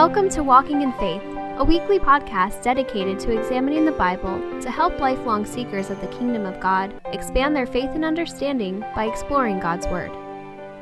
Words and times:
Welcome 0.00 0.30
to 0.30 0.42
Walking 0.42 0.80
in 0.80 0.94
Faith, 0.94 1.20
a 1.58 1.62
weekly 1.62 1.98
podcast 1.98 2.62
dedicated 2.62 3.20
to 3.20 3.38
examining 3.38 3.84
the 3.84 3.92
Bible 3.92 4.40
to 4.62 4.70
help 4.70 4.98
lifelong 4.98 5.44
seekers 5.44 5.90
of 5.90 6.00
the 6.00 6.06
kingdom 6.06 6.46
of 6.46 6.58
God 6.58 6.98
expand 7.12 7.54
their 7.54 7.66
faith 7.66 7.90
and 7.90 8.02
understanding 8.02 8.80
by 8.96 9.04
exploring 9.04 9.60
God's 9.60 9.86
Word. 9.88 10.10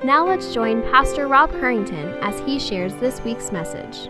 Now 0.04 0.24
let's 0.24 0.54
join 0.54 0.82
Pastor 0.82 1.26
Rob 1.26 1.50
Harrington 1.50 2.14
as 2.22 2.38
he 2.46 2.60
shares 2.60 2.94
this 2.94 3.20
week's 3.22 3.50
message. 3.50 4.08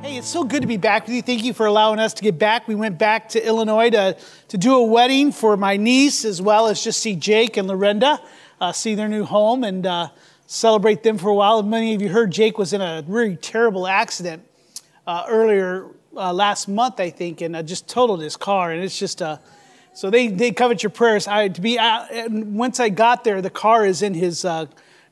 Hey, 0.00 0.16
it's 0.16 0.26
so 0.26 0.42
good 0.42 0.62
to 0.62 0.66
be 0.66 0.78
back 0.78 1.04
with 1.06 1.14
you. 1.14 1.20
Thank 1.20 1.44
you 1.44 1.52
for 1.52 1.66
allowing 1.66 1.98
us 1.98 2.14
to 2.14 2.22
get 2.22 2.38
back. 2.38 2.66
We 2.66 2.74
went 2.74 2.96
back 2.96 3.28
to 3.30 3.46
Illinois 3.46 3.90
to, 3.90 4.16
to 4.48 4.56
do 4.56 4.76
a 4.76 4.82
wedding 4.82 5.30
for 5.30 5.58
my 5.58 5.76
niece, 5.76 6.24
as 6.24 6.40
well 6.40 6.68
as 6.68 6.82
just 6.82 7.00
see 7.00 7.16
Jake 7.16 7.58
and 7.58 7.68
Lorinda, 7.68 8.18
uh, 8.62 8.72
see 8.72 8.94
their 8.94 9.08
new 9.08 9.24
home, 9.26 9.62
and 9.62 9.84
uh, 9.84 10.08
celebrate 10.46 11.02
them 11.02 11.18
for 11.18 11.28
a 11.28 11.34
while. 11.34 11.62
Many 11.62 11.94
of 11.94 12.02
you 12.02 12.08
heard 12.08 12.30
Jake 12.30 12.58
was 12.58 12.72
in 12.72 12.80
a 12.80 13.04
really 13.06 13.36
terrible 13.36 13.86
accident 13.86 14.44
uh, 15.06 15.24
earlier 15.28 15.88
uh, 16.16 16.32
last 16.32 16.68
month, 16.68 17.00
I 17.00 17.10
think, 17.10 17.40
and 17.40 17.56
uh, 17.56 17.62
just 17.62 17.88
totaled 17.88 18.20
his 18.20 18.36
car. 18.36 18.70
And 18.70 18.82
it's 18.82 18.98
just 18.98 19.20
uh, 19.20 19.38
so 19.92 20.10
they 20.10 20.28
they 20.28 20.52
covet 20.52 20.82
your 20.82 20.90
prayers. 20.90 21.26
I 21.26 21.48
to 21.48 21.60
be 21.60 21.78
out, 21.78 22.12
and 22.12 22.56
once 22.56 22.80
I 22.80 22.88
got 22.88 23.24
there, 23.24 23.40
the 23.42 23.50
car 23.50 23.86
is 23.86 24.02
in 24.02 24.14
his 24.14 24.44
uh, 24.44 24.66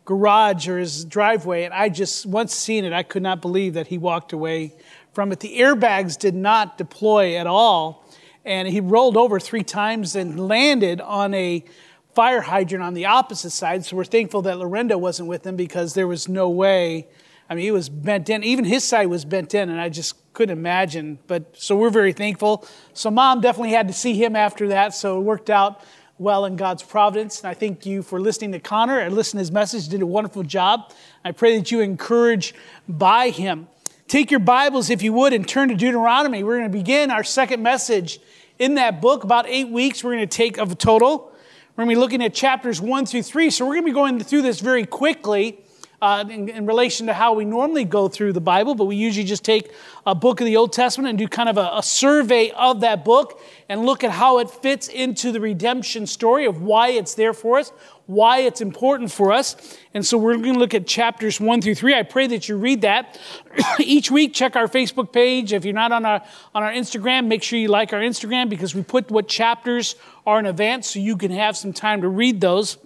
garage 0.05 0.69
or 0.69 0.79
his 0.79 1.05
driveway, 1.05 1.65
and 1.65 1.73
I 1.73 1.89
just 1.89 2.27
once 2.27 2.55
seen 2.55 2.85
it, 2.85 2.93
I 2.93 3.03
could 3.03 3.23
not 3.23 3.41
believe 3.41 3.75
that 3.75 3.87
he 3.87 3.99
walked 3.99 4.33
away 4.33 4.75
from 5.13 5.33
it. 5.33 5.41
The 5.41 5.59
airbags 5.59 6.19
did 6.19 6.35
not 6.35 6.77
deploy 6.77 7.37
at 7.37 7.47
all, 7.47 8.05
and 8.45 8.69
he 8.69 8.81
rolled 8.81 9.17
over 9.17 9.41
three 9.41 9.63
times 9.63 10.15
and 10.17 10.49
landed 10.49 11.01
on 11.01 11.33
a 11.33 11.65
fire 12.15 12.41
hydrant 12.41 12.83
on 12.83 12.95
the 12.95 13.07
opposite 13.07 13.51
side. 13.51 13.85
So 13.85 13.97
we're 13.97 14.05
thankful 14.05 14.43
that 14.43 14.59
Lorinda 14.59 14.97
wasn't 14.97 15.29
with 15.29 15.47
him 15.47 15.57
because 15.57 15.95
there 15.95 16.07
was 16.07 16.29
no 16.29 16.49
way. 16.49 17.09
I 17.49 17.55
mean, 17.55 17.65
he 17.65 17.71
was 17.71 17.89
bent 17.89 18.31
in. 18.31 18.43
Even 18.43 18.65
his 18.65 18.85
side 18.85 19.07
was 19.07 19.25
bent 19.25 19.55
in, 19.55 19.69
and 19.69 19.81
I 19.81 19.89
just 19.89 20.15
couldn't 20.33 20.57
imagine. 20.57 21.19
But 21.27 21.57
so 21.57 21.77
we're 21.77 21.91
very 21.91 22.13
thankful. 22.13 22.67
So 22.95 23.11
mom 23.11 23.41
definitely 23.41 23.73
had 23.73 23.89
to 23.89 23.95
see 23.95 24.15
him 24.15 24.35
after 24.35 24.69
that. 24.69 24.95
So 24.95 25.19
it 25.19 25.23
worked 25.23 25.51
out 25.51 25.83
well 26.19 26.45
in 26.45 26.57
God's 26.57 26.83
providence. 26.83 27.41
And 27.41 27.51
I 27.51 27.55
thank 27.55 27.85
you 27.85 28.03
for 28.03 28.21
listening 28.21 28.53
to 28.53 28.61
Connor 28.61 28.99
and 28.99 29.15
listening 29.15 29.39
to 29.39 29.43
his 29.43 29.53
message. 29.53 29.85
He 29.85 29.91
Did 29.91 30.03
a 30.03 30.07
wonderful 30.07 30.43
job. 30.43 30.93
I 31.25 31.33
pray 31.33 31.59
that 31.59 31.71
you 31.71 31.81
encourage 31.81 32.55
by 32.89 33.31
him. 33.31 33.69
Take 34.07 34.31
your 34.31 34.41
Bibles, 34.41 34.91
if 34.91 35.03
you 35.03 35.13
would, 35.15 35.33
and 35.33 35.47
turn 35.47 35.69
to 35.71 35.75
Deuteronomy. 35.75 36.45
We're 36.45 36.59
going 36.59 36.71
to 36.71 36.79
begin 36.79 37.11
our 37.11 37.25
second 37.25 37.63
message 37.63 38.21
in 38.59 38.75
that 38.75 39.01
book. 39.01 39.25
About 39.25 39.47
eight 39.49 39.69
weeks, 39.71 40.05
we're 40.05 40.15
going 40.15 40.29
to 40.29 40.37
take 40.37 40.59
of 40.59 40.71
a 40.73 40.75
total. 40.75 41.34
We're 41.77 41.85
going 41.85 41.97
to 41.97 41.99
be 41.99 42.01
looking 42.01 42.23
at 42.23 42.35
chapters 42.35 42.81
1 42.81 43.07
through 43.07 43.25
3. 43.25 43.51
So 43.51 43.67
we're 43.67 43.75
going 43.75 43.83
to 43.83 43.91
be 43.91 43.95
going 43.95 44.21
through 44.21 44.43
this 44.43 44.61
very 44.61 44.87
quickly 44.87 45.59
uh, 46.05 46.23
in, 46.29 46.51
in, 46.51 46.67
relation 46.67 47.07
to 47.07 47.15
how 47.15 47.33
we 47.33 47.47
normally 47.47 47.83
go 47.83 48.09
through 48.09 48.31
the 48.31 48.41
Bible, 48.41 48.75
but 48.75 48.85
we 48.85 48.95
usually 48.95 49.25
just 49.25 49.43
take 49.43 49.73
a 50.05 50.15
book 50.15 50.39
of 50.39 50.45
the 50.45 50.55
Old 50.55 50.71
Testament 50.71 51.09
and 51.09 51.19
do 51.19 51.27
kind 51.27 51.49
of 51.49 51.57
a, 51.57 51.71
a 51.77 51.83
survey 51.83 52.51
of 52.51 52.81
that 52.81 53.07
book 53.07 53.41
and 53.71 53.87
look 53.87 54.05
at 54.05 54.11
how 54.11 54.39
it 54.39 54.51
fits 54.51 54.89
into 54.89 55.33
the 55.33 55.41
redemption 55.41 56.07
story 56.07 56.45
of 56.45 56.61
why 56.61 56.91
it's 56.91 57.15
there 57.15 57.33
for 57.33 57.59
us, 57.59 57.73
why 58.05 58.41
it's 58.41 58.61
important 58.61 59.11
for 59.13 59.33
us. 59.33 59.79
And 59.95 60.05
so 60.05 60.19
we're 60.19 60.35
going 60.35 60.53
to 60.53 60.59
look 60.59 60.75
at 60.75 60.87
chapters 60.87 61.41
one 61.41 61.63
through 61.63 61.77
three. 61.77 61.95
I 61.95 62.03
pray 62.03 62.27
that 62.27 62.51
you 62.51 62.59
read 62.59 62.83
that. 62.83 63.19
Each 63.81 64.11
week, 64.11 64.35
check 64.35 64.57
our 64.57 64.69
Facebook 64.69 65.11
page. 65.11 65.55
If 65.55 65.65
you're 65.65 65.73
not 65.73 65.91
on 65.91 66.05
our, 66.05 66.23
on 66.55 66.63
our 66.63 66.73
Instagram, 66.73 67.29
make 67.29 67.43
sure 67.43 67.59
you 67.59 67.69
like 67.69 67.95
our 67.95 68.01
Instagram 68.01 68.51
because 68.51 68.75
we 68.75 68.83
put 68.83 69.11
what 69.11 69.27
chapters 69.27 69.95
are 70.27 70.39
in 70.39 70.45
advance 70.45 70.91
so 70.91 70.99
you 70.99 71.17
can 71.17 71.31
have 71.31 71.57
some 71.57 71.73
time 71.73 72.03
to 72.03 72.09
read 72.09 72.43
those 72.43 72.77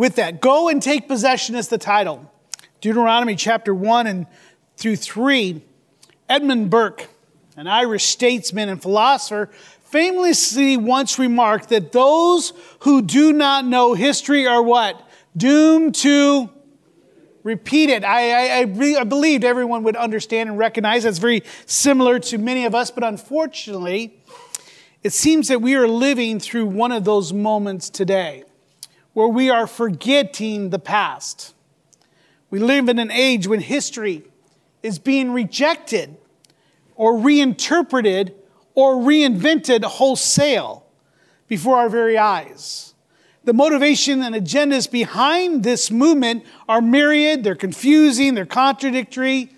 with 0.00 0.14
that. 0.14 0.40
Go 0.40 0.70
and 0.70 0.82
take 0.82 1.08
possession 1.08 1.54
is 1.54 1.68
the 1.68 1.76
title. 1.76 2.32
Deuteronomy 2.80 3.36
chapter 3.36 3.74
1 3.74 4.06
and 4.06 4.26
through 4.78 4.96
3. 4.96 5.62
Edmund 6.26 6.70
Burke, 6.70 7.08
an 7.54 7.66
Irish 7.66 8.06
statesman 8.06 8.70
and 8.70 8.80
philosopher, 8.80 9.50
famously 9.84 10.78
once 10.78 11.18
remarked 11.18 11.68
that 11.68 11.92
those 11.92 12.54
who 12.78 13.02
do 13.02 13.34
not 13.34 13.66
know 13.66 13.92
history 13.92 14.46
are 14.46 14.62
what? 14.62 15.06
Doomed 15.36 15.94
to 15.96 16.48
repeat 17.42 17.90
it. 17.90 18.02
I, 18.02 18.60
I, 18.60 19.00
I, 19.00 19.04
believed 19.04 19.44
everyone 19.44 19.82
would 19.82 19.96
understand 19.96 20.48
and 20.48 20.56
recognize 20.56 21.02
that's 21.02 21.18
very 21.18 21.42
similar 21.66 22.18
to 22.20 22.38
many 22.38 22.64
of 22.64 22.74
us, 22.74 22.90
but 22.90 23.04
unfortunately, 23.04 24.18
it 25.02 25.12
seems 25.12 25.48
that 25.48 25.60
we 25.60 25.74
are 25.74 25.86
living 25.86 26.40
through 26.40 26.66
one 26.66 26.90
of 26.90 27.04
those 27.04 27.34
moments 27.34 27.90
today 27.90 28.44
where 29.12 29.28
we 29.28 29.50
are 29.50 29.66
forgetting 29.66 30.70
the 30.70 30.78
past. 30.78 31.54
We 32.50 32.58
live 32.58 32.88
in 32.88 32.98
an 32.98 33.10
age 33.10 33.46
when 33.46 33.60
history 33.60 34.24
is 34.82 34.98
being 34.98 35.32
rejected 35.32 36.16
or 36.96 37.18
reinterpreted 37.18 38.34
or 38.74 38.94
reinvented 38.94 39.84
wholesale 39.84 40.86
before 41.48 41.76
our 41.76 41.88
very 41.88 42.16
eyes. 42.16 42.94
The 43.44 43.52
motivation 43.52 44.22
and 44.22 44.34
agendas 44.34 44.90
behind 44.90 45.64
this 45.64 45.90
movement 45.90 46.44
are 46.68 46.80
myriad, 46.80 47.42
they're 47.42 47.54
confusing, 47.54 48.34
they're 48.34 48.46
contradictory. 48.46 49.50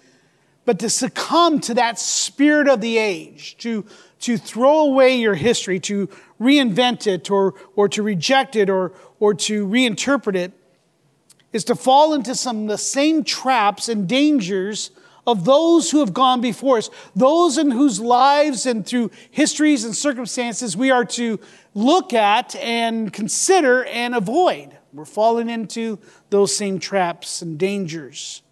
But 0.65 0.79
to 0.79 0.89
succumb 0.89 1.59
to 1.61 1.75
that 1.75 1.99
spirit 1.99 2.69
of 2.69 2.81
the 2.81 2.97
age, 2.97 3.57
to, 3.59 3.85
to 4.21 4.37
throw 4.39 4.83
away 4.83 5.17
your 5.17 5.35
history, 5.35 5.81
to 5.81 6.09
reinvent 6.41 7.09
it 7.09 7.31
or, 7.31 7.55
or 7.75 7.89
to 7.89 8.03
reject 8.03 8.55
it 8.55 8.71
or, 8.71 8.93
or 9.23 9.35
to 9.35 9.65
reinterpret 9.69 10.35
it 10.35 10.51
is 11.53 11.63
to 11.63 11.77
fall 11.77 12.13
into 12.13 12.35
some 12.35 12.63
of 12.63 12.67
the 12.67 12.77
same 12.77 13.23
traps 13.23 13.89
and 13.89 14.09
dangers 14.09 14.91
of 15.29 15.45
those 15.45 15.93
who 15.93 16.01
have 16.01 16.13
gone 16.13 16.41
before 16.41 16.79
us, 16.79 16.91
those 17.15 17.57
in 17.57 17.71
whose 17.71 18.01
lives 18.01 18.67
and 18.67 18.85
through 18.85 19.13
histories 19.31 19.85
and 19.85 19.95
circumstances 19.95 20.77
we 20.77 20.91
are 20.91 21.05
to 21.05 21.39
look 21.73 22.13
at 22.13 22.57
and 22.57 23.13
consider 23.13 23.85
and 23.85 24.17
avoid. 24.17 24.77
We're 24.93 25.05
falling 25.05 25.49
into 25.49 26.01
those 26.31 26.57
same 26.57 26.81
traps 26.81 27.43
and 27.43 27.57
dangers. 27.57 28.43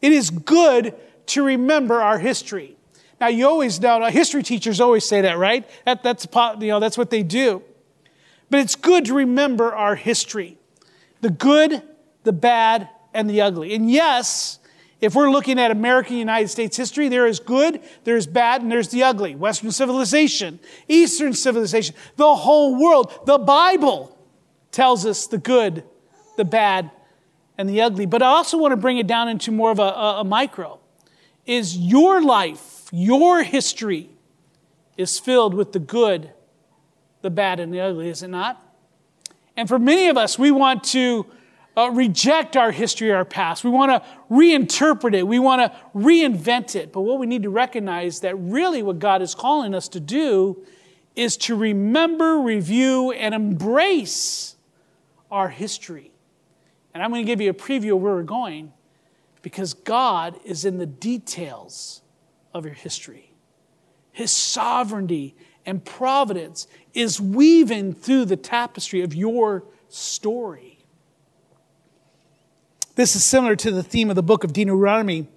It 0.00 0.12
is 0.12 0.30
good 0.30 0.94
to 1.26 1.42
remember 1.42 2.00
our 2.00 2.18
history. 2.18 2.78
Now, 3.20 3.28
you 3.28 3.46
always 3.46 3.78
know, 3.82 4.02
history 4.06 4.42
teachers 4.42 4.80
always 4.80 5.04
say 5.04 5.20
that, 5.20 5.36
right? 5.36 5.68
That, 5.84 6.02
that's, 6.02 6.26
you 6.58 6.68
know, 6.68 6.80
that's 6.80 6.96
what 6.96 7.10
they 7.10 7.22
do. 7.22 7.62
But 8.50 8.60
it's 8.60 8.76
good 8.76 9.04
to 9.06 9.14
remember 9.14 9.74
our 9.74 9.96
history 9.96 10.58
the 11.22 11.30
good, 11.30 11.82
the 12.24 12.32
bad, 12.32 12.88
and 13.14 13.28
the 13.28 13.40
ugly. 13.40 13.74
And 13.74 13.90
yes, 13.90 14.58
if 15.00 15.14
we're 15.14 15.30
looking 15.30 15.58
at 15.58 15.70
American 15.70 16.16
United 16.16 16.48
States 16.48 16.76
history, 16.76 17.08
there 17.08 17.26
is 17.26 17.40
good, 17.40 17.80
there's 18.04 18.26
bad, 18.26 18.62
and 18.62 18.70
there's 18.70 18.90
the 18.90 19.02
ugly. 19.02 19.34
Western 19.34 19.72
civilization, 19.72 20.60
Eastern 20.88 21.32
civilization, 21.32 21.94
the 22.16 22.34
whole 22.34 22.80
world. 22.80 23.12
The 23.24 23.38
Bible 23.38 24.16
tells 24.70 25.06
us 25.06 25.26
the 25.26 25.38
good, 25.38 25.82
the 26.36 26.44
bad, 26.44 26.90
and 27.58 27.68
the 27.68 27.80
ugly. 27.80 28.06
But 28.06 28.22
I 28.22 28.26
also 28.26 28.58
want 28.58 28.72
to 28.72 28.76
bring 28.76 28.98
it 28.98 29.06
down 29.06 29.28
into 29.28 29.50
more 29.50 29.70
of 29.70 29.78
a, 29.78 29.82
a, 29.82 30.20
a 30.20 30.24
micro. 30.24 30.78
Is 31.46 31.76
your 31.76 32.22
life 32.22 32.76
your 32.92 33.42
history 33.42 34.10
is 34.96 35.18
filled 35.18 35.54
with 35.54 35.72
the 35.72 35.78
good, 35.78 36.32
the 37.26 37.30
bad, 37.30 37.58
and 37.58 37.74
the 37.74 37.80
ugly, 37.80 38.08
is 38.08 38.22
it 38.22 38.28
not? 38.28 38.62
And 39.56 39.68
for 39.68 39.80
many 39.80 40.08
of 40.08 40.16
us, 40.16 40.38
we 40.38 40.52
want 40.52 40.84
to 40.84 41.26
uh, 41.76 41.90
reject 41.90 42.56
our 42.56 42.70
history, 42.70 43.10
our 43.10 43.24
past. 43.24 43.64
We 43.64 43.70
want 43.70 43.90
to 43.90 44.08
reinterpret 44.30 45.12
it. 45.12 45.26
We 45.26 45.40
want 45.40 45.60
to 45.60 45.78
reinvent 45.92 46.76
it. 46.76 46.92
But 46.92 47.00
what 47.00 47.18
we 47.18 47.26
need 47.26 47.42
to 47.42 47.50
recognize 47.50 48.20
that 48.20 48.36
really 48.36 48.82
what 48.82 49.00
God 49.00 49.22
is 49.22 49.34
calling 49.34 49.74
us 49.74 49.88
to 49.88 50.00
do 50.00 50.64
is 51.16 51.36
to 51.38 51.56
remember, 51.56 52.38
review, 52.38 53.10
and 53.10 53.34
embrace 53.34 54.54
our 55.30 55.48
history. 55.48 56.12
And 56.94 57.02
I'm 57.02 57.10
going 57.10 57.24
to 57.24 57.26
give 57.26 57.40
you 57.40 57.50
a 57.50 57.54
preview 57.54 57.96
of 57.96 58.02
where 58.02 58.14
we're 58.14 58.22
going 58.22 58.72
because 59.42 59.74
God 59.74 60.38
is 60.44 60.64
in 60.64 60.78
the 60.78 60.86
details 60.86 62.02
of 62.54 62.64
your 62.64 62.74
history. 62.74 63.32
His 64.12 64.30
sovereignty 64.30 65.34
and 65.66 65.84
providence 65.84 66.66
is 66.94 67.20
weaving 67.20 67.92
through 67.92 68.24
the 68.24 68.36
tapestry 68.36 69.02
of 69.02 69.14
your 69.14 69.64
story. 69.88 70.78
This 72.94 73.14
is 73.14 73.24
similar 73.24 73.56
to 73.56 73.70
the 73.70 73.82
theme 73.82 74.08
of 74.08 74.16
the 74.16 74.22
book 74.22 74.44
of 74.44 74.52
Deuteronomy. 74.52 75.28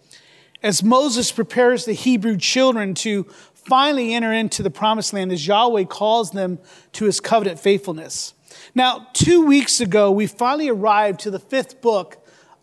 As 0.64 0.84
Moses 0.84 1.32
prepares 1.32 1.84
the 1.84 1.94
Hebrew 1.94 2.38
children 2.38 2.94
to 2.96 3.24
finally 3.54 4.14
enter 4.14 4.32
into 4.32 4.64
the 4.64 4.70
promised 4.70 5.14
land, 5.14 5.32
as 5.32 5.46
Yahweh 5.46 5.84
calls 5.86 6.32
them 6.32 6.60
to 6.94 7.06
his 7.06 7.20
covenant 7.20 7.60
faithfulness. 7.60 8.34
Now, 8.74 9.08
two 9.14 9.46
weeks 9.46 9.82
ago, 9.82 10.12
we 10.12 10.28
finally 10.28 10.70
arrived 10.70 11.20
to 11.22 11.32
the 11.32 11.40
fifth 11.40 11.82
book 11.82 12.19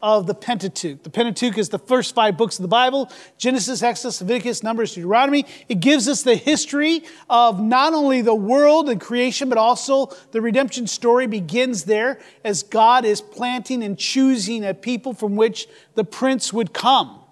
of 0.06 0.28
the 0.28 0.34
Pentateuch. 0.34 1.02
The 1.02 1.10
Pentateuch 1.10 1.58
is 1.58 1.70
the 1.70 1.80
first 1.80 2.14
five 2.14 2.36
books 2.36 2.60
of 2.60 2.62
the 2.62 2.68
Bible 2.68 3.10
Genesis, 3.38 3.82
Exodus, 3.82 4.20
Leviticus, 4.20 4.62
Numbers, 4.62 4.94
Deuteronomy. 4.94 5.46
It 5.68 5.80
gives 5.80 6.06
us 6.06 6.22
the 6.22 6.36
history 6.36 7.02
of 7.28 7.60
not 7.60 7.92
only 7.92 8.22
the 8.22 8.32
world 8.32 8.88
and 8.88 9.00
creation, 9.00 9.48
but 9.48 9.58
also 9.58 10.12
the 10.30 10.40
redemption 10.40 10.86
story 10.86 11.26
begins 11.26 11.82
there 11.84 12.20
as 12.44 12.62
God 12.62 13.04
is 13.04 13.20
planting 13.20 13.82
and 13.82 13.98
choosing 13.98 14.64
a 14.64 14.74
people 14.74 15.12
from 15.12 15.34
which 15.34 15.66
the 15.96 16.04
prince 16.04 16.52
would 16.52 16.72
come. 16.72 17.24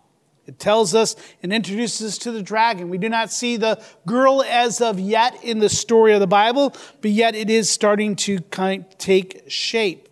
It 0.47 0.59
tells 0.59 0.97
us 0.97 1.15
and 1.45 1.53
introduces 1.53 2.15
us 2.15 2.19
to 2.19 2.33
the 2.33 2.43
dragon. 2.43 2.89
We 2.89 2.99
do 2.99 3.09
not 3.09 3.31
see 3.31 3.57
the 3.57 3.81
girl 4.05 4.43
as 4.43 4.81
of 4.81 4.99
yet 4.99 5.45
in 5.45 5.61
the 5.61 5.69
story 5.69 6.13
of 6.13 6.19
the 6.19 6.27
Bible, 6.27 6.75
but 7.01 7.13
yet 7.13 7.37
it 7.37 7.51
is 7.51 7.71
starting 7.71 8.17
to 8.17 8.41
kind 8.41 8.85
of 8.85 8.99
take 8.99 9.45
shape. 9.47 10.09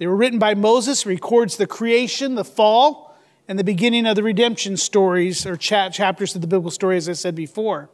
They 0.00 0.06
were 0.06 0.16
written 0.16 0.38
by 0.38 0.54
Moses, 0.54 1.04
records 1.04 1.58
the 1.58 1.66
creation, 1.66 2.34
the 2.34 2.42
fall, 2.42 3.14
and 3.46 3.58
the 3.58 3.64
beginning 3.64 4.06
of 4.06 4.16
the 4.16 4.22
redemption 4.22 4.78
stories 4.78 5.44
or 5.44 5.58
chapters 5.58 6.34
of 6.34 6.40
the 6.40 6.46
biblical 6.46 6.70
story, 6.70 6.96
as 6.96 7.06
I 7.06 7.12
said 7.12 7.34
before. 7.34 7.90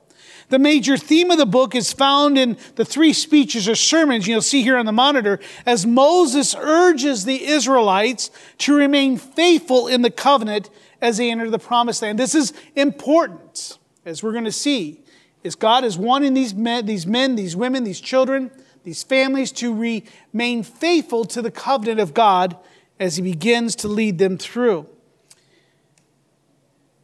The 0.48 0.60
major 0.60 0.96
theme 0.96 1.32
of 1.32 1.38
the 1.38 1.46
book 1.46 1.74
is 1.74 1.92
found 1.92 2.38
in 2.38 2.58
the 2.76 2.84
three 2.84 3.12
speeches 3.12 3.68
or 3.68 3.74
sermons 3.74 4.28
you'll 4.28 4.40
see 4.40 4.62
here 4.62 4.76
on 4.76 4.86
the 4.86 4.92
monitor 4.92 5.40
as 5.66 5.84
Moses 5.84 6.54
urges 6.54 7.24
the 7.24 7.42
Israelites 7.42 8.30
to 8.58 8.76
remain 8.76 9.18
faithful 9.18 9.88
in 9.88 10.02
the 10.02 10.10
covenant 10.12 10.70
as 11.02 11.16
they 11.16 11.32
enter 11.32 11.50
the 11.50 11.58
promised 11.58 12.02
land. 12.02 12.20
This 12.20 12.36
is 12.36 12.52
important, 12.76 13.78
as 14.04 14.22
we're 14.22 14.30
going 14.30 14.44
to 14.44 14.52
see, 14.52 15.02
is 15.42 15.56
God 15.56 15.82
is 15.82 15.98
wanting 15.98 16.34
these 16.34 16.54
men, 16.54 16.86
these 16.86 17.04
men, 17.04 17.34
these 17.34 17.56
women, 17.56 17.82
these 17.82 18.00
children 18.00 18.52
these 18.86 19.02
families 19.02 19.50
to 19.50 19.74
remain 19.74 20.62
faithful 20.62 21.24
to 21.24 21.42
the 21.42 21.50
covenant 21.50 21.98
of 21.98 22.14
God 22.14 22.56
as 23.00 23.16
He 23.16 23.22
begins 23.22 23.74
to 23.74 23.88
lead 23.88 24.18
them 24.18 24.38
through. 24.38 24.86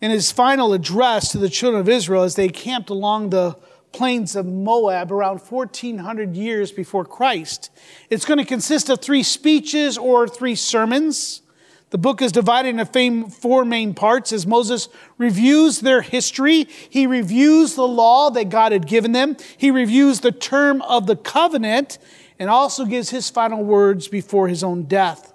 In 0.01 0.13
his 0.13 0.31
final 0.31 0.75
address 0.75 1.33
to 1.33 1.39
the 1.39 1.49
children 1.49 1.81
of 1.81 1.89
Israel 1.89 2.23
as 2.23 2.37
they 2.37 2.49
camped 2.49 2.89
along 2.89 3.31
the 3.31 3.59
plains 3.91 4.37
of 4.37 4.47
Moab 4.47 5.11
around 5.11 5.41
1400 5.41 6.37
years 6.37 6.71
before 6.71 7.05
Christ, 7.05 7.71
it's 8.11 8.25
going 8.25 8.39
to 8.39 8.45
consist 8.45 8.89
of 8.89 9.01
three 9.01 9.25
speeches 9.25 9.99
or 9.99 10.29
three 10.29 10.55
sermons. 10.55 11.43
The 11.93 11.99
book 11.99 12.23
is 12.23 12.33
divided 12.33 12.71
into 12.71 13.29
four 13.29 13.67
main 13.67 13.93
parts 13.93 14.33
as 14.33 14.47
Moses 14.47 14.89
reviews 15.19 15.81
their 15.81 16.01
history. 16.01 16.67
He 16.89 17.07
reviews 17.07 17.75
the 17.75 17.87
law 17.87 18.31
that 18.31 18.49
God 18.49 18.73
had 18.73 18.87
given 18.87 19.13
them. 19.13 19.37
He 19.59 19.71
reviews 19.71 20.21
the 20.21 20.33
term 20.33 20.81
of 20.83 21.07
the 21.07 21.17
covenant 21.17 21.99
and 22.39 22.49
also 22.49 22.87
gives 22.87 23.11
his 23.11 23.29
final 23.29 23.63
words 23.63 24.09
before 24.09 24.49
his 24.49 24.65
own 24.65 24.85
death. 24.85 25.35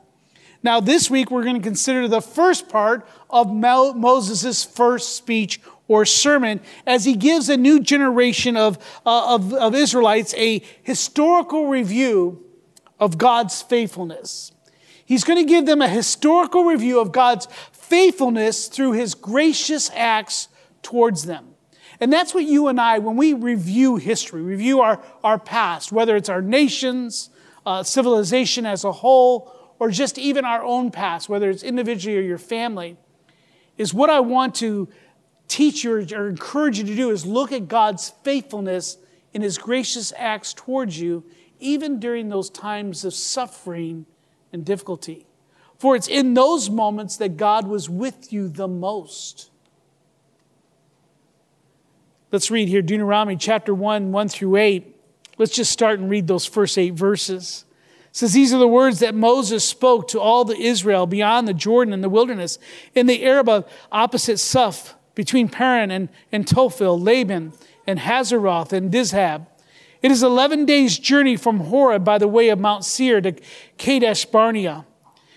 Now, 0.64 0.80
this 0.80 1.12
week, 1.12 1.30
we're 1.30 1.44
going 1.44 1.58
to 1.58 1.62
consider 1.62 2.08
the 2.08 2.22
first 2.22 2.70
part 2.70 3.08
of 3.30 3.54
Moses' 3.54 4.64
first 4.64 5.16
speech 5.16 5.62
or 5.88 6.06
sermon 6.06 6.60
as 6.88 7.06
he 7.06 7.16
gives 7.16 7.50
a 7.50 7.56
new 7.56 7.80
generation 7.80 8.58
of, 8.58 8.80
uh, 9.06 9.36
of, 9.36 9.54
of 9.54 9.76
Israelites 9.76 10.34
a 10.34 10.64
historical 10.82 11.68
review 11.68 12.44
of 13.00 13.20
God's 13.20 13.62
faithfulness. 13.62 14.54
He's 15.08 15.24
going 15.24 15.40
to 15.40 15.50
give 15.50 15.66
them 15.66 15.82
a 15.82 15.88
historical 15.88 16.66
review 16.66 17.00
of 17.00 17.14
God's 17.14 17.48
faithfulness 17.72 18.68
through 18.68 18.92
his 18.92 19.16
gracious 19.16 19.90
acts 19.96 20.50
towards 20.82 21.24
them. 21.24 21.56
And 22.02 22.12
that's 22.12 22.34
what 22.34 22.44
you 22.44 22.68
and 22.68 22.80
I, 22.80 23.00
when 23.00 23.16
we 23.16 23.32
review 23.32 23.96
history, 23.96 24.42
review 24.42 24.82
our, 24.82 25.02
our 25.24 25.40
past, 25.40 25.94
whether 25.94 26.18
it's 26.18 26.28
our 26.28 26.42
nations, 26.42 27.30
uh, 27.66 27.84
civilization 27.84 28.66
as 28.66 28.84
a 28.84 28.92
whole, 28.92 29.76
or 29.80 29.92
just 29.92 30.18
even 30.18 30.44
our 30.44 30.62
own 30.62 30.92
past, 30.92 31.30
whether 31.30 31.50
it's 31.50 31.64
individually 31.64 32.18
or 32.18 32.22
your 32.22 32.38
family, 32.38 32.98
is 33.78 33.94
what 33.94 34.10
I 34.10 34.20
want 34.20 34.56
to 34.56 34.90
teach 35.48 35.86
you 35.86 35.94
or 35.94 36.28
encourage 36.28 36.80
you 36.80 36.84
to 36.84 36.96
do 36.96 37.12
is 37.12 37.26
look 37.26 37.54
at 37.54 37.70
God's 37.70 38.10
faithfulness 38.26 38.98
in 39.32 39.42
his 39.42 39.58
gracious 39.58 40.12
acts 40.18 40.54
towards 40.54 41.00
you, 41.00 41.24
even 41.60 41.98
during 41.98 42.28
those 42.28 42.50
times 42.50 43.06
of 43.06 43.14
suffering 43.14 44.06
and 44.58 44.66
difficulty. 44.66 45.26
For 45.78 45.96
it's 45.96 46.08
in 46.08 46.34
those 46.34 46.70
moments 46.70 47.18
that 47.18 47.38
God 47.38 47.68
was 47.68 47.90
with 47.90 48.34
you 48.34 48.50
the 48.50 48.68
most. 48.68 49.52
Let's 52.32 52.50
read 52.50 52.68
here 52.68 52.82
Deuteronomy 52.82 53.38
chapter 53.38 53.74
1, 53.74 54.12
1 54.12 54.30
through 54.30 54.56
8. 54.56 54.96
Let's 55.38 55.56
just 55.56 55.72
start 55.72 56.00
and 56.00 56.10
read 56.10 56.28
those 56.28 56.48
first 56.48 56.78
eight 56.80 56.96
verses. 56.96 57.66
It 58.10 58.16
says, 58.16 58.34
These 58.34 58.54
are 58.54 58.58
the 58.58 58.68
words 58.68 59.00
that 59.00 59.14
Moses 59.14 59.64
spoke 59.64 60.08
to 60.10 60.20
all 60.20 60.44
the 60.44 60.58
Israel 60.58 61.06
beyond 61.06 61.48
the 61.48 61.54
Jordan 61.54 61.94
and 61.94 62.04
the 62.04 62.10
wilderness, 62.10 62.58
in 62.96 63.06
the 63.06 63.24
Arabah 63.24 63.64
opposite 63.92 64.40
Suf, 64.40 64.96
between 65.14 65.48
Paran 65.48 65.92
and, 65.92 66.10
and 66.32 66.46
Tophel, 66.46 67.00
Laban, 67.00 67.54
and 67.86 68.00
Hazeroth, 68.00 68.74
and 68.74 68.92
Dizahab. 68.92 69.46
It 70.02 70.12
is 70.12 70.24
11 70.24 70.66
days' 70.66 70.98
journey 70.98 71.36
from 71.36 71.62
Horeb 71.62 72.04
by 72.04 72.18
the 72.18 72.28
way 72.28 72.50
of 72.50 72.60
Mount 72.60 72.86
Seir 72.86 73.22
to 73.22 73.34
Kadesh 73.78 74.26
Barnea. 74.26 74.86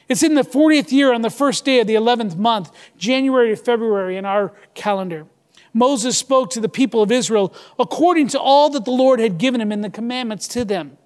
It's 0.09 0.23
in 0.23 0.35
the 0.35 0.43
40th 0.43 0.91
year 0.91 1.13
on 1.13 1.23
the 1.23 1.31
first 1.31 1.65
day 1.65 1.81
of 1.81 1.87
the 1.87 1.95
11th 1.95 2.37
month, 2.37 2.73
January 2.97 3.51
to 3.51 3.57
February 3.57 4.17
in 4.17 4.25
our 4.25 4.53
calendar. 4.75 5.27
Moses 5.73 6.19
spoke 6.19 6.51
to 6.51 6.61
the 6.61 6.69
people 6.69 7.01
of 7.01 7.13
Israel 7.13 7.55
according 7.79 8.29
to 8.29 8.41
all 8.41 8.71
that 8.71 8.85
the 8.85 8.91
Lord 8.91 9.21
had 9.21 9.39
given 9.39 9.61
him 9.61 9.71
in 9.71 9.83
the 9.83 9.91
commandments 9.91 10.49
to 10.49 10.65
them. 10.65 10.99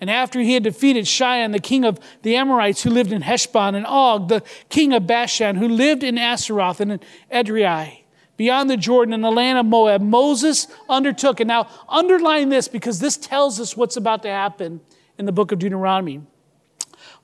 And 0.00 0.10
after 0.10 0.40
he 0.40 0.54
had 0.54 0.62
defeated 0.62 1.08
Sihon, 1.08 1.52
the 1.52 1.58
king 1.58 1.84
of 1.84 1.98
the 2.22 2.36
Amorites 2.36 2.82
who 2.82 2.90
lived 2.90 3.12
in 3.12 3.22
Heshbon, 3.22 3.74
and 3.74 3.86
Og, 3.86 4.28
the 4.28 4.42
king 4.68 4.92
of 4.92 5.06
Bashan, 5.06 5.56
who 5.56 5.68
lived 5.68 6.04
in 6.04 6.18
Astaroth 6.18 6.80
and 6.80 6.92
in 6.92 7.00
Edrei, 7.32 8.02
beyond 8.36 8.70
the 8.70 8.76
Jordan 8.76 9.14
in 9.14 9.20
the 9.20 9.30
land 9.30 9.58
of 9.58 9.66
Moab, 9.66 10.00
Moses 10.00 10.68
undertook. 10.88 11.40
And 11.40 11.48
now 11.48 11.68
underline 11.88 12.48
this 12.48 12.68
because 12.68 12.98
this 12.98 13.16
tells 13.16 13.60
us 13.60 13.76
what's 13.76 13.96
about 13.96 14.22
to 14.22 14.28
happen 14.28 14.80
in 15.18 15.26
the 15.26 15.32
book 15.32 15.52
of 15.52 15.58
Deuteronomy. 15.58 16.22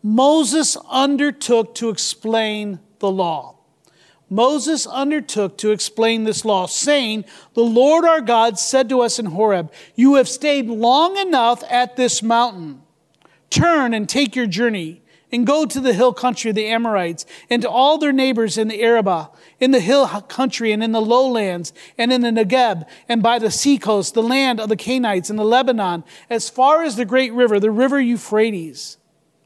Moses 0.03 0.77
undertook 0.89 1.75
to 1.77 1.89
explain 1.89 2.81
the 2.99 3.11
law. 3.11 3.57
Moses 4.33 4.87
undertook 4.87 5.59
to 5.59 5.73
explain 5.73 6.25
this 6.25 6.45
law, 6.45 6.67
saying, 6.67 7.27
The 7.53 7.61
Lord 7.61 8.07
our 8.07 8.23
God 8.23 8.59
said 8.59 8.89
to 8.89 9.03
us 9.03 9.19
in 9.19 9.27
Horeb, 9.27 9.71
You 9.95 10.15
have 10.15 10.29
stayed 10.29 10.69
long 10.69 11.19
enough 11.19 11.63
at 11.71 11.97
this 11.97 12.23
mountain. 12.23 12.83
Turn 13.51 13.93
and 13.93 14.09
take 14.09 14.35
your 14.35 14.47
journey 14.47 15.02
and 15.33 15.47
go 15.47 15.65
to 15.65 15.81
the 15.81 15.95
hill 15.95 16.13
country 16.13 16.51
of 16.51 16.55
the 16.55 16.67
Amorites 16.67 17.25
and 17.49 17.63
to 17.63 17.71
all 17.71 17.97
their 17.97 18.13
neighbors 18.13 18.59
in 18.59 18.69
the 18.69 18.83
Arabah, 18.83 19.31
in 19.59 19.71
the 19.71 19.81
hill 19.81 20.07
country 20.07 20.73
and 20.73 20.85
in 20.85 20.93
the 20.93 21.01
lowlands 21.01 21.73
and 21.97 22.13
in 22.13 22.21
the 22.21 22.29
Negeb 22.29 22.87
and 23.09 23.23
by 23.23 23.39
the 23.39 23.51
seacoast, 23.51 24.15
the 24.15 24.23
land 24.23 24.61
of 24.61 24.69
the 24.69 24.77
Canaanites 24.77 25.31
and 25.31 25.39
the 25.39 25.45
Lebanon, 25.45 26.05
as 26.29 26.51
far 26.51 26.83
as 26.83 26.97
the 26.97 27.07
great 27.07 27.33
river, 27.33 27.59
the 27.59 27.71
river 27.71 27.99
Euphrates. 27.99 28.99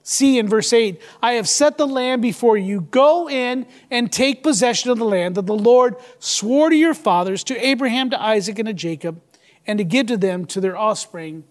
See 0.03 0.39
in 0.39 0.47
verse 0.47 0.73
8, 0.73 1.01
I 1.21 1.33
have 1.33 1.49
set 1.49 1.79
the 1.79 1.87
land 1.87 2.23
before 2.23 2.57
you. 2.57 2.83
Go 2.83 3.29
in 3.29 3.67
and 3.91 4.13
take 4.13 4.45
possession 4.45 4.93
of 4.93 4.99
the 4.99 5.05
land 5.05 5.35
that 5.35 5.47
the 5.47 5.55
Lord 5.55 5.97
swore 6.21 6.71
to 6.71 6.77
your 6.77 6.95
fathers, 6.95 7.43
to 7.45 7.67
Abraham, 7.67 8.11
to 8.11 8.23
Isaac, 8.23 8.61
and 8.61 8.69
to 8.69 8.73
Jacob, 8.73 9.21
and 9.67 9.79
to 9.79 9.85
give 9.85 10.07
to 10.07 10.17
them 10.17 10.45
to 10.47 10.61
their 10.61 10.77
offspring 10.77 11.43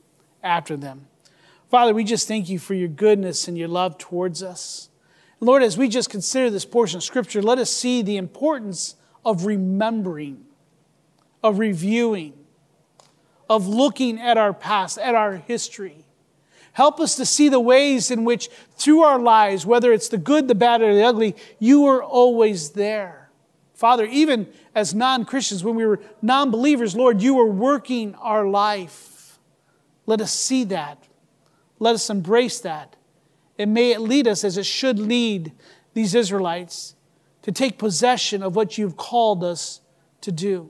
after 0.41 0.77
them. 0.77 1.07
Father, 1.75 1.93
we 1.93 2.05
just 2.05 2.25
thank 2.25 2.47
you 2.47 2.57
for 2.57 2.73
your 2.73 2.87
goodness 2.87 3.49
and 3.49 3.57
your 3.57 3.67
love 3.67 3.97
towards 3.97 4.41
us. 4.41 4.87
Lord, 5.41 5.61
as 5.61 5.77
we 5.77 5.89
just 5.89 6.09
consider 6.09 6.49
this 6.49 6.63
portion 6.63 6.95
of 6.95 7.03
Scripture, 7.03 7.41
let 7.41 7.59
us 7.59 7.69
see 7.69 8.01
the 8.01 8.15
importance 8.15 8.95
of 9.25 9.45
remembering, 9.45 10.45
of 11.43 11.59
reviewing, 11.59 12.31
of 13.49 13.67
looking 13.67 14.21
at 14.21 14.37
our 14.37 14.53
past, 14.53 14.97
at 14.97 15.15
our 15.15 15.35
history. 15.35 16.05
Help 16.71 17.01
us 17.01 17.17
to 17.17 17.25
see 17.25 17.49
the 17.49 17.59
ways 17.59 18.09
in 18.09 18.23
which, 18.23 18.47
through 18.77 19.01
our 19.01 19.19
lives, 19.19 19.65
whether 19.65 19.91
it's 19.91 20.07
the 20.07 20.17
good, 20.17 20.47
the 20.47 20.55
bad, 20.55 20.81
or 20.81 20.95
the 20.95 21.03
ugly, 21.03 21.35
you 21.59 21.87
are 21.87 22.01
always 22.01 22.69
there. 22.69 23.29
Father, 23.73 24.05
even 24.05 24.47
as 24.73 24.95
non 24.95 25.25
Christians, 25.25 25.61
when 25.61 25.75
we 25.75 25.85
were 25.85 25.99
non 26.21 26.51
believers, 26.51 26.95
Lord, 26.95 27.21
you 27.21 27.33
were 27.33 27.51
working 27.51 28.15
our 28.15 28.47
life. 28.47 29.39
Let 30.05 30.21
us 30.21 30.31
see 30.31 30.63
that. 30.63 31.05
Let 31.79 31.95
us 31.95 32.09
embrace 32.09 32.59
that. 32.61 32.95
And 33.57 33.73
may 33.73 33.91
it 33.91 34.01
lead 34.01 34.27
us 34.27 34.43
as 34.43 34.57
it 34.57 34.65
should 34.65 34.99
lead 34.99 35.51
these 35.93 36.13
Israelites 36.13 36.95
to 37.41 37.51
take 37.51 37.77
possession 37.77 38.43
of 38.43 38.55
what 38.55 38.77
you've 38.77 38.97
called 38.97 39.43
us 39.43 39.81
to 40.21 40.31
do. 40.31 40.69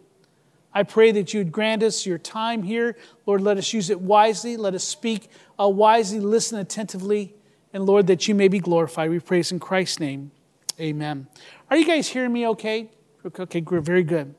I 0.74 0.84
pray 0.84 1.12
that 1.14 1.34
you'd 1.34 1.52
grant 1.52 1.84
us 1.84 2.06
your 2.06 2.18
time 2.18 2.64
here. 2.64 2.98
Lord, 3.26 3.42
let 3.42 3.58
us 3.58 3.72
use 3.72 3.90
it 3.90 4.02
wisely. 4.02 4.58
Let 4.58 4.76
us 4.76 4.84
speak 4.84 5.30
uh, 5.58 5.70
wisely, 5.70 6.20
listen 6.20 6.60
attentively. 6.60 7.34
And 7.72 7.86
Lord, 7.86 8.08
that 8.08 8.28
you 8.28 8.36
may 8.36 8.50
be 8.50 8.60
glorified. 8.60 9.10
We 9.10 9.20
praise 9.20 9.52
in 9.52 9.60
Christ's 9.60 10.02
name. 10.02 10.32
Amen. 10.80 11.28
Are 11.70 11.78
you 11.78 11.86
guys 11.86 12.10
hearing 12.10 12.34
me 12.34 12.46
okay? 12.50 12.90
Okay, 13.26 13.62
very 13.62 14.04
good. 14.04 14.36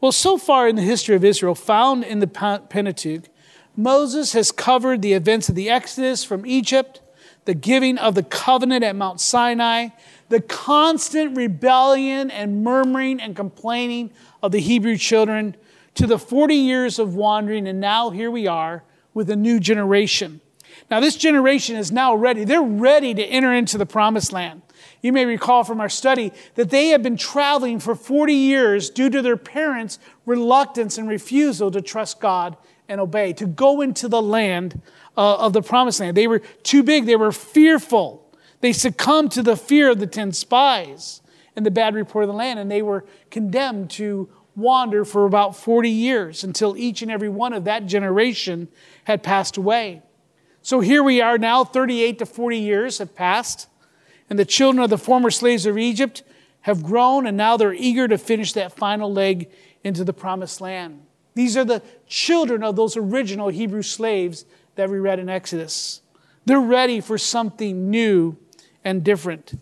Well, 0.00 0.12
so 0.12 0.38
far 0.38 0.68
in 0.68 0.76
the 0.76 0.82
history 0.82 1.16
of 1.16 1.24
Israel, 1.24 1.54
found 1.54 2.04
in 2.04 2.20
the 2.20 2.26
Pentateuch, 2.26 3.24
Moses 3.76 4.32
has 4.32 4.50
covered 4.50 5.02
the 5.02 5.12
events 5.12 5.48
of 5.48 5.54
the 5.54 5.68
Exodus 5.68 6.24
from 6.24 6.46
Egypt, 6.46 7.02
the 7.44 7.54
giving 7.54 7.98
of 7.98 8.14
the 8.14 8.22
covenant 8.22 8.82
at 8.82 8.96
Mount 8.96 9.20
Sinai, 9.20 9.88
the 10.30 10.40
constant 10.40 11.36
rebellion 11.36 12.30
and 12.30 12.64
murmuring 12.64 13.20
and 13.20 13.36
complaining 13.36 14.10
of 14.42 14.52
the 14.52 14.60
Hebrew 14.60 14.96
children, 14.96 15.56
to 15.94 16.06
the 16.06 16.18
40 16.18 16.54
years 16.54 16.98
of 16.98 17.14
wandering, 17.14 17.66
and 17.66 17.80
now 17.80 18.10
here 18.10 18.30
we 18.30 18.46
are 18.46 18.82
with 19.14 19.30
a 19.30 19.36
new 19.36 19.60
generation. 19.60 20.40
Now, 20.90 21.00
this 21.00 21.16
generation 21.16 21.76
is 21.76 21.90
now 21.90 22.14
ready. 22.14 22.44
They're 22.44 22.60
ready 22.60 23.14
to 23.14 23.22
enter 23.22 23.54
into 23.54 23.78
the 23.78 23.86
promised 23.86 24.32
land. 24.32 24.62
You 25.00 25.12
may 25.12 25.24
recall 25.24 25.64
from 25.64 25.80
our 25.80 25.88
study 25.88 26.32
that 26.54 26.70
they 26.70 26.88
have 26.88 27.02
been 27.02 27.16
traveling 27.16 27.80
for 27.80 27.94
40 27.94 28.34
years 28.34 28.90
due 28.90 29.08
to 29.08 29.22
their 29.22 29.36
parents' 29.36 29.98
reluctance 30.26 30.98
and 30.98 31.08
refusal 31.08 31.70
to 31.70 31.80
trust 31.80 32.20
God 32.20 32.56
and 32.88 33.00
obey, 33.00 33.32
to 33.34 33.46
go 33.46 33.80
into 33.80 34.08
the 34.08 34.22
land 34.22 34.80
uh, 35.16 35.36
of 35.36 35.52
the 35.52 35.62
promised 35.62 36.00
land. 36.00 36.16
They 36.16 36.26
were 36.26 36.40
too 36.62 36.82
big, 36.82 37.06
they 37.06 37.16
were 37.16 37.32
fearful. 37.32 38.22
They 38.60 38.72
succumbed 38.72 39.32
to 39.32 39.42
the 39.42 39.56
fear 39.56 39.90
of 39.90 39.98
the 39.98 40.06
10 40.06 40.32
spies 40.32 41.20
and 41.54 41.64
the 41.64 41.70
bad 41.70 41.94
report 41.94 42.24
of 42.24 42.28
the 42.28 42.34
land, 42.34 42.58
and 42.58 42.70
they 42.70 42.82
were 42.82 43.04
condemned 43.30 43.90
to 43.90 44.28
wander 44.54 45.04
for 45.04 45.26
about 45.26 45.56
40 45.56 45.90
years 45.90 46.42
until 46.42 46.76
each 46.76 47.02
and 47.02 47.10
every 47.10 47.28
one 47.28 47.52
of 47.52 47.64
that 47.64 47.86
generation 47.86 48.68
had 49.04 49.22
passed 49.22 49.56
away. 49.56 50.02
So 50.62 50.80
here 50.80 51.02
we 51.02 51.20
are 51.20 51.38
now, 51.38 51.62
38 51.62 52.18
to 52.18 52.26
40 52.26 52.58
years 52.58 52.98
have 52.98 53.14
passed, 53.14 53.68
and 54.28 54.38
the 54.38 54.44
children 54.44 54.82
of 54.82 54.90
the 54.90 54.98
former 54.98 55.30
slaves 55.30 55.66
of 55.66 55.78
Egypt 55.78 56.22
have 56.62 56.82
grown, 56.82 57.26
and 57.26 57.36
now 57.36 57.56
they're 57.56 57.72
eager 57.72 58.08
to 58.08 58.18
finish 58.18 58.52
that 58.54 58.72
final 58.72 59.12
leg 59.12 59.48
into 59.84 60.02
the 60.02 60.12
promised 60.12 60.60
land. 60.60 61.05
These 61.36 61.54
are 61.58 61.66
the 61.66 61.82
children 62.06 62.64
of 62.64 62.76
those 62.76 62.96
original 62.96 63.48
Hebrew 63.48 63.82
slaves 63.82 64.46
that 64.74 64.88
we 64.88 64.98
read 64.98 65.18
in 65.18 65.28
Exodus. 65.28 66.00
They're 66.46 66.58
ready 66.58 66.98
for 66.98 67.18
something 67.18 67.90
new 67.90 68.38
and 68.82 69.04
different. 69.04 69.52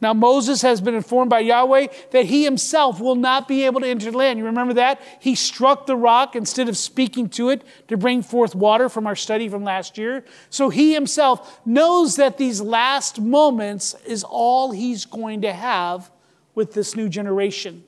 Now, 0.00 0.14
Moses 0.14 0.62
has 0.62 0.80
been 0.80 0.94
informed 0.94 1.30
by 1.30 1.40
Yahweh 1.40 1.88
that 2.12 2.26
he 2.26 2.44
himself 2.44 3.00
will 3.00 3.16
not 3.16 3.48
be 3.48 3.64
able 3.64 3.80
to 3.80 3.88
enter 3.88 4.12
the 4.12 4.16
land. 4.16 4.38
You 4.38 4.44
remember 4.44 4.74
that? 4.74 5.00
He 5.18 5.34
struck 5.34 5.86
the 5.86 5.96
rock 5.96 6.36
instead 6.36 6.68
of 6.68 6.76
speaking 6.76 7.28
to 7.30 7.48
it 7.48 7.64
to 7.88 7.96
bring 7.96 8.22
forth 8.22 8.54
water 8.54 8.88
from 8.88 9.08
our 9.08 9.16
study 9.16 9.48
from 9.48 9.64
last 9.64 9.98
year. 9.98 10.24
So 10.48 10.68
he 10.68 10.94
himself 10.94 11.60
knows 11.66 12.16
that 12.16 12.38
these 12.38 12.60
last 12.60 13.20
moments 13.20 13.96
is 14.06 14.22
all 14.22 14.70
he's 14.70 15.06
going 15.06 15.40
to 15.40 15.52
have 15.52 16.08
with 16.54 16.72
this 16.72 16.94
new 16.94 17.08
generation. 17.08 17.82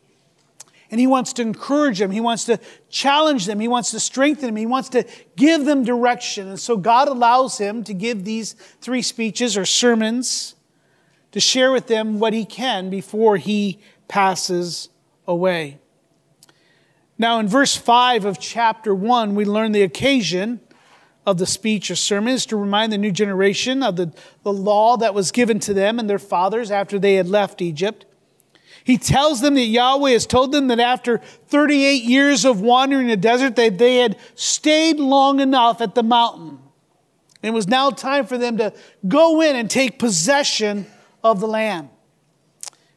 And 0.90 0.98
he 0.98 1.06
wants 1.06 1.34
to 1.34 1.42
encourage 1.42 1.98
them. 1.98 2.10
He 2.10 2.20
wants 2.20 2.44
to 2.44 2.58
challenge 2.88 3.46
them. 3.46 3.60
He 3.60 3.68
wants 3.68 3.90
to 3.90 4.00
strengthen 4.00 4.46
them. 4.46 4.56
He 4.56 4.66
wants 4.66 4.88
to 4.90 5.04
give 5.36 5.64
them 5.64 5.84
direction. 5.84 6.48
And 6.48 6.58
so 6.58 6.76
God 6.76 7.08
allows 7.08 7.58
him 7.58 7.84
to 7.84 7.94
give 7.94 8.24
these 8.24 8.54
three 8.80 9.02
speeches 9.02 9.56
or 9.56 9.66
sermons 9.66 10.54
to 11.32 11.40
share 11.40 11.72
with 11.72 11.88
them 11.88 12.18
what 12.18 12.32
he 12.32 12.44
can 12.44 12.88
before 12.88 13.36
he 13.36 13.80
passes 14.08 14.88
away. 15.26 15.78
Now, 17.18 17.38
in 17.40 17.48
verse 17.48 17.76
5 17.76 18.24
of 18.24 18.38
chapter 18.38 18.94
1, 18.94 19.34
we 19.34 19.44
learn 19.44 19.72
the 19.72 19.82
occasion 19.82 20.60
of 21.26 21.36
the 21.36 21.46
speech 21.46 21.90
or 21.90 21.96
sermon 21.96 22.32
is 22.32 22.46
to 22.46 22.56
remind 22.56 22.92
the 22.92 22.98
new 22.98 23.12
generation 23.12 23.82
of 23.82 23.96
the, 23.96 24.12
the 24.44 24.52
law 24.52 24.96
that 24.96 25.12
was 25.12 25.30
given 25.30 25.58
to 25.60 25.74
them 25.74 25.98
and 25.98 26.08
their 26.08 26.18
fathers 26.18 26.70
after 26.70 26.98
they 26.98 27.14
had 27.14 27.28
left 27.28 27.60
Egypt. 27.60 28.06
He 28.88 28.96
tells 28.96 29.42
them 29.42 29.54
that 29.56 29.66
Yahweh 29.66 30.12
has 30.12 30.24
told 30.24 30.50
them 30.50 30.68
that 30.68 30.80
after 30.80 31.18
38 31.18 32.04
years 32.04 32.46
of 32.46 32.62
wandering 32.62 33.02
in 33.02 33.10
the 33.10 33.16
desert, 33.18 33.54
that 33.56 33.76
they 33.76 33.96
had 33.96 34.16
stayed 34.34 34.98
long 34.98 35.40
enough 35.40 35.82
at 35.82 35.94
the 35.94 36.02
mountain. 36.02 36.58
It 37.42 37.50
was 37.50 37.68
now 37.68 37.90
time 37.90 38.24
for 38.24 38.38
them 38.38 38.56
to 38.56 38.72
go 39.06 39.42
in 39.42 39.56
and 39.56 39.68
take 39.68 39.98
possession 39.98 40.86
of 41.22 41.38
the 41.38 41.46
land. 41.46 41.90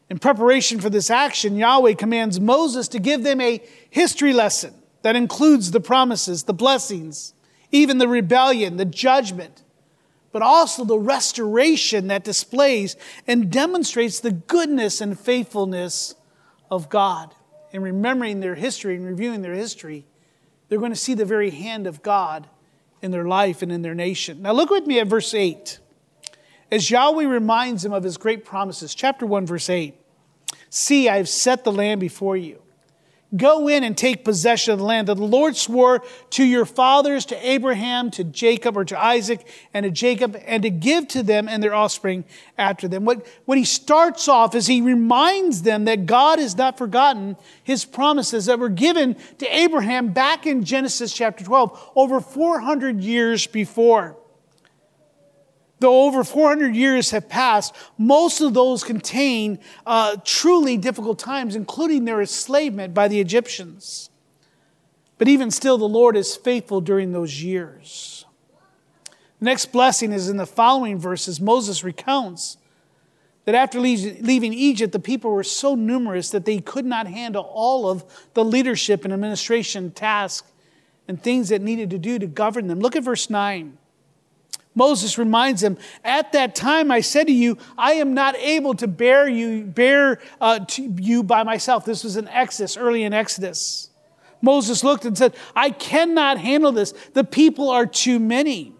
In 0.08 0.18
preparation 0.18 0.80
for 0.80 0.88
this 0.88 1.10
action, 1.10 1.56
Yahweh 1.56 1.92
commands 1.92 2.40
Moses 2.40 2.88
to 2.88 2.98
give 2.98 3.22
them 3.22 3.42
a 3.42 3.62
history 3.90 4.32
lesson 4.32 4.72
that 5.02 5.14
includes 5.14 5.72
the 5.72 5.80
promises, 5.80 6.44
the 6.44 6.54
blessings, 6.54 7.34
even 7.70 7.98
the 7.98 8.08
rebellion, 8.08 8.78
the 8.78 8.86
judgment, 8.86 9.61
but 10.32 10.42
also 10.42 10.84
the 10.84 10.98
restoration 10.98 12.08
that 12.08 12.24
displays 12.24 12.96
and 13.26 13.50
demonstrates 13.50 14.20
the 14.20 14.32
goodness 14.32 15.00
and 15.00 15.18
faithfulness 15.18 16.14
of 16.70 16.88
God. 16.88 17.34
In 17.70 17.82
remembering 17.82 18.40
their 18.40 18.54
history 18.54 18.96
and 18.96 19.06
reviewing 19.06 19.42
their 19.42 19.54
history, 19.54 20.04
they're 20.68 20.78
going 20.78 20.92
to 20.92 20.96
see 20.96 21.14
the 21.14 21.24
very 21.24 21.50
hand 21.50 21.86
of 21.86 22.02
God 22.02 22.48
in 23.02 23.10
their 23.10 23.26
life 23.26 23.62
and 23.62 23.70
in 23.70 23.82
their 23.82 23.94
nation. 23.94 24.42
Now, 24.42 24.52
look 24.52 24.70
with 24.70 24.86
me 24.86 24.98
at 25.00 25.06
verse 25.06 25.34
8 25.34 25.78
as 26.70 26.90
Yahweh 26.90 27.26
reminds 27.26 27.84
him 27.84 27.92
of 27.92 28.02
his 28.02 28.16
great 28.16 28.44
promises. 28.44 28.94
Chapter 28.94 29.26
1, 29.26 29.46
verse 29.46 29.68
8 29.68 29.94
See, 30.70 31.08
I 31.08 31.18
have 31.18 31.28
set 31.28 31.64
the 31.64 31.72
land 31.72 32.00
before 32.00 32.36
you. 32.36 32.62
Go 33.34 33.66
in 33.66 33.82
and 33.82 33.96
take 33.96 34.24
possession 34.24 34.72
of 34.72 34.78
the 34.78 34.84
land 34.84 35.08
that 35.08 35.16
the 35.16 35.24
Lord 35.24 35.56
swore 35.56 36.02
to 36.30 36.44
your 36.44 36.66
fathers, 36.66 37.24
to 37.26 37.48
Abraham, 37.48 38.10
to 38.12 38.24
Jacob, 38.24 38.76
or 38.76 38.84
to 38.84 39.02
Isaac, 39.02 39.46
and 39.72 39.84
to 39.84 39.90
Jacob, 39.90 40.40
and 40.46 40.62
to 40.62 40.70
give 40.70 41.08
to 41.08 41.22
them 41.22 41.48
and 41.48 41.62
their 41.62 41.74
offspring 41.74 42.24
after 42.58 42.88
them. 42.88 43.04
What, 43.04 43.26
what 43.46 43.56
he 43.56 43.64
starts 43.64 44.28
off 44.28 44.54
is 44.54 44.66
he 44.66 44.82
reminds 44.82 45.62
them 45.62 45.86
that 45.86 46.04
God 46.04 46.38
has 46.38 46.56
not 46.56 46.76
forgotten 46.76 47.36
his 47.62 47.84
promises 47.84 48.46
that 48.46 48.58
were 48.58 48.68
given 48.68 49.16
to 49.38 49.46
Abraham 49.56 50.12
back 50.12 50.46
in 50.46 50.64
Genesis 50.64 51.12
chapter 51.12 51.44
12, 51.44 51.92
over 51.96 52.20
400 52.20 53.00
years 53.00 53.46
before. 53.46 54.16
Though 55.82 56.04
over 56.04 56.22
400 56.22 56.76
years 56.76 57.10
have 57.10 57.28
passed, 57.28 57.74
most 57.98 58.40
of 58.40 58.54
those 58.54 58.84
contain 58.84 59.58
uh, 59.84 60.16
truly 60.24 60.76
difficult 60.76 61.18
times, 61.18 61.56
including 61.56 62.04
their 62.04 62.20
enslavement 62.20 62.94
by 62.94 63.08
the 63.08 63.18
Egyptians. 63.18 64.08
But 65.18 65.26
even 65.26 65.50
still, 65.50 65.78
the 65.78 65.88
Lord 65.88 66.16
is 66.16 66.36
faithful 66.36 66.80
during 66.80 67.10
those 67.10 67.42
years. 67.42 68.24
The 69.40 69.46
next 69.46 69.72
blessing 69.72 70.12
is 70.12 70.28
in 70.28 70.36
the 70.36 70.46
following 70.46 71.00
verses. 71.00 71.40
Moses 71.40 71.82
recounts 71.82 72.58
that 73.44 73.56
after 73.56 73.80
leaving 73.80 74.52
Egypt, 74.52 74.92
the 74.92 75.00
people 75.00 75.32
were 75.32 75.42
so 75.42 75.74
numerous 75.74 76.30
that 76.30 76.44
they 76.44 76.60
could 76.60 76.86
not 76.86 77.08
handle 77.08 77.42
all 77.42 77.90
of 77.90 78.04
the 78.34 78.44
leadership 78.44 79.04
and 79.04 79.12
administration 79.12 79.90
tasks 79.90 80.48
and 81.08 81.20
things 81.20 81.48
that 81.48 81.60
needed 81.60 81.90
to 81.90 81.98
do 81.98 82.20
to 82.20 82.28
govern 82.28 82.68
them. 82.68 82.78
Look 82.78 82.94
at 82.94 83.02
verse 83.02 83.28
9. 83.28 83.78
Moses 84.74 85.18
reminds 85.18 85.60
them, 85.60 85.76
At 86.02 86.32
that 86.32 86.54
time 86.54 86.90
I 86.90 87.00
said 87.00 87.26
to 87.26 87.32
you, 87.32 87.58
I 87.76 87.94
am 87.94 88.14
not 88.14 88.36
able 88.36 88.74
to 88.74 88.88
bear 88.88 89.28
you, 89.28 89.64
bear 89.64 90.18
uh, 90.40 90.60
to 90.60 90.82
you 90.82 91.22
by 91.22 91.42
myself. 91.42 91.84
This 91.84 92.04
was 92.04 92.16
in 92.16 92.28
Exodus, 92.28 92.76
early 92.76 93.02
in 93.02 93.12
Exodus. 93.12 93.90
Moses 94.40 94.82
looked 94.82 95.04
and 95.04 95.16
said, 95.16 95.36
I 95.54 95.70
cannot 95.70 96.38
handle 96.38 96.72
this. 96.72 96.92
The 97.12 97.24
people 97.24 97.70
are 97.70 97.86
too 97.86 98.18
many. 98.18 98.72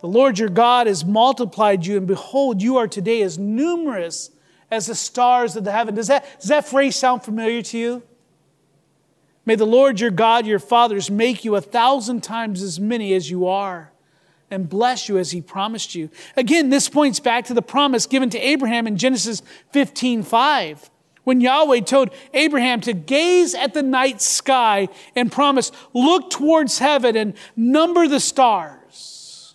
The 0.00 0.06
Lord 0.06 0.38
your 0.38 0.48
God 0.48 0.86
has 0.86 1.04
multiplied 1.04 1.84
you, 1.84 1.98
and 1.98 2.06
behold, 2.06 2.62
you 2.62 2.78
are 2.78 2.88
today 2.88 3.20
as 3.22 3.38
numerous 3.38 4.30
as 4.70 4.86
the 4.86 4.94
stars 4.94 5.56
of 5.56 5.64
the 5.64 5.72
heaven. 5.72 5.94
Does 5.94 6.06
that, 6.06 6.24
does 6.38 6.48
that 6.48 6.66
phrase 6.66 6.96
sound 6.96 7.24
familiar 7.24 7.60
to 7.62 7.78
you? 7.78 8.02
May 9.44 9.56
the 9.56 9.66
Lord 9.66 10.00
your 10.00 10.10
God, 10.10 10.46
your 10.46 10.58
fathers, 10.58 11.10
make 11.10 11.44
you 11.44 11.56
a 11.56 11.60
thousand 11.60 12.22
times 12.22 12.62
as 12.62 12.78
many 12.78 13.12
as 13.12 13.30
you 13.30 13.46
are 13.46 13.89
and 14.50 14.68
bless 14.68 15.08
you 15.08 15.18
as 15.18 15.30
he 15.30 15.40
promised 15.40 15.94
you. 15.94 16.10
Again, 16.36 16.70
this 16.70 16.88
points 16.88 17.20
back 17.20 17.44
to 17.46 17.54
the 17.54 17.62
promise 17.62 18.06
given 18.06 18.30
to 18.30 18.38
Abraham 18.38 18.86
in 18.86 18.96
Genesis 18.96 19.42
15 19.72 20.22
5. 20.22 20.90
When 21.24 21.40
Yahweh 21.40 21.80
told 21.80 22.10
Abraham 22.32 22.80
to 22.82 22.92
gaze 22.92 23.54
at 23.54 23.74
the 23.74 23.82
night 23.82 24.20
sky 24.20 24.88
and 25.14 25.30
promise, 25.30 25.70
look 25.92 26.30
towards 26.30 26.78
heaven 26.78 27.14
and 27.14 27.34
number 27.56 28.08
the 28.08 28.20
stars. 28.20 29.54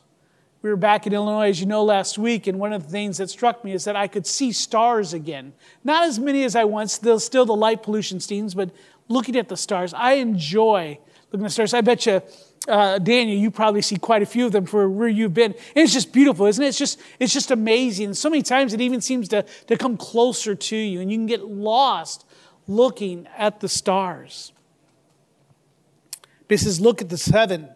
We 0.62 0.70
were 0.70 0.78
back 0.78 1.06
in 1.06 1.14
Illinois, 1.14 1.50
as 1.50 1.60
you 1.60 1.68
know, 1.68 1.84
last 1.84 2.18
week, 2.18 2.48
and 2.48 2.58
one 2.60 2.74
of 2.74 2.86
the 2.86 2.90
things 2.90 3.18
that 3.18 3.30
struck 3.30 3.64
me 3.64 3.74
is 3.74 3.84
that 3.86 3.96
I 3.96 4.08
could 4.08 4.26
see 4.26 4.52
stars 4.52 5.14
again. 5.14 5.54
Not 5.84 6.06
as 6.06 6.18
many 6.18 6.44
as 6.44 6.56
I 6.56 6.64
once, 6.64 6.94
still, 6.94 7.20
still 7.20 7.46
the 7.46 7.56
light 7.56 7.84
pollution 7.84 8.20
steams, 8.20 8.56
but 8.56 8.72
looking 9.08 9.36
at 9.36 9.48
the 9.48 9.58
stars. 9.58 9.94
I 9.94 10.14
enjoy 10.14 10.98
looking 11.32 11.46
at 11.46 11.50
the 11.50 11.54
stars. 11.54 11.74
I 11.76 11.82
bet 11.82 12.08
you 12.08 12.22
uh, 12.68 12.98
Daniel, 12.98 13.38
you 13.38 13.52
probably 13.52 13.82
see 13.82 13.98
quite 13.98 14.22
a 14.22 14.26
few 14.26 14.46
of 14.46 14.52
them 14.52 14.66
for 14.66 14.90
where 14.90 15.08
you've 15.08 15.34
been. 15.34 15.52
And 15.52 15.84
it's 15.84 15.94
just 15.94 16.12
beautiful, 16.12 16.46
isn't 16.48 16.64
it? 16.64 16.68
It's 16.68 16.78
just, 16.78 17.00
it's 17.20 17.34
just 17.34 17.52
amazing. 17.52 18.14
So 18.16 18.30
many 18.30 18.42
times 18.42 18.74
it 18.74 18.82
even 18.82 19.02
seems 19.02 19.28
to, 19.30 19.44
to 19.68 19.78
come 19.78 19.98
closer 19.98 20.56
to 20.56 20.76
you, 20.76 21.02
and 21.02 21.12
you 21.12 21.18
can 21.18 21.28
get 21.28 21.46
lost 21.46 22.26
looking 22.68 23.28
at 23.38 23.60
the 23.60 23.70
stars. 23.70 24.52
But 26.48 26.60
he 26.60 26.64
says, 26.64 26.82
Look 26.82 27.02
at 27.02 27.10
the 27.10 27.18
seven 27.18 27.70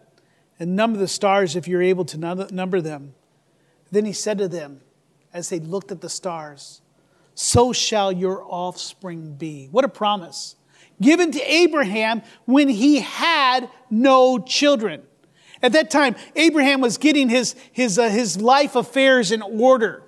and 0.58 0.76
number 0.76 0.98
the 0.98 1.08
stars 1.08 1.56
if 1.56 1.66
you're 1.66 1.82
able 1.82 2.04
to 2.06 2.18
number 2.18 2.80
them. 2.80 3.14
Then 3.90 4.04
he 4.04 4.12
said 4.12 4.38
to 4.38 4.48
them, 4.48 4.82
as 5.32 5.48
they 5.48 5.60
looked 5.60 5.90
at 5.90 6.00
the 6.00 6.08
stars, 6.08 6.82
So 7.34 7.72
shall 7.72 8.12
your 8.12 8.44
offspring 8.44 9.34
be. 9.34 9.68
What 9.70 9.84
a 9.84 9.88
promise 9.88 10.56
given 11.00 11.32
to 11.32 11.40
Abraham 11.40 12.22
when 12.44 12.68
he 12.68 13.00
had 13.00 13.68
no 13.90 14.38
children. 14.38 15.02
At 15.62 15.72
that 15.72 15.90
time, 15.90 16.16
Abraham 16.36 16.80
was 16.80 16.96
getting 16.96 17.28
his, 17.28 17.54
his, 17.72 17.98
uh, 17.98 18.08
his 18.08 18.40
life 18.40 18.76
affairs 18.76 19.30
in 19.30 19.42
order. 19.42 20.02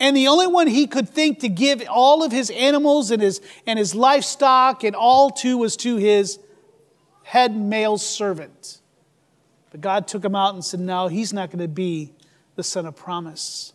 And 0.00 0.16
the 0.16 0.28
only 0.28 0.46
one 0.46 0.66
he 0.66 0.86
could 0.86 1.08
think 1.08 1.40
to 1.40 1.48
give 1.48 1.84
all 1.88 2.22
of 2.24 2.32
his 2.32 2.50
animals 2.50 3.10
and 3.10 3.22
his, 3.22 3.40
and 3.66 3.78
his 3.78 3.94
livestock 3.94 4.82
and 4.82 4.96
all 4.96 5.30
to 5.30 5.58
was 5.58 5.76
to 5.78 5.96
his 5.96 6.38
head 7.22 7.54
male 7.54 7.98
servant. 7.98 8.80
But 9.70 9.82
God 9.82 10.08
took 10.08 10.24
him 10.24 10.34
out 10.34 10.54
and 10.54 10.64
said, 10.64 10.80
No, 10.80 11.06
he's 11.08 11.32
not 11.32 11.50
going 11.50 11.60
to 11.60 11.68
be 11.68 12.12
the 12.56 12.64
son 12.64 12.86
of 12.86 12.96
promise. 12.96 13.72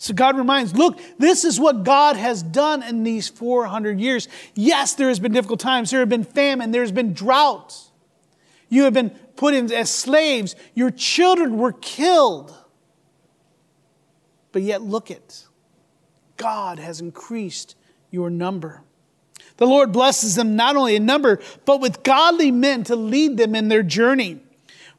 So 0.00 0.14
God 0.14 0.38
reminds, 0.38 0.74
look, 0.74 0.98
this 1.18 1.44
is 1.44 1.60
what 1.60 1.84
God 1.84 2.16
has 2.16 2.42
done 2.42 2.82
in 2.82 3.02
these 3.02 3.28
400 3.28 4.00
years. 4.00 4.28
Yes, 4.54 4.94
there 4.94 5.08
has 5.08 5.20
been 5.20 5.32
difficult 5.32 5.60
times. 5.60 5.90
There 5.90 6.00
have 6.00 6.08
been 6.08 6.24
famine. 6.24 6.70
There's 6.70 6.90
been 6.90 7.12
drought. 7.12 7.76
You 8.70 8.84
have 8.84 8.94
been 8.94 9.10
put 9.36 9.52
in 9.52 9.70
as 9.70 9.90
slaves. 9.90 10.56
Your 10.74 10.90
children 10.90 11.58
were 11.58 11.72
killed. 11.72 12.56
But 14.52 14.62
yet, 14.62 14.80
look 14.80 15.10
it. 15.10 15.46
God 16.38 16.78
has 16.78 17.02
increased 17.02 17.76
your 18.10 18.30
number. 18.30 18.80
The 19.58 19.66
Lord 19.66 19.92
blesses 19.92 20.34
them 20.34 20.56
not 20.56 20.76
only 20.76 20.96
in 20.96 21.04
number, 21.04 21.40
but 21.66 21.82
with 21.82 22.02
godly 22.02 22.50
men 22.50 22.84
to 22.84 22.96
lead 22.96 23.36
them 23.36 23.54
in 23.54 23.68
their 23.68 23.82
journey. 23.82 24.40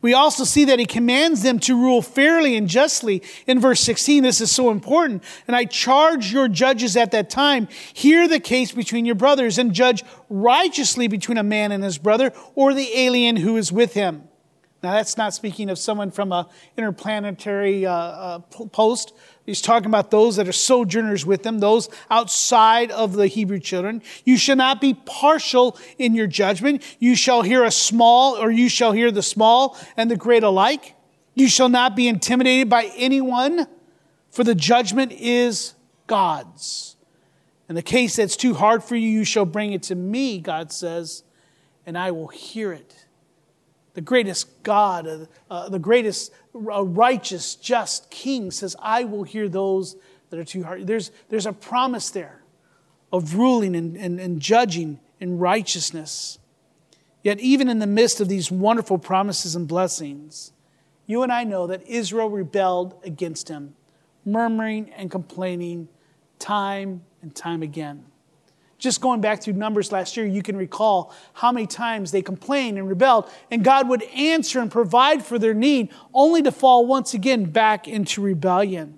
We 0.02 0.14
also 0.14 0.44
see 0.44 0.66
that 0.66 0.80
he 0.80 0.86
commands 0.86 1.44
them 1.44 1.60
to 1.60 1.76
rule 1.76 2.02
fairly 2.02 2.56
and 2.56 2.68
justly. 2.68 3.22
In 3.46 3.60
verse 3.60 3.80
16, 3.82 4.24
this 4.24 4.42
is 4.42 4.52
so 4.52 4.72
important. 4.72 5.24
And 5.48 5.56
I 5.56 5.66
charge 5.66 6.34
your 6.34 6.48
judges 6.48 6.98
at 6.98 7.12
that 7.12 7.30
time, 7.30 7.68
hear 7.94 8.28
the 8.28 8.40
case 8.40 8.72
between 8.72 9.06
your 9.06 9.16
brothers 9.16 9.58
and 9.58 9.74
judge 9.74 10.04
righteously 10.30 11.08
between 11.08 11.38
a 11.38 11.44
man 11.44 11.72
and 11.72 11.84
his 11.84 11.98
brother 11.98 12.34
or 12.56 12.74
the 12.74 12.90
alien 12.98 13.38
who 13.38 13.58
is 13.58 13.72
with 13.72 13.94
him. 13.94 14.24
Now, 14.84 14.94
that's 14.94 15.16
not 15.16 15.36
speaking 15.36 15.70
of 15.70 15.78
someone 15.78 16.10
from 16.10 16.32
a 16.32 16.50
interplanetary 16.76 17.86
uh, 17.86 17.94
uh, 17.94 18.40
post. 18.40 19.14
He's 19.46 19.62
talking 19.62 19.88
about 19.88 20.12
those 20.12 20.36
that 20.36 20.48
are 20.48 20.54
sojourners 20.54 21.26
with 21.26 21.44
them, 21.44 21.60
those 21.60 21.90
outside 22.10 22.92
of 22.92 23.14
the 23.14 23.28
Hebrew 23.28 23.60
children. 23.60 24.04
You 24.24 24.38
shall 24.38 24.56
not 24.56 24.80
be 24.80 24.94
partial 24.94 25.78
in 25.98 26.14
your 26.14 26.28
judgment. 26.28 26.84
You 27.00 27.16
shall 27.16 27.42
hear 27.42 27.64
a 27.64 27.72
small, 27.72 28.36
or 28.36 28.52
you 28.52 28.70
shall 28.70 28.92
hear 28.92 29.12
the 29.12 29.24
small 29.24 29.78
and 29.98 30.12
the 30.12 30.16
great 30.16 30.44
alike. 30.44 30.96
You 31.34 31.48
shall 31.48 31.70
not 31.70 31.96
be 31.96 32.08
intimidated 32.08 32.70
by 32.70 32.92
anyone, 32.96 33.68
for 34.30 34.44
the 34.44 34.56
judgment 34.56 35.12
is 35.14 35.74
God's. 36.06 36.96
In 37.68 37.76
the 37.76 37.82
case 37.82 38.18
that's 38.18 38.36
too 38.36 38.54
hard 38.54 38.84
for 38.84 38.96
you, 38.96 39.10
you 39.10 39.24
shall 39.24 39.46
bring 39.46 39.74
it 39.74 39.84
to 39.84 39.96
me, 39.96 40.40
God 40.40 40.72
says, 40.72 41.24
and 41.86 41.98
I 41.98 42.12
will 42.12 42.28
hear 42.28 42.72
it 42.74 43.02
the 43.94 44.02
greatest 44.02 44.64
God, 44.64 45.28
uh, 45.50 45.70
the 45.70 45.80
greatest 45.80 46.32
uh, 46.56 46.84
righteous, 46.84 47.56
just 47.56 48.10
King 48.10 48.52
says, 48.52 48.76
I 48.80 49.04
will 49.04 49.24
hear 49.24 49.48
those 49.48 49.96
that 50.30 50.40
are 50.40 50.44
too 50.44 50.64
hard. 50.64 50.88
There's, 50.88 51.12
there's 51.30 51.46
a 51.46 51.54
promise 51.54 52.10
there 52.10 52.42
of 53.12 53.36
ruling 53.36 53.76
and, 53.76 53.98
and, 53.98 54.20
and 54.20 54.40
judging 54.40 55.00
in 55.20 55.38
righteousness. 55.38 56.40
Yet, 57.24 57.40
even 57.40 57.70
in 57.70 57.80
the 57.80 57.88
midst 57.88 58.20
of 58.20 58.30
these 58.30 58.52
wonderful 58.52 58.98
promises 58.98 59.56
and 59.56 59.68
blessings, 59.68 60.54
you 61.06 61.24
and 61.24 61.32
I 61.32 61.44
know 61.44 61.68
that 61.68 61.88
Israel 61.88 62.30
rebelled 62.30 62.96
against 63.04 63.50
him, 63.50 63.76
murmuring 64.26 64.92
and 64.92 65.12
complaining 65.12 65.88
time 66.40 67.04
and 67.22 67.36
time 67.36 67.62
again. 67.62 68.06
Just 68.82 69.00
going 69.00 69.22
back 69.22 69.44
through 69.44 69.54
Numbers 69.54 69.92
last 69.92 70.18
year, 70.18 70.26
you 70.26 70.42
can 70.42 70.58
recall 70.58 71.14
how 71.34 71.52
many 71.52 71.68
times 71.68 72.10
they 72.10 72.24
complained 72.24 72.80
and 72.80 72.90
rebelled, 72.90 73.30
and 73.52 73.64
God 73.64 73.88
would 73.88 74.02
answer 74.02 74.60
and 74.60 74.72
provide 74.72 75.24
for 75.24 75.38
their 75.38 75.54
need, 75.54 75.90
only 76.16 76.42
to 76.42 76.52
fall 76.52 76.88
once 76.88 77.14
again 77.14 77.46
back 77.46 77.88
into 77.88 78.24
rebellion. 78.24 78.98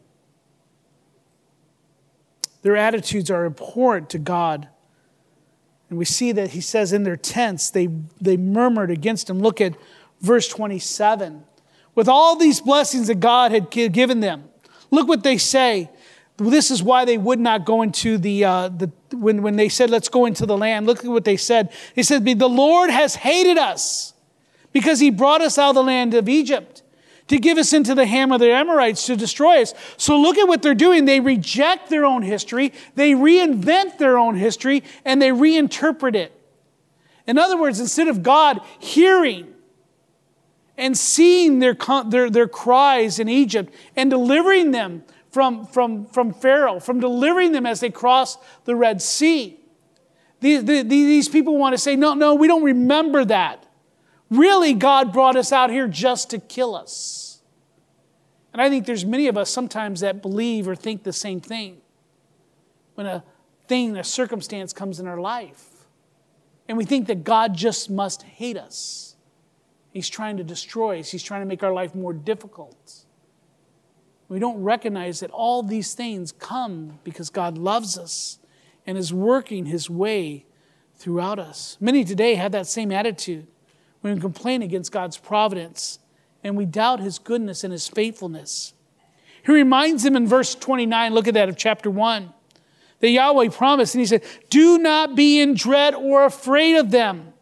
Their 2.62 2.78
attitudes 2.78 3.30
are 3.30 3.46
abhorrent 3.46 4.10
to 4.12 4.20
God. 4.20 4.70
And 5.90 6.00
we 6.00 6.06
see 6.06 6.32
that 6.32 6.52
he 6.52 6.62
says 6.62 6.94
in 6.94 7.04
their 7.04 7.18
tents, 7.18 7.70
they, 7.70 7.90
they 8.22 8.38
murmured 8.38 8.90
against 8.90 9.30
him. 9.30 9.40
Look 9.40 9.60
at 9.60 9.76
verse 10.22 10.48
27. 10.48 11.44
With 11.94 12.08
all 12.08 12.38
these 12.38 12.62
blessings 12.62 13.08
that 13.08 13.20
God 13.20 13.52
had 13.52 13.70
given 13.70 14.22
them, 14.22 14.46
look 14.92 15.10
what 15.10 15.24
they 15.24 15.38
say. 15.38 15.90
This 16.38 16.72
is 16.72 16.82
why 16.82 17.06
they 17.06 17.18
would 17.18 17.40
not 17.40 17.66
go 17.66 17.84
into 17.84 18.18
the, 18.18 18.44
uh, 18.44 18.70
the 18.70 18.92
when, 19.12 19.44
when 19.44 19.56
they 19.56 19.70
said, 19.70 19.90
let's 19.90 20.10
go 20.10 20.26
into 20.26 20.46
the 20.46 20.58
land. 20.58 20.88
Look 20.88 21.06
at 21.06 21.12
what 21.12 21.26
they 21.26 21.38
said. 21.38 21.72
They 21.96 22.04
said, 22.04 22.26
the 22.26 22.50
Lord 22.50 22.90
has 22.90 23.16
hated 23.16 23.58
us 23.58 24.14
because 24.72 25.00
he 25.00 25.12
brought 25.12 25.42
us 25.42 25.58
out 25.58 25.70
of 25.70 25.76
the 25.76 25.84
land 25.84 26.14
of 26.16 26.28
Egypt 26.28 26.82
to 27.28 27.38
give 27.38 27.58
us 27.58 27.72
into 27.72 27.96
the 27.96 28.06
hand 28.06 28.34
of 28.34 28.40
the 28.40 28.52
Amorites 28.52 29.06
to 29.06 29.16
destroy 29.16 29.62
us. 29.62 29.74
So 29.98 30.20
look 30.20 30.38
at 30.38 30.48
what 30.48 30.62
they're 30.62 30.74
doing. 30.74 31.06
They 31.06 31.20
reject 31.20 31.90
their 31.90 32.06
own 32.06 32.24
history, 32.24 32.74
they 32.96 33.12
reinvent 33.12 33.98
their 33.98 34.18
own 34.18 34.36
history, 34.36 34.84
and 35.06 35.22
they 35.22 35.30
reinterpret 35.30 36.16
it. 36.16 36.32
In 37.26 37.38
other 37.38 37.58
words, 37.58 37.80
instead 37.80 38.08
of 38.08 38.22
God 38.24 38.60
hearing 38.80 39.54
and 40.78 40.98
seeing 40.98 41.60
their, 41.60 41.78
their, 42.08 42.30
their 42.30 42.48
cries 42.48 43.20
in 43.20 43.30
Egypt 43.30 43.74
and 43.96 44.10
delivering 44.10 44.72
them 44.72 45.04
from, 45.34 45.66
from, 45.66 46.06
from 46.06 46.32
Pharaoh, 46.32 46.80
from 46.80 47.00
delivering 47.00 47.52
them 47.54 47.66
as 47.66 47.80
they 47.80 47.90
crossed 47.90 48.40
the 48.66 48.76
Red 48.76 49.02
Sea. 49.02 49.60
These, 50.40 50.64
the, 50.66 50.84
these 50.84 51.28
people 51.28 51.58
want 51.58 51.74
to 51.74 51.78
say, 51.80 51.96
no, 51.96 52.14
no, 52.14 52.36
we 52.36 52.48
don't 52.48 52.64
remember 52.64 53.26
that. 53.26 53.66
Really, 54.30 54.74
God 54.74 55.12
brought 55.12 55.36
us 55.36 55.52
out 55.52 55.72
here 55.72 55.88
just 55.88 56.30
to 56.30 56.40
kill 56.40 56.76
us. 56.76 57.42
And 58.52 58.62
I 58.62 58.70
think 58.70 58.86
there's 58.86 59.06
many 59.06 59.28
of 59.28 59.36
us 59.36 59.50
sometimes 59.50 60.02
that 60.02 60.22
believe 60.22 60.68
or 60.68 60.76
think 60.76 61.04
the 61.04 61.14
same 61.14 61.42
thing 61.42 61.82
when 62.94 63.08
a 63.08 63.24
thing, 63.68 63.98
a 63.98 64.04
circumstance 64.04 64.72
comes 64.72 65.00
in 65.00 65.08
our 65.08 65.20
life. 65.20 65.88
And 66.68 66.78
we 66.78 66.86
think 66.86 67.08
that 67.08 67.24
God 67.24 67.56
just 67.56 67.90
must 67.90 68.22
hate 68.22 68.58
us. 68.58 69.16
He's 69.92 70.10
trying 70.10 70.38
to 70.38 70.44
destroy 70.44 71.00
us, 71.00 71.10
He's 71.10 71.24
trying 71.24 71.42
to 71.42 71.48
make 71.48 71.64
our 71.64 71.74
life 71.74 71.96
more 71.96 72.14
difficult. 72.14 73.03
We 74.34 74.40
don't 74.40 74.64
recognize 74.64 75.20
that 75.20 75.30
all 75.30 75.62
these 75.62 75.94
things 75.94 76.32
come 76.32 76.98
because 77.04 77.30
God 77.30 77.56
loves 77.56 78.00
us 78.00 78.40
and 78.88 78.98
is 78.98 79.14
working 79.14 79.68
his 79.68 79.92
way 79.92 80.48
throughout 80.96 81.38
us. 81.38 81.78
Many 81.80 82.04
today 82.04 82.34
have 82.34 82.52
that 82.54 82.66
same 82.66 82.92
attitude. 82.92 83.46
When 84.02 84.16
we 84.16 84.20
complain 84.20 84.64
against 84.64 84.92
God's 84.92 85.18
providence 85.18 86.00
and 86.44 86.58
we 86.58 86.66
doubt 86.66 87.00
his 87.00 87.20
goodness 87.20 87.64
and 87.64 87.72
his 87.72 87.88
faithfulness. 87.88 88.74
He 89.46 89.52
reminds 89.52 90.02
them 90.02 90.16
in 90.16 90.26
verse 90.26 90.56
29, 90.56 91.14
look 91.14 91.28
at 91.28 91.36
that 91.36 91.48
of 91.48 91.56
chapter 91.56 91.92
1, 91.92 92.34
that 93.02 93.10
Yahweh 93.10 93.50
promised, 93.50 93.94
and 93.94 94.00
he 94.00 94.08
said, 94.08 94.24
Do 94.50 94.80
not 94.80 95.16
be 95.16 95.42
in 95.42 95.54
dread 95.54 95.94
or 95.94 96.26
afraid 96.26 96.78
of 96.78 96.90
them. 96.90 97.34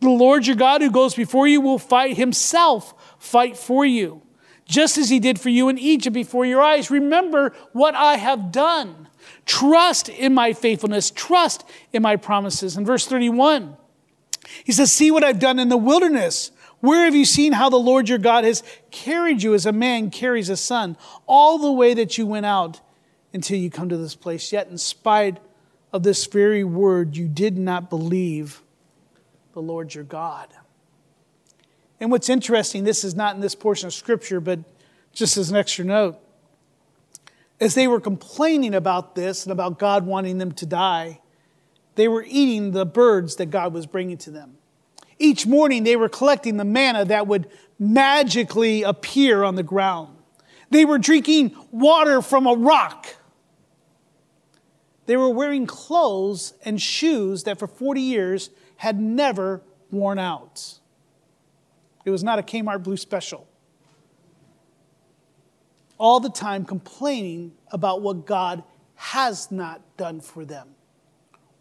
The 0.00 0.08
Lord 0.08 0.46
your 0.46 0.56
God 0.56 0.80
who 0.80 0.90
goes 0.90 1.14
before 1.14 1.46
you 1.46 1.60
will 1.60 1.78
fight 1.78 2.16
himself, 2.16 2.94
fight 3.18 3.54
for 3.54 3.84
you 3.84 4.22
just 4.68 4.98
as 4.98 5.08
he 5.08 5.18
did 5.18 5.40
for 5.40 5.48
you 5.48 5.68
in 5.68 5.78
Egypt 5.78 6.14
before 6.14 6.46
your 6.46 6.62
eyes. 6.62 6.90
Remember 6.90 7.54
what 7.72 7.94
I 7.94 8.16
have 8.16 8.52
done. 8.52 9.08
Trust 9.46 10.08
in 10.10 10.34
my 10.34 10.52
faithfulness, 10.52 11.10
trust 11.10 11.64
in 11.92 12.02
my 12.02 12.16
promises. 12.16 12.76
In 12.76 12.84
verse 12.84 13.06
31, 13.06 13.76
he 14.62 14.72
says, 14.72 14.92
See 14.92 15.10
what 15.10 15.24
I've 15.24 15.38
done 15.38 15.58
in 15.58 15.70
the 15.70 15.76
wilderness. 15.76 16.52
Where 16.80 17.06
have 17.06 17.14
you 17.14 17.24
seen 17.24 17.52
how 17.52 17.70
the 17.70 17.76
Lord 17.76 18.08
your 18.08 18.18
God 18.18 18.44
has 18.44 18.62
carried 18.90 19.42
you 19.42 19.54
as 19.54 19.66
a 19.66 19.72
man 19.72 20.10
carries 20.10 20.48
a 20.48 20.56
son, 20.56 20.96
all 21.26 21.58
the 21.58 21.72
way 21.72 21.94
that 21.94 22.16
you 22.16 22.26
went 22.26 22.46
out 22.46 22.80
until 23.32 23.58
you 23.58 23.70
come 23.70 23.88
to 23.88 23.96
this 23.96 24.14
place? 24.14 24.52
Yet, 24.52 24.68
in 24.68 24.78
spite 24.78 25.38
of 25.92 26.02
this 26.02 26.26
very 26.26 26.62
word, 26.62 27.16
you 27.16 27.26
did 27.26 27.58
not 27.58 27.90
believe 27.90 28.62
the 29.54 29.62
Lord 29.62 29.94
your 29.94 30.04
God. 30.04 30.48
And 32.00 32.10
what's 32.10 32.28
interesting, 32.28 32.84
this 32.84 33.04
is 33.04 33.14
not 33.14 33.34
in 33.34 33.40
this 33.40 33.54
portion 33.54 33.86
of 33.86 33.94
Scripture, 33.94 34.40
but 34.40 34.60
just 35.12 35.36
as 35.36 35.50
an 35.50 35.56
extra 35.56 35.84
note, 35.84 36.18
as 37.60 37.74
they 37.74 37.88
were 37.88 38.00
complaining 38.00 38.74
about 38.74 39.14
this 39.14 39.44
and 39.44 39.52
about 39.52 39.78
God 39.78 40.06
wanting 40.06 40.38
them 40.38 40.52
to 40.52 40.66
die, 40.66 41.20
they 41.96 42.06
were 42.06 42.24
eating 42.26 42.70
the 42.70 42.86
birds 42.86 43.36
that 43.36 43.46
God 43.46 43.72
was 43.72 43.86
bringing 43.86 44.16
to 44.18 44.30
them. 44.30 44.58
Each 45.18 45.44
morning, 45.44 45.82
they 45.82 45.96
were 45.96 46.08
collecting 46.08 46.56
the 46.56 46.64
manna 46.64 47.04
that 47.06 47.26
would 47.26 47.48
magically 47.78 48.84
appear 48.84 49.42
on 49.42 49.56
the 49.56 49.64
ground. 49.64 50.16
They 50.70 50.84
were 50.84 50.98
drinking 50.98 51.56
water 51.72 52.22
from 52.22 52.46
a 52.46 52.54
rock. 52.54 53.16
They 55.06 55.16
were 55.16 55.30
wearing 55.30 55.66
clothes 55.66 56.54
and 56.64 56.80
shoes 56.80 57.44
that 57.44 57.58
for 57.58 57.66
40 57.66 58.00
years 58.00 58.50
had 58.76 59.00
never 59.00 59.62
worn 59.90 60.18
out. 60.18 60.77
It 62.04 62.10
was 62.10 62.24
not 62.24 62.38
a 62.38 62.42
Kmart 62.42 62.82
Blue 62.82 62.96
Special. 62.96 63.46
All 65.98 66.20
the 66.20 66.30
time 66.30 66.64
complaining 66.64 67.52
about 67.72 68.02
what 68.02 68.24
God 68.24 68.62
has 68.94 69.50
not 69.50 69.82
done 69.96 70.20
for 70.20 70.44
them, 70.44 70.68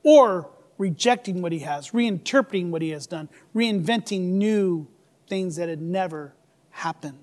or 0.04 0.50
rejecting 0.78 1.42
what 1.42 1.52
He 1.52 1.60
has, 1.60 1.92
reinterpreting 1.92 2.70
what 2.70 2.82
He 2.82 2.90
has 2.90 3.08
done, 3.08 3.30
reinventing 3.56 4.22
new 4.22 4.88
things 5.28 5.56
that 5.56 5.70
had 5.70 5.82
never 5.82 6.34
happened. 6.70 7.18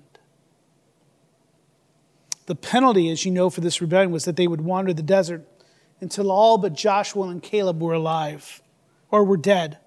The 2.45 2.55
penalty, 2.55 3.09
as 3.09 3.25
you 3.25 3.31
know, 3.31 3.49
for 3.49 3.61
this 3.61 3.81
rebellion 3.81 4.11
was 4.11 4.25
that 4.25 4.35
they 4.35 4.47
would 4.47 4.61
wander 4.61 4.93
the 4.93 5.01
desert 5.01 5.47
until 5.99 6.29
all 6.29 6.57
but 6.57 6.73
Joshua 6.73 7.29
and 7.29 7.41
Caleb 7.41 7.81
were 7.81 7.93
alive 7.93 8.61
or 9.09 9.23
were 9.23 9.37
dead. 9.37 9.79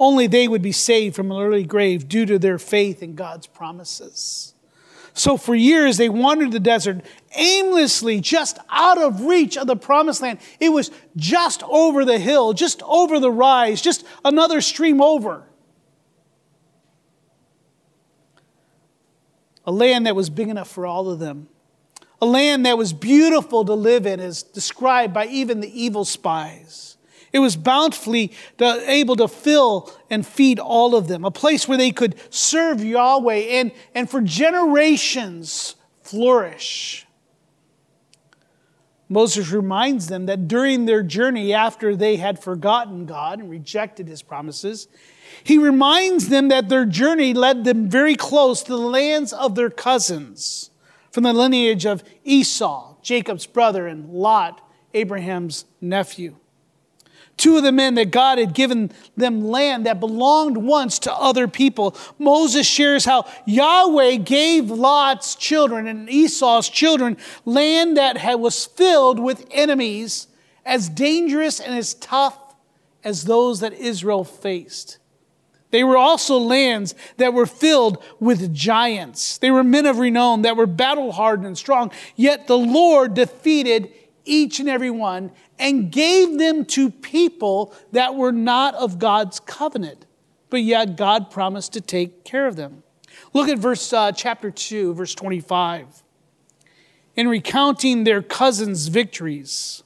Only 0.00 0.26
they 0.26 0.46
would 0.46 0.62
be 0.62 0.72
saved 0.72 1.16
from 1.16 1.32
an 1.32 1.40
early 1.40 1.64
grave 1.64 2.08
due 2.08 2.26
to 2.26 2.38
their 2.38 2.58
faith 2.58 3.02
in 3.02 3.14
God's 3.14 3.46
promises. 3.46 4.54
So 5.12 5.36
for 5.36 5.54
years 5.54 5.96
they 5.96 6.08
wandered 6.08 6.52
the 6.52 6.60
desert 6.60 7.04
aimlessly, 7.34 8.20
just 8.20 8.58
out 8.70 8.98
of 8.98 9.22
reach 9.22 9.58
of 9.58 9.66
the 9.66 9.74
promised 9.74 10.22
land. 10.22 10.38
It 10.60 10.68
was 10.68 10.92
just 11.16 11.64
over 11.64 12.04
the 12.04 12.20
hill, 12.20 12.52
just 12.52 12.82
over 12.84 13.18
the 13.18 13.30
rise, 13.30 13.82
just 13.82 14.06
another 14.24 14.60
stream 14.60 15.02
over. 15.02 15.44
A 19.66 19.72
land 19.72 20.06
that 20.06 20.14
was 20.14 20.30
big 20.30 20.48
enough 20.48 20.70
for 20.70 20.86
all 20.86 21.10
of 21.10 21.18
them. 21.18 21.48
A 22.22 22.26
land 22.26 22.64
that 22.64 22.78
was 22.78 22.92
beautiful 22.92 23.64
to 23.64 23.74
live 23.74 24.06
in, 24.06 24.18
as 24.18 24.42
described 24.42 25.12
by 25.12 25.26
even 25.26 25.60
the 25.60 25.82
evil 25.82 26.04
spies. 26.04 26.87
It 27.32 27.40
was 27.40 27.56
bountifully 27.56 28.32
able 28.60 29.16
to 29.16 29.28
fill 29.28 29.92
and 30.10 30.26
feed 30.26 30.58
all 30.58 30.94
of 30.94 31.08
them, 31.08 31.24
a 31.24 31.30
place 31.30 31.68
where 31.68 31.78
they 31.78 31.90
could 31.90 32.16
serve 32.30 32.82
Yahweh 32.82 33.34
and, 33.34 33.72
and 33.94 34.08
for 34.08 34.20
generations 34.20 35.76
flourish. 36.02 37.06
Moses 39.08 39.50
reminds 39.52 40.08
them 40.08 40.26
that 40.26 40.48
during 40.48 40.84
their 40.84 41.02
journey 41.02 41.54
after 41.54 41.96
they 41.96 42.16
had 42.16 42.42
forgotten 42.42 43.06
God 43.06 43.40
and 43.40 43.50
rejected 43.50 44.06
his 44.06 44.22
promises, 44.22 44.86
he 45.42 45.56
reminds 45.56 46.28
them 46.28 46.48
that 46.48 46.68
their 46.68 46.84
journey 46.84 47.32
led 47.32 47.64
them 47.64 47.88
very 47.88 48.16
close 48.16 48.62
to 48.62 48.72
the 48.72 48.78
lands 48.78 49.32
of 49.32 49.54
their 49.54 49.70
cousins 49.70 50.70
from 51.10 51.24
the 51.24 51.32
lineage 51.32 51.86
of 51.86 52.04
Esau, 52.24 52.96
Jacob's 53.02 53.46
brother, 53.46 53.86
and 53.86 54.10
Lot, 54.10 54.60
Abraham's 54.92 55.64
nephew. 55.80 56.36
Two 57.38 57.56
of 57.56 57.62
the 57.62 57.72
men 57.72 57.94
that 57.94 58.10
God 58.10 58.36
had 58.36 58.52
given 58.52 58.92
them 59.16 59.44
land 59.44 59.86
that 59.86 60.00
belonged 60.00 60.58
once 60.58 60.98
to 61.00 61.12
other 61.14 61.48
people. 61.48 61.96
Moses 62.18 62.66
shares 62.66 63.04
how 63.04 63.26
Yahweh 63.46 64.16
gave 64.16 64.70
Lot's 64.70 65.36
children 65.36 65.86
and 65.86 66.10
Esau's 66.10 66.68
children 66.68 67.16
land 67.46 67.96
that 67.96 68.38
was 68.38 68.66
filled 68.66 69.18
with 69.18 69.46
enemies 69.52 70.26
as 70.66 70.88
dangerous 70.88 71.60
and 71.60 71.74
as 71.74 71.94
tough 71.94 72.36
as 73.04 73.24
those 73.24 73.60
that 73.60 73.72
Israel 73.72 74.24
faced. 74.24 74.98
They 75.70 75.84
were 75.84 75.96
also 75.96 76.38
lands 76.38 76.94
that 77.18 77.34
were 77.34 77.46
filled 77.46 78.02
with 78.20 78.54
giants. 78.54 79.38
They 79.38 79.50
were 79.50 79.62
men 79.62 79.86
of 79.86 79.98
renown 79.98 80.42
that 80.42 80.56
were 80.56 80.66
battle 80.66 81.12
hardened 81.12 81.46
and 81.46 81.58
strong. 81.58 81.92
Yet 82.16 82.46
the 82.46 82.58
Lord 82.58 83.14
defeated 83.14 83.92
each 84.28 84.60
and 84.60 84.68
every 84.68 84.90
one 84.90 85.32
and 85.58 85.90
gave 85.90 86.38
them 86.38 86.64
to 86.66 86.90
people 86.90 87.74
that 87.92 88.14
were 88.14 88.32
not 88.32 88.74
of 88.74 88.98
God's 88.98 89.40
covenant. 89.40 90.06
But 90.50 90.62
yet 90.62 90.96
God 90.96 91.30
promised 91.30 91.72
to 91.72 91.80
take 91.80 92.24
care 92.24 92.46
of 92.46 92.56
them. 92.56 92.82
Look 93.32 93.48
at 93.48 93.58
verse 93.58 93.92
uh, 93.92 94.12
chapter 94.12 94.50
2, 94.50 94.94
verse 94.94 95.14
25. 95.14 96.02
In 97.16 97.28
recounting 97.28 98.04
their 98.04 98.22
cousins' 98.22 98.86
victories, 98.88 99.82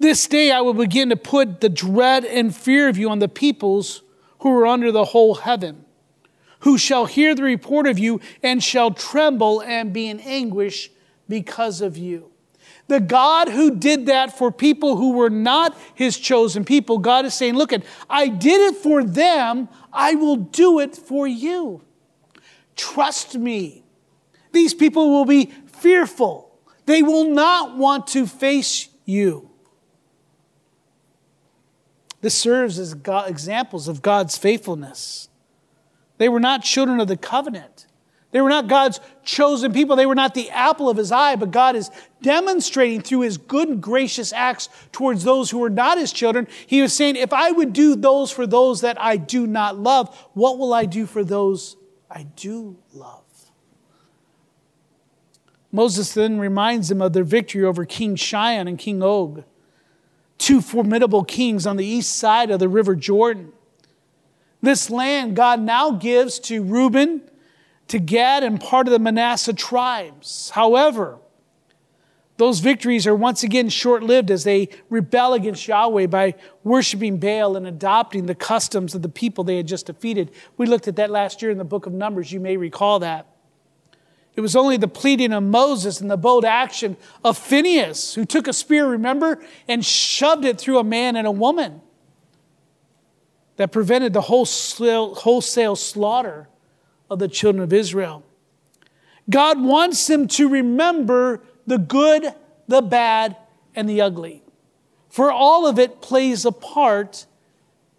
this 0.00 0.26
day 0.26 0.50
I 0.50 0.60
will 0.62 0.74
begin 0.74 1.10
to 1.10 1.16
put 1.16 1.60
the 1.60 1.68
dread 1.68 2.24
and 2.24 2.54
fear 2.54 2.88
of 2.88 2.98
you 2.98 3.10
on 3.10 3.18
the 3.18 3.28
peoples 3.28 4.02
who 4.40 4.50
are 4.58 4.66
under 4.66 4.90
the 4.90 5.04
whole 5.04 5.36
heaven, 5.36 5.84
who 6.60 6.78
shall 6.78 7.06
hear 7.06 7.34
the 7.34 7.42
report 7.42 7.86
of 7.86 7.98
you 7.98 8.20
and 8.42 8.62
shall 8.62 8.90
tremble 8.90 9.62
and 9.62 9.92
be 9.92 10.08
in 10.08 10.18
anguish 10.20 10.90
because 11.30 11.80
of 11.80 11.96
you. 11.96 12.30
The 12.88 13.00
God 13.00 13.48
who 13.48 13.76
did 13.76 14.06
that 14.06 14.36
for 14.36 14.50
people 14.50 14.96
who 14.96 15.12
were 15.12 15.30
not 15.30 15.78
his 15.94 16.18
chosen 16.18 16.64
people, 16.64 16.98
God 16.98 17.24
is 17.24 17.34
saying, 17.34 17.54
Look, 17.54 17.72
at, 17.72 17.84
I 18.10 18.28
did 18.28 18.72
it 18.72 18.76
for 18.76 19.04
them, 19.04 19.68
I 19.92 20.16
will 20.16 20.36
do 20.36 20.80
it 20.80 20.96
for 20.96 21.26
you. 21.26 21.82
Trust 22.76 23.38
me. 23.38 23.84
These 24.52 24.74
people 24.74 25.10
will 25.10 25.24
be 25.24 25.52
fearful. 25.66 26.58
They 26.86 27.02
will 27.02 27.30
not 27.30 27.76
want 27.76 28.08
to 28.08 28.26
face 28.26 28.88
you. 29.04 29.50
This 32.20 32.34
serves 32.34 32.78
as 32.78 32.94
God, 32.94 33.30
examples 33.30 33.88
of 33.88 34.02
God's 34.02 34.36
faithfulness. 34.36 35.28
They 36.18 36.28
were 36.28 36.40
not 36.40 36.62
children 36.62 37.00
of 37.00 37.08
the 37.08 37.16
covenant. 37.16 37.86
They 38.32 38.40
were 38.40 38.48
not 38.48 38.68
God's 38.68 39.00
chosen 39.24 39.72
people. 39.72 39.96
They 39.96 40.06
were 40.06 40.14
not 40.14 40.34
the 40.34 40.50
apple 40.50 40.88
of 40.88 40.96
his 40.96 41.10
eye, 41.10 41.34
but 41.34 41.50
God 41.50 41.74
is 41.74 41.90
demonstrating 42.22 43.00
through 43.00 43.22
his 43.22 43.38
good 43.38 43.68
and 43.68 43.82
gracious 43.82 44.32
acts 44.32 44.68
towards 44.92 45.24
those 45.24 45.50
who 45.50 45.62
are 45.64 45.70
not 45.70 45.98
his 45.98 46.12
children. 46.12 46.46
He 46.66 46.80
was 46.80 46.92
saying, 46.92 47.16
If 47.16 47.32
I 47.32 47.50
would 47.50 47.72
do 47.72 47.96
those 47.96 48.30
for 48.30 48.46
those 48.46 48.82
that 48.82 49.00
I 49.00 49.16
do 49.16 49.46
not 49.46 49.78
love, 49.78 50.16
what 50.34 50.58
will 50.58 50.72
I 50.72 50.84
do 50.84 51.06
for 51.06 51.24
those 51.24 51.76
I 52.08 52.22
do 52.22 52.78
love? 52.92 53.24
Moses 55.72 56.14
then 56.14 56.38
reminds 56.38 56.88
them 56.88 57.02
of 57.02 57.12
their 57.12 57.24
victory 57.24 57.64
over 57.64 57.84
King 57.84 58.16
Sihon 58.16 58.68
and 58.68 58.78
King 58.78 59.02
Og 59.02 59.44
two 60.40 60.62
formidable 60.62 61.22
kings 61.22 61.66
on 61.66 61.76
the 61.76 61.84
east 61.84 62.16
side 62.16 62.50
of 62.50 62.58
the 62.58 62.68
River 62.68 62.96
Jordan. 62.96 63.52
This 64.62 64.90
land 64.90 65.36
God 65.36 65.60
now 65.60 65.92
gives 65.92 66.38
to 66.40 66.62
Reuben, 66.62 67.22
to 67.90 67.98
Gad, 67.98 68.42
and 68.42 68.60
part 68.60 68.86
of 68.86 68.92
the 68.92 68.98
Manasseh 68.98 69.52
tribes. 69.52 70.50
However, 70.50 71.18
those 72.36 72.60
victories 72.60 73.06
are 73.06 73.14
once 73.14 73.42
again 73.42 73.68
short 73.68 74.02
lived 74.02 74.30
as 74.30 74.44
they 74.44 74.70
rebel 74.88 75.34
against 75.34 75.68
Yahweh 75.68 76.06
by 76.06 76.34
worshiping 76.64 77.18
Baal 77.18 77.56
and 77.56 77.66
adopting 77.66 78.26
the 78.26 78.34
customs 78.34 78.94
of 78.94 79.02
the 79.02 79.08
people 79.08 79.44
they 79.44 79.58
had 79.58 79.66
just 79.66 79.86
defeated. 79.86 80.30
We 80.56 80.66
looked 80.66 80.88
at 80.88 80.96
that 80.96 81.10
last 81.10 81.42
year 81.42 81.50
in 81.50 81.58
the 81.58 81.64
book 81.64 81.84
of 81.84 81.92
Numbers. 81.92 82.32
You 82.32 82.40
may 82.40 82.56
recall 82.56 83.00
that. 83.00 83.26
It 84.36 84.40
was 84.40 84.56
only 84.56 84.76
the 84.76 84.88
pleading 84.88 85.32
of 85.32 85.42
Moses 85.42 86.00
and 86.00 86.10
the 86.10 86.16
bold 86.16 86.44
action 86.44 86.96
of 87.24 87.36
Phineas, 87.36 88.14
who 88.14 88.24
took 88.24 88.48
a 88.48 88.52
spear, 88.52 88.86
remember, 88.86 89.42
and 89.68 89.84
shoved 89.84 90.44
it 90.44 90.58
through 90.58 90.78
a 90.78 90.84
man 90.84 91.16
and 91.16 91.26
a 91.26 91.32
woman, 91.32 91.82
that 93.56 93.72
prevented 93.72 94.12
the 94.12 94.22
wholesale, 94.22 95.14
wholesale 95.14 95.76
slaughter 95.76 96.48
of 97.10 97.18
the 97.18 97.28
children 97.28 97.62
of 97.62 97.72
Israel. 97.72 98.24
God 99.28 99.60
wants 99.60 100.06
them 100.06 100.28
to 100.28 100.48
remember 100.48 101.42
the 101.66 101.78
good, 101.78 102.24
the 102.68 102.80
bad, 102.80 103.36
and 103.74 103.88
the 103.88 104.00
ugly. 104.00 104.42
For 105.08 105.30
all 105.30 105.66
of 105.66 105.78
it 105.78 106.00
plays 106.00 106.44
a 106.44 106.52
part 106.52 107.26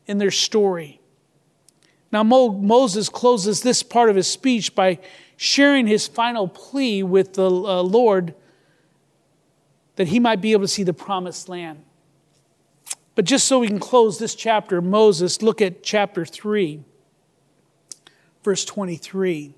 in 0.07 0.17
their 0.17 0.31
story. 0.31 0.99
Now, 2.11 2.23
Mo- 2.23 2.51
Moses 2.51 3.09
closes 3.09 3.61
this 3.61 3.83
part 3.83 4.09
of 4.09 4.15
his 4.15 4.27
speech 4.27 4.75
by 4.75 4.99
sharing 5.37 5.87
his 5.87 6.07
final 6.07 6.47
plea 6.47 7.03
with 7.03 7.33
the 7.33 7.49
uh, 7.49 7.81
Lord 7.81 8.33
that 9.95 10.07
he 10.07 10.19
might 10.19 10.41
be 10.41 10.51
able 10.51 10.63
to 10.63 10.67
see 10.67 10.83
the 10.83 10.93
promised 10.93 11.49
land. 11.49 11.83
But 13.15 13.25
just 13.25 13.47
so 13.47 13.59
we 13.59 13.67
can 13.67 13.79
close 13.79 14.19
this 14.19 14.35
chapter, 14.35 14.81
Moses, 14.81 15.41
look 15.41 15.61
at 15.61 15.83
chapter 15.83 16.25
3, 16.25 16.83
verse 18.43 18.65
23. 18.65 19.53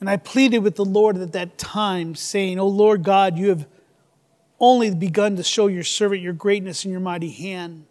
And 0.00 0.08
I 0.08 0.16
pleaded 0.16 0.60
with 0.60 0.76
the 0.76 0.84
Lord 0.84 1.18
at 1.18 1.32
that 1.32 1.58
time, 1.58 2.14
saying, 2.14 2.58
O 2.58 2.66
Lord 2.66 3.02
God, 3.02 3.36
you 3.36 3.50
have 3.50 3.66
only 4.58 4.94
begun 4.94 5.36
to 5.36 5.42
show 5.42 5.66
your 5.66 5.84
servant 5.84 6.22
your 6.22 6.32
greatness 6.32 6.84
and 6.84 6.92
your 6.92 7.00
mighty 7.00 7.30
hand. 7.30 7.84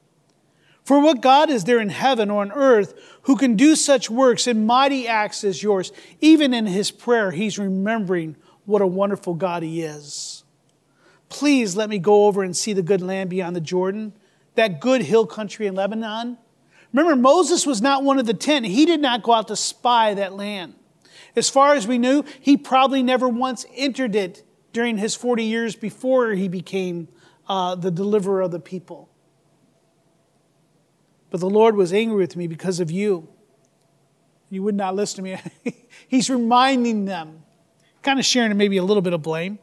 For 0.83 0.99
what 0.99 1.21
God 1.21 1.51
is 1.51 1.65
there 1.65 1.79
in 1.79 1.89
heaven 1.89 2.31
or 2.31 2.41
on 2.41 2.51
earth 2.51 2.99
who 3.23 3.35
can 3.35 3.55
do 3.55 3.75
such 3.75 4.09
works 4.09 4.47
and 4.47 4.65
mighty 4.65 5.07
acts 5.07 5.43
as 5.43 5.61
yours? 5.61 5.91
Even 6.19 6.51
in 6.51 6.65
his 6.65 6.89
prayer, 6.89 7.29
he's 7.29 7.59
remembering 7.59 8.35
what 8.65 8.81
a 8.81 8.87
wonderful 8.87 9.35
God 9.35 9.61
he 9.61 9.83
is. 9.83 10.43
Please 11.29 11.75
let 11.75 11.89
me 11.89 11.99
go 11.99 12.25
over 12.25 12.41
and 12.41 12.57
see 12.57 12.73
the 12.73 12.81
good 12.81 13.01
land 13.01 13.29
beyond 13.29 13.55
the 13.55 13.61
Jordan, 13.61 14.13
that 14.55 14.79
good 14.79 15.03
hill 15.03 15.27
country 15.27 15.67
in 15.67 15.75
Lebanon. 15.75 16.39
Remember, 16.91 17.15
Moses 17.15 17.65
was 17.65 17.81
not 17.81 18.03
one 18.03 18.19
of 18.19 18.25
the 18.25 18.33
ten. 18.33 18.63
He 18.63 18.85
did 18.85 18.99
not 18.99 19.23
go 19.23 19.33
out 19.33 19.47
to 19.49 19.55
spy 19.55 20.13
that 20.15 20.33
land. 20.33 20.75
As 21.35 21.49
far 21.49 21.75
as 21.75 21.87
we 21.87 21.97
knew, 21.97 22.23
he 22.39 22.57
probably 22.57 23.03
never 23.03 23.29
once 23.29 23.65
entered 23.75 24.15
it 24.15 24.43
during 24.73 24.97
his 24.97 25.15
40 25.15 25.43
years 25.43 25.75
before 25.75 26.31
he 26.31 26.47
became 26.47 27.07
uh, 27.47 27.75
the 27.75 27.91
deliverer 27.91 28.41
of 28.41 28.51
the 28.51 28.59
people. 28.59 29.09
But 31.29 31.39
the 31.39 31.49
Lord 31.49 31.75
was 31.75 31.93
angry 31.93 32.17
with 32.17 32.35
me 32.35 32.47
because 32.47 32.79
of 32.79 32.89
you. 32.89 33.29
You 34.49 34.63
would 34.63 34.75
not 34.75 34.95
listen 34.95 35.23
to 35.23 35.31
me. 35.63 35.75
He's 36.07 36.29
reminding 36.29 37.05
them, 37.05 37.43
kind 38.01 38.19
of 38.19 38.25
sharing 38.25 38.55
maybe 38.57 38.77
a 38.77 38.83
little 38.83 39.01
bit 39.01 39.13
of 39.13 39.21
blame. 39.21 39.59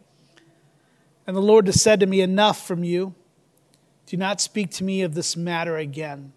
And 1.26 1.36
the 1.36 1.42
Lord 1.42 1.66
has 1.66 1.80
said 1.80 2.00
to 2.00 2.06
me, 2.06 2.20
Enough 2.20 2.64
from 2.66 2.84
you. 2.84 3.14
Do 4.06 4.16
not 4.16 4.40
speak 4.40 4.70
to 4.72 4.84
me 4.84 5.02
of 5.02 5.14
this 5.14 5.36
matter 5.36 5.76
again. 5.76 6.32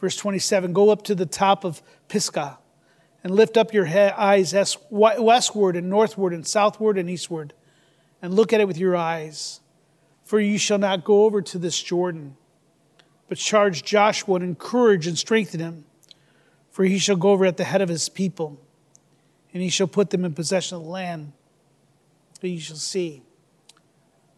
Verse 0.00 0.16
27 0.16 0.72
Go 0.72 0.90
up 0.90 1.02
to 1.02 1.14
the 1.14 1.26
top 1.26 1.64
of 1.64 1.82
Pisgah 2.08 2.58
and 3.22 3.34
lift 3.34 3.56
up 3.56 3.74
your 3.74 3.86
eyes 3.86 4.76
westward 4.90 5.76
and 5.76 5.90
northward 5.90 6.32
and 6.32 6.46
southward 6.46 6.96
and 6.96 7.10
eastward, 7.10 7.52
and 8.22 8.34
look 8.34 8.52
at 8.52 8.60
it 8.60 8.66
with 8.66 8.78
your 8.78 8.96
eyes. 8.96 9.60
For 10.24 10.40
you 10.40 10.58
shall 10.58 10.78
not 10.78 11.04
go 11.04 11.24
over 11.24 11.42
to 11.42 11.58
this 11.58 11.82
Jordan, 11.82 12.36
but 13.28 13.36
charge 13.36 13.82
Joshua 13.82 14.36
and 14.36 14.44
encourage 14.44 15.06
and 15.06 15.18
strengthen 15.18 15.60
him, 15.60 15.84
for 16.70 16.84
he 16.84 16.98
shall 16.98 17.16
go 17.16 17.30
over 17.30 17.44
at 17.44 17.56
the 17.56 17.64
head 17.64 17.82
of 17.82 17.88
his 17.88 18.08
people, 18.08 18.58
and 19.52 19.62
he 19.62 19.68
shall 19.68 19.88
put 19.88 20.10
them 20.10 20.24
in 20.24 20.32
possession 20.32 20.78
of 20.78 20.84
the 20.84 20.88
land 20.88 21.32
that 22.40 22.48
you 22.48 22.60
shall 22.60 22.76
see. 22.76 23.22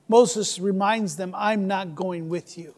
Moses 0.08 0.58
reminds 0.58 1.16
them, 1.16 1.32
I'm 1.36 1.68
not 1.68 1.94
going 1.94 2.28
with 2.28 2.58
you 2.58 2.74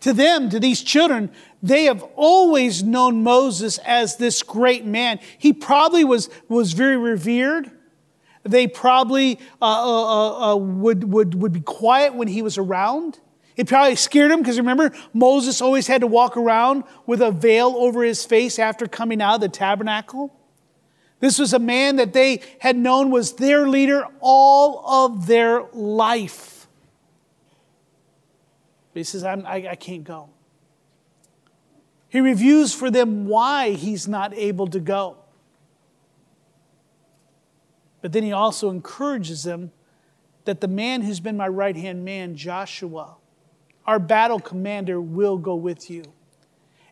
to 0.00 0.12
them, 0.12 0.48
to 0.50 0.60
these 0.60 0.82
children, 0.82 1.30
they 1.62 1.84
have 1.84 2.02
always 2.14 2.82
known 2.82 3.22
Moses 3.22 3.78
as 3.78 4.16
this 4.16 4.42
great 4.42 4.84
man. 4.84 5.18
He 5.38 5.52
probably 5.52 6.04
was, 6.04 6.30
was 6.48 6.72
very 6.72 6.96
revered. 6.96 7.70
They 8.44 8.66
probably 8.66 9.38
uh, 9.60 9.64
uh, 9.64 10.04
uh, 10.04 10.52
uh, 10.52 10.56
would, 10.56 11.04
would, 11.12 11.34
would 11.34 11.52
be 11.52 11.60
quiet 11.60 12.14
when 12.14 12.28
he 12.28 12.42
was 12.42 12.58
around. 12.58 13.18
It 13.56 13.66
probably 13.66 13.96
scared 13.96 14.30
him 14.30 14.38
because 14.38 14.56
remember, 14.56 14.92
Moses 15.12 15.60
always 15.60 15.88
had 15.88 16.02
to 16.02 16.06
walk 16.06 16.36
around 16.36 16.84
with 17.06 17.20
a 17.20 17.32
veil 17.32 17.74
over 17.76 18.04
his 18.04 18.24
face 18.24 18.58
after 18.58 18.86
coming 18.86 19.20
out 19.20 19.36
of 19.36 19.40
the 19.40 19.48
tabernacle. 19.48 20.32
This 21.18 21.40
was 21.40 21.52
a 21.52 21.58
man 21.58 21.96
that 21.96 22.12
they 22.12 22.40
had 22.60 22.76
known 22.76 23.10
was 23.10 23.32
their 23.32 23.68
leader 23.68 24.06
all 24.20 24.84
of 24.86 25.26
their 25.26 25.64
life. 25.72 26.57
But 28.98 29.02
he 29.02 29.04
says, 29.04 29.22
I, 29.22 29.34
I 29.46 29.76
can't 29.76 30.02
go. 30.02 30.28
He 32.08 32.20
reviews 32.20 32.74
for 32.74 32.90
them 32.90 33.26
why 33.26 33.70
he's 33.70 34.08
not 34.08 34.34
able 34.34 34.66
to 34.66 34.80
go. 34.80 35.18
But 38.02 38.10
then 38.10 38.24
he 38.24 38.32
also 38.32 38.70
encourages 38.70 39.44
them 39.44 39.70
that 40.46 40.60
the 40.60 40.66
man 40.66 41.02
who's 41.02 41.20
been 41.20 41.36
my 41.36 41.46
right 41.46 41.76
hand 41.76 42.04
man, 42.04 42.34
Joshua, 42.34 43.14
our 43.86 44.00
battle 44.00 44.40
commander, 44.40 45.00
will 45.00 45.38
go 45.38 45.54
with 45.54 45.88
you. 45.88 46.02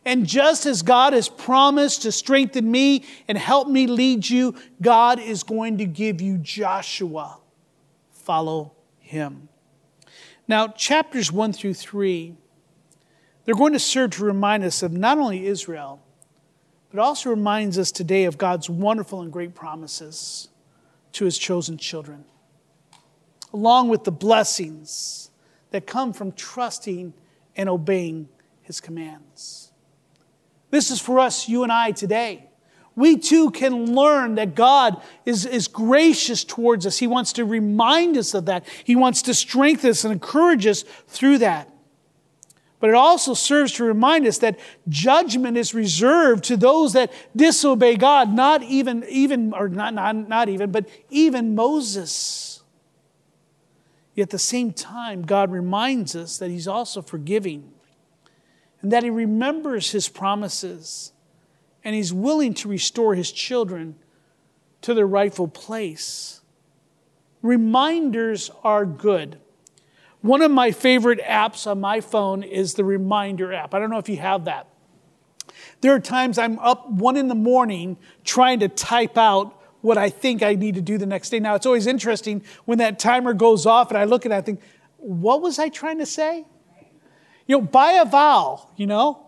And 0.05 0.25
just 0.25 0.65
as 0.65 0.83
God 0.83 1.11
has 1.11 1.27
promised 1.27 2.03
to 2.03 2.13
strengthen 2.13 2.71
me 2.71 3.03
and 3.27 3.37
help 3.37 3.67
me 3.67 3.85
lead 3.85 4.29
you, 4.29 4.55
God 4.81 5.19
is 5.19 5.43
going 5.43 5.79
to 5.79 5.85
give 5.85 6.21
you 6.21 6.37
Joshua. 6.37 7.39
Follow 8.11 8.71
him. 8.97 9.49
Now, 10.47 10.69
chapters 10.69 11.31
1 11.31 11.53
through 11.53 11.73
3, 11.73 12.35
they're 13.43 13.55
going 13.55 13.73
to 13.73 13.79
serve 13.79 14.11
to 14.11 14.23
remind 14.23 14.63
us 14.63 14.81
of 14.81 14.93
not 14.93 15.17
only 15.17 15.45
Israel, 15.45 16.01
but 16.89 16.99
also 16.99 17.29
reminds 17.29 17.77
us 17.77 17.91
today 17.91 18.23
of 18.25 18.37
God's 18.37 18.69
wonderful 18.69 19.21
and 19.21 19.31
great 19.31 19.53
promises 19.53 20.47
to 21.13 21.25
his 21.25 21.37
chosen 21.37 21.77
children, 21.77 22.23
along 23.53 23.89
with 23.89 24.05
the 24.05 24.11
blessings 24.11 25.31
that 25.71 25.85
come 25.85 26.13
from 26.13 26.31
trusting 26.31 27.13
and 27.57 27.67
obeying 27.67 28.29
his 28.61 28.79
commands. 28.79 29.71
This 30.69 30.91
is 30.91 31.01
for 31.01 31.19
us, 31.19 31.49
you 31.49 31.63
and 31.63 31.71
I, 31.71 31.91
today 31.91 32.46
we 32.97 33.15
too 33.15 33.51
can 33.51 33.93
learn 33.93 34.35
that 34.35 34.55
God 34.55 34.99
is, 35.23 35.45
is 35.45 35.67
gracious 35.67 36.43
towards 36.43 36.83
us. 36.87 36.97
He 36.97 37.05
wants 37.05 37.31
to 37.33 37.45
remind 37.45 38.17
us 38.17 38.33
of 38.33 38.45
that. 38.47 38.65
He 38.83 38.95
wants 38.95 39.21
to 39.21 39.35
strengthen 39.35 39.91
us 39.91 40.03
and 40.03 40.11
encourage 40.11 40.65
us 40.65 40.81
through 41.07 41.37
that. 41.37 41.71
But 42.79 42.89
it 42.89 42.95
also 42.95 43.35
serves 43.35 43.71
to 43.73 43.83
remind 43.83 44.25
us 44.25 44.39
that 44.39 44.59
judgment 44.89 45.57
is 45.57 45.75
reserved 45.75 46.43
to 46.45 46.57
those 46.57 46.93
that 46.93 47.13
disobey 47.35 47.97
God, 47.97 48.33
not 48.33 48.63
even, 48.63 49.05
even 49.07 49.53
or 49.53 49.69
not, 49.69 49.93
not, 49.93 50.15
not 50.15 50.49
even, 50.49 50.71
but 50.71 50.89
even 51.11 51.53
Moses. 51.53 52.63
Yet 54.15 54.23
at 54.23 54.29
the 54.31 54.39
same 54.39 54.73
time, 54.73 55.21
God 55.21 55.51
reminds 55.51 56.15
us 56.15 56.39
that 56.39 56.49
He's 56.49 56.67
also 56.67 57.03
forgiving 57.03 57.73
and 58.81 58.91
that 58.91 59.03
He 59.03 59.11
remembers 59.11 59.91
His 59.91 60.09
promises 60.09 61.11
and 61.83 61.95
he's 61.95 62.13
willing 62.13 62.53
to 62.55 62.67
restore 62.67 63.15
his 63.15 63.31
children 63.31 63.95
to 64.81 64.93
their 64.93 65.07
rightful 65.07 65.47
place. 65.47 66.41
Reminders 67.41 68.51
are 68.63 68.85
good. 68.85 69.39
One 70.21 70.41
of 70.41 70.51
my 70.51 70.71
favorite 70.71 71.19
apps 71.21 71.67
on 71.67 71.79
my 71.79 72.01
phone 72.01 72.43
is 72.43 72.73
the 72.73 72.83
Reminder 72.83 73.53
app. 73.53 73.73
I 73.73 73.79
don't 73.79 73.89
know 73.89 73.99
if 73.99 74.09
you 74.09 74.17
have 74.17 74.45
that. 74.45 74.67
There 75.81 75.93
are 75.93 75.99
times 75.99 76.37
I'm 76.37 76.59
up 76.59 76.89
one 76.89 77.17
in 77.17 77.27
the 77.27 77.35
morning 77.35 77.97
trying 78.23 78.59
to 78.59 78.67
type 78.67 79.17
out 79.17 79.53
what 79.81 79.97
I 79.97 80.09
think 80.09 80.41
I 80.41 80.55
need 80.55 80.75
to 80.75 80.81
do 80.81 80.97
the 80.97 81.05
next 81.05 81.29
day. 81.29 81.39
Now, 81.39 81.55
it's 81.55 81.65
always 81.65 81.87
interesting 81.87 82.43
when 82.65 82.79
that 82.79 82.99
timer 82.99 83.33
goes 83.33 83.65
off 83.65 83.89
and 83.89 83.97
I 83.97 84.05
look 84.05 84.25
at 84.25 84.31
it 84.31 84.33
and 84.33 84.41
I 84.41 84.41
think, 84.41 84.61
what 84.97 85.41
was 85.41 85.59
I 85.59 85.69
trying 85.69 85.99
to 85.99 86.05
say? 86.05 86.45
You 87.45 87.57
know, 87.57 87.61
buy 87.61 87.93
a 87.93 88.05
vowel, 88.05 88.71
you 88.75 88.87
know? 88.87 89.26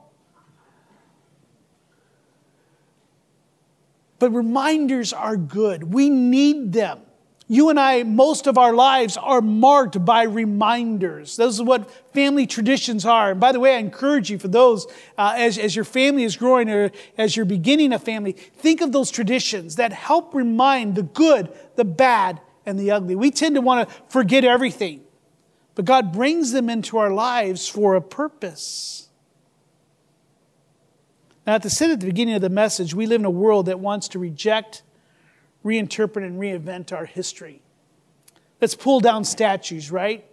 But 4.20 4.32
reminders 4.32 5.14
are 5.14 5.38
good. 5.38 5.94
We 5.94 6.10
need 6.10 6.74
them. 6.74 7.00
You 7.52 7.70
and 7.70 7.80
I, 7.80 8.04
most 8.04 8.46
of 8.46 8.60
our 8.60 8.74
lives 8.74 9.18
are 9.18 9.42
marked 9.42 10.06
by 10.06 10.22
reminders. 10.24 11.36
Those 11.36 11.60
are 11.60 11.64
what 11.64 11.90
family 12.14 12.46
traditions 12.46 13.06
are. 13.06 13.32
And 13.32 13.40
by 13.40 13.52
the 13.52 13.60
way, 13.60 13.74
I 13.74 13.80
encourage 13.80 14.30
you 14.30 14.38
for 14.38 14.50
those, 14.50 14.86
uh, 15.18 15.34
as, 15.36 15.58
as 15.58 15.76
your 15.76 15.84
family 15.84 16.26
is 16.26 16.38
growing 16.38 16.70
or 16.70 16.92
as 17.18 17.36
you're 17.36 17.48
beginning 17.48 17.92
a 17.92 17.98
family, 17.98 18.34
think 18.34 18.82
of 18.82 18.92
those 18.92 19.10
traditions 19.10 19.78
that 19.78 19.92
help 19.92 20.36
remind 20.36 20.94
the 20.94 21.02
good, 21.02 21.52
the 21.76 21.86
bad, 21.86 22.40
and 22.68 22.80
the 22.80 22.92
ugly. 22.92 23.16
We 23.16 23.32
tend 23.32 23.56
to 23.56 23.62
want 23.62 23.90
to 23.90 23.96
forget 24.10 24.46
everything, 24.46 25.02
but 25.74 25.86
God 25.86 26.14
brings 26.14 26.52
them 26.52 26.70
into 26.70 27.00
our 27.00 27.12
lives 27.12 27.68
for 27.68 27.96
a 27.96 28.02
purpose. 28.02 29.09
Now, 31.50 31.58
the 31.58 31.68
said 31.68 31.90
at 31.90 32.00
the 32.00 32.06
beginning 32.06 32.36
of 32.36 32.44
the 32.44 32.50
message, 32.52 32.94
we 32.94 33.08
live 33.08 33.22
in 33.22 33.26
a 33.26 33.32
world 33.32 33.66
that 33.66 33.80
wants 33.80 34.08
to 34.10 34.20
reject, 34.20 34.84
reinterpret, 35.66 36.24
and 36.24 36.40
reinvent 36.40 36.94
our 36.94 37.06
history. 37.06 37.64
Let's 38.62 38.76
pull 38.76 39.00
down 39.00 39.24
statues, 39.24 39.90
right? 39.90 40.24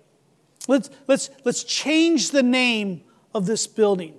Let's, 0.69 0.91
let's, 1.07 1.31
let's 1.43 1.65
change 1.65 2.33
the 2.33 2.43
name 2.43 3.03
of 3.35 3.47
this 3.47 3.67
building. 3.67 4.13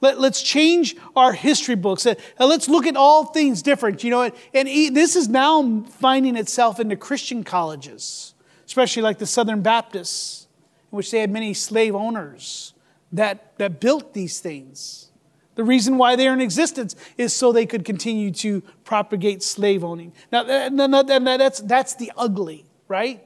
Let, 0.00 0.18
us 0.18 0.42
change 0.42 0.96
our 1.14 1.32
history 1.32 1.76
books. 1.76 2.06
Uh, 2.06 2.16
let's 2.40 2.68
look 2.68 2.88
at 2.88 2.96
all 2.96 3.26
things 3.26 3.62
different. 3.62 4.02
You 4.02 4.10
know, 4.10 4.30
and 4.52 4.68
this 4.96 5.14
is 5.14 5.28
now 5.28 5.84
finding 6.00 6.36
itself 6.36 6.80
into 6.80 6.96
Christian 6.96 7.44
colleges, 7.44 8.34
especially 8.66 9.02
like 9.02 9.18
the 9.18 9.26
Southern 9.26 9.62
Baptists, 9.62 10.48
in 10.90 10.96
which 10.96 11.12
they 11.12 11.20
had 11.20 11.30
many 11.30 11.54
slave 11.54 11.94
owners 11.94 12.74
that, 13.12 13.56
that 13.58 13.78
built 13.78 14.12
these 14.12 14.40
things. 14.40 15.11
The 15.54 15.64
reason 15.64 15.98
why 15.98 16.16
they 16.16 16.28
are 16.28 16.32
in 16.32 16.40
existence 16.40 16.96
is 17.18 17.34
so 17.34 17.52
they 17.52 17.66
could 17.66 17.84
continue 17.84 18.30
to 18.32 18.62
propagate 18.84 19.42
slave 19.42 19.84
owning. 19.84 20.12
Now, 20.30 20.42
that's, 20.44 21.60
that's 21.60 21.94
the 21.94 22.10
ugly, 22.16 22.64
right? 22.88 23.22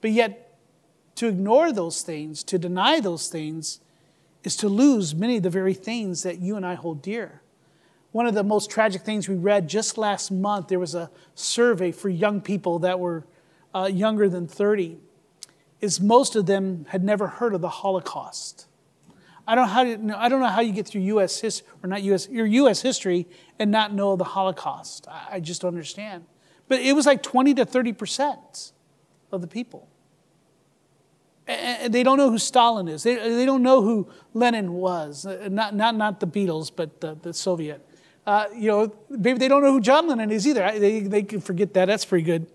But 0.00 0.10
yet, 0.10 0.58
to 1.16 1.28
ignore 1.28 1.72
those 1.72 2.02
things, 2.02 2.42
to 2.44 2.58
deny 2.58 2.98
those 3.00 3.28
things, 3.28 3.80
is 4.42 4.56
to 4.56 4.68
lose 4.68 5.14
many 5.14 5.36
of 5.36 5.42
the 5.42 5.50
very 5.50 5.74
things 5.74 6.22
that 6.24 6.40
you 6.40 6.56
and 6.56 6.66
I 6.66 6.74
hold 6.74 7.00
dear. 7.00 7.40
One 8.12 8.26
of 8.26 8.34
the 8.34 8.44
most 8.44 8.70
tragic 8.70 9.02
things 9.02 9.28
we 9.28 9.36
read 9.36 9.68
just 9.68 9.96
last 9.96 10.30
month, 10.30 10.68
there 10.68 10.78
was 10.78 10.94
a 10.94 11.10
survey 11.34 11.90
for 11.92 12.08
young 12.08 12.40
people 12.40 12.80
that 12.80 13.00
were 13.00 13.24
uh, 13.74 13.88
younger 13.92 14.28
than 14.28 14.46
30, 14.46 14.98
is 15.80 16.00
most 16.00 16.36
of 16.36 16.46
them 16.46 16.86
had 16.90 17.02
never 17.02 17.26
heard 17.26 17.54
of 17.54 17.60
the 17.60 17.68
Holocaust. 17.68 18.66
I 19.46 19.54
don't, 19.54 19.66
know 19.66 19.72
how 19.72 19.84
to, 19.84 20.18
I 20.18 20.28
don't 20.28 20.40
know 20.40 20.48
how 20.48 20.62
you 20.62 20.72
get 20.72 20.86
through 20.86 21.02
U.S. 21.02 21.40
history, 21.40 21.66
or 21.82 21.88
not 21.88 22.02
U.S., 22.02 22.28
your 22.30 22.46
U.S. 22.46 22.80
history 22.80 23.26
and 23.58 23.70
not 23.70 23.92
know 23.92 24.16
the 24.16 24.24
Holocaust. 24.24 25.06
I, 25.08 25.28
I 25.32 25.40
just 25.40 25.62
don't 25.62 25.68
understand. 25.68 26.24
But 26.68 26.80
it 26.80 26.94
was 26.94 27.04
like 27.04 27.22
20 27.22 27.54
to 27.54 27.64
30 27.66 27.92
percent 27.92 28.72
of 29.30 29.40
the 29.42 29.46
people. 29.46 29.88
And 31.46 31.92
they 31.92 32.02
don't 32.02 32.16
know 32.16 32.30
who 32.30 32.38
Stalin 32.38 32.88
is. 32.88 33.02
They, 33.02 33.16
they 33.16 33.44
don't 33.44 33.62
know 33.62 33.82
who 33.82 34.08
Lenin 34.32 34.72
was. 34.72 35.26
Uh, 35.26 35.48
not, 35.50 35.74
not, 35.74 35.94
not 35.94 36.20
the 36.20 36.26
Beatles, 36.26 36.70
but 36.74 37.02
the, 37.02 37.18
the 37.20 37.34
Soviet. 37.34 37.86
Uh, 38.26 38.46
you 38.54 38.68
know, 38.68 38.94
maybe 39.10 39.38
they 39.38 39.48
don't 39.48 39.62
know 39.62 39.72
who 39.72 39.80
John 39.80 40.08
Lennon 40.08 40.30
is 40.30 40.46
either. 40.46 40.78
They, 40.78 41.00
they 41.00 41.22
can 41.22 41.42
forget 41.42 41.74
that. 41.74 41.84
That's 41.84 42.06
pretty 42.06 42.24
good. 42.24 42.46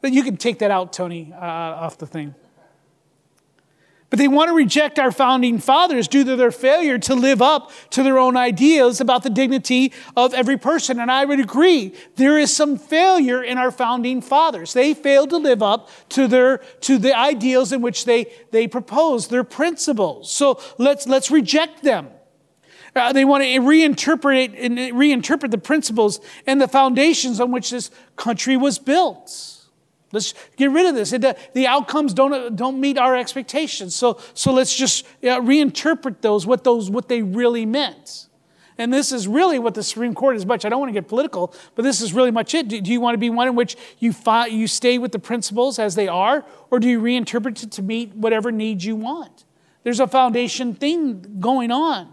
But 0.00 0.12
you 0.12 0.24
can 0.24 0.36
take 0.36 0.58
that 0.58 0.72
out, 0.72 0.92
Tony, 0.92 1.32
uh, 1.32 1.38
off 1.38 1.96
the 1.96 2.06
thing. 2.06 2.34
But 4.14 4.20
they 4.20 4.28
want 4.28 4.48
to 4.48 4.54
reject 4.54 5.00
our 5.00 5.10
founding 5.10 5.58
fathers 5.58 6.06
due 6.06 6.22
to 6.22 6.36
their 6.36 6.52
failure 6.52 6.98
to 6.98 7.16
live 7.16 7.42
up 7.42 7.72
to 7.90 8.04
their 8.04 8.16
own 8.16 8.36
ideas 8.36 9.00
about 9.00 9.24
the 9.24 9.28
dignity 9.28 9.92
of 10.16 10.32
every 10.32 10.56
person. 10.56 11.00
And 11.00 11.10
I 11.10 11.24
would 11.24 11.40
agree, 11.40 11.92
there 12.14 12.38
is 12.38 12.54
some 12.54 12.78
failure 12.78 13.42
in 13.42 13.58
our 13.58 13.72
founding 13.72 14.20
fathers. 14.20 14.72
They 14.72 14.94
failed 14.94 15.30
to 15.30 15.38
live 15.38 15.64
up 15.64 15.90
to 16.10 16.28
their, 16.28 16.58
to 16.82 16.96
the 16.96 17.12
ideals 17.12 17.72
in 17.72 17.82
which 17.82 18.04
they, 18.04 18.32
they 18.52 18.68
proposed, 18.68 19.32
their 19.32 19.42
principles. 19.42 20.30
So 20.30 20.60
let's, 20.78 21.08
let's 21.08 21.32
reject 21.32 21.82
them. 21.82 22.06
Uh, 22.94 23.12
they 23.12 23.24
want 23.24 23.42
to 23.42 23.48
reinterpret 23.48 24.54
and 24.56 24.78
reinterpret 24.78 25.50
the 25.50 25.58
principles 25.58 26.20
and 26.46 26.60
the 26.60 26.68
foundations 26.68 27.40
on 27.40 27.50
which 27.50 27.70
this 27.70 27.90
country 28.14 28.56
was 28.56 28.78
built. 28.78 29.53
Let's 30.14 30.32
get 30.56 30.70
rid 30.70 30.86
of 30.86 30.94
this. 30.94 31.12
It, 31.12 31.24
uh, 31.24 31.34
the 31.52 31.66
outcomes 31.66 32.14
don't, 32.14 32.56
don't 32.56 32.80
meet 32.80 32.96
our 32.96 33.16
expectations. 33.16 33.94
So, 33.94 34.18
so 34.32 34.52
let's 34.52 34.74
just 34.74 35.04
uh, 35.22 35.40
reinterpret 35.40 36.22
those 36.22 36.46
what, 36.46 36.64
those, 36.64 36.88
what 36.88 37.08
they 37.08 37.22
really 37.22 37.66
meant. 37.66 38.28
And 38.76 38.92
this 38.92 39.12
is 39.12 39.28
really 39.28 39.58
what 39.58 39.74
the 39.74 39.82
Supreme 39.82 40.14
Court 40.14 40.36
is 40.36 40.46
much. 40.46 40.64
I 40.64 40.68
don't 40.68 40.80
want 40.80 40.90
to 40.90 41.00
get 41.00 41.08
political, 41.08 41.54
but 41.74 41.82
this 41.82 42.00
is 42.00 42.12
really 42.12 42.32
much 42.32 42.54
it. 42.54 42.68
Do, 42.68 42.80
do 42.80 42.90
you 42.90 43.00
want 43.00 43.14
to 43.14 43.18
be 43.18 43.30
one 43.30 43.46
in 43.46 43.54
which 43.54 43.76
you, 43.98 44.12
fi- 44.12 44.46
you 44.46 44.66
stay 44.66 44.98
with 44.98 45.12
the 45.12 45.18
principles 45.18 45.78
as 45.78 45.94
they 45.94 46.08
are, 46.08 46.44
or 46.70 46.80
do 46.80 46.88
you 46.88 47.00
reinterpret 47.00 47.62
it 47.62 47.70
to 47.72 47.82
meet 47.82 48.14
whatever 48.14 48.50
needs 48.50 48.84
you 48.84 48.96
want? 48.96 49.44
There's 49.84 50.00
a 50.00 50.08
foundation 50.08 50.74
thing 50.74 51.36
going 51.38 51.70
on. 51.70 52.08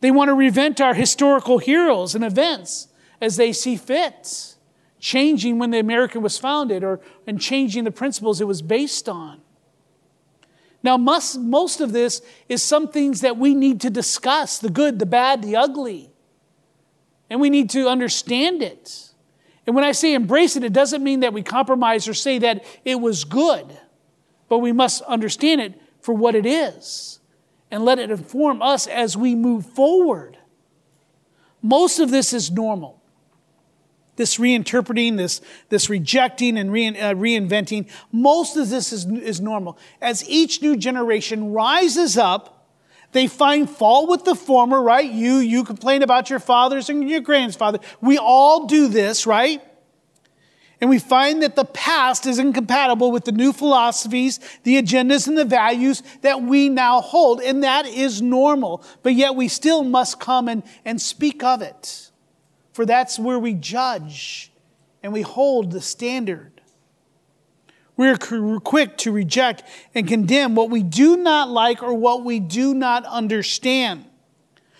They 0.00 0.12
want 0.12 0.28
to 0.28 0.34
reinvent 0.34 0.84
our 0.84 0.94
historical 0.94 1.58
heroes 1.58 2.14
and 2.14 2.24
events 2.24 2.88
as 3.20 3.36
they 3.36 3.52
see 3.52 3.74
fit, 3.74 4.54
changing 5.00 5.58
when 5.58 5.70
the 5.70 5.78
American 5.78 6.22
was 6.22 6.38
founded 6.38 6.82
or 6.82 7.00
and 7.26 7.40
changing 7.40 7.84
the 7.84 7.90
principles 7.90 8.40
it 8.40 8.46
was 8.46 8.62
based 8.62 9.08
on. 9.08 9.40
Now, 10.82 10.96
most, 10.96 11.36
most 11.38 11.80
of 11.80 11.92
this 11.92 12.22
is 12.48 12.62
some 12.62 12.88
things 12.88 13.20
that 13.22 13.36
we 13.36 13.54
need 13.54 13.80
to 13.82 13.90
discuss 13.90 14.58
the 14.58 14.70
good, 14.70 14.98
the 14.98 15.06
bad, 15.06 15.42
the 15.42 15.56
ugly. 15.56 16.10
And 17.28 17.40
we 17.40 17.50
need 17.50 17.70
to 17.70 17.88
understand 17.88 18.62
it. 18.62 19.12
And 19.66 19.74
when 19.74 19.84
I 19.84 19.92
say 19.92 20.14
embrace 20.14 20.56
it, 20.56 20.64
it 20.64 20.72
doesn't 20.72 21.02
mean 21.02 21.20
that 21.20 21.32
we 21.32 21.42
compromise 21.42 22.08
or 22.08 22.14
say 22.14 22.38
that 22.38 22.64
it 22.84 23.00
was 23.00 23.24
good, 23.24 23.76
but 24.48 24.58
we 24.58 24.72
must 24.72 25.02
understand 25.02 25.60
it 25.60 25.80
for 26.00 26.14
what 26.14 26.34
it 26.34 26.46
is 26.46 27.20
and 27.70 27.84
let 27.84 27.98
it 27.98 28.10
inform 28.10 28.62
us 28.62 28.86
as 28.86 29.16
we 29.16 29.34
move 29.34 29.66
forward. 29.66 30.38
Most 31.60 31.98
of 31.98 32.10
this 32.10 32.32
is 32.32 32.50
normal. 32.50 32.97
This 34.18 34.36
reinterpreting, 34.36 35.16
this, 35.16 35.40
this 35.68 35.88
rejecting 35.88 36.58
and 36.58 36.70
uh, 36.70 37.14
reinventing, 37.14 37.88
most 38.10 38.56
of 38.56 38.68
this 38.68 38.92
is, 38.92 39.06
is 39.06 39.40
normal. 39.40 39.78
As 40.02 40.28
each 40.28 40.60
new 40.60 40.76
generation 40.76 41.52
rises 41.52 42.18
up, 42.18 42.68
they 43.12 43.28
find 43.28 43.70
fault 43.70 44.10
with 44.10 44.24
the 44.24 44.34
former, 44.34 44.82
right? 44.82 45.08
You, 45.08 45.36
you 45.36 45.62
complain 45.62 46.02
about 46.02 46.30
your 46.30 46.40
fathers 46.40 46.90
and 46.90 47.08
your 47.08 47.20
grandfather. 47.20 47.78
We 48.00 48.18
all 48.18 48.66
do 48.66 48.88
this, 48.88 49.24
right? 49.24 49.62
And 50.80 50.90
we 50.90 50.98
find 50.98 51.42
that 51.44 51.54
the 51.54 51.64
past 51.64 52.26
is 52.26 52.40
incompatible 52.40 53.12
with 53.12 53.24
the 53.24 53.32
new 53.32 53.52
philosophies, 53.52 54.40
the 54.64 54.82
agendas, 54.82 55.28
and 55.28 55.38
the 55.38 55.44
values 55.44 56.02
that 56.22 56.42
we 56.42 56.68
now 56.68 57.00
hold. 57.00 57.40
And 57.40 57.62
that 57.62 57.86
is 57.86 58.20
normal. 58.20 58.82
But 59.04 59.14
yet 59.14 59.36
we 59.36 59.46
still 59.46 59.84
must 59.84 60.18
come 60.18 60.48
and, 60.48 60.64
and 60.84 61.00
speak 61.00 61.44
of 61.44 61.62
it. 61.62 62.07
For 62.78 62.86
that's 62.86 63.18
where 63.18 63.40
we 63.40 63.54
judge 63.54 64.52
and 65.02 65.12
we 65.12 65.22
hold 65.22 65.72
the 65.72 65.80
standard. 65.80 66.60
We're 67.96 68.16
quick 68.16 68.96
to 68.98 69.10
reject 69.10 69.64
and 69.96 70.06
condemn 70.06 70.54
what 70.54 70.70
we 70.70 70.84
do 70.84 71.16
not 71.16 71.48
like 71.48 71.82
or 71.82 71.92
what 71.92 72.22
we 72.22 72.38
do 72.38 72.74
not 72.74 73.04
understand. 73.04 74.04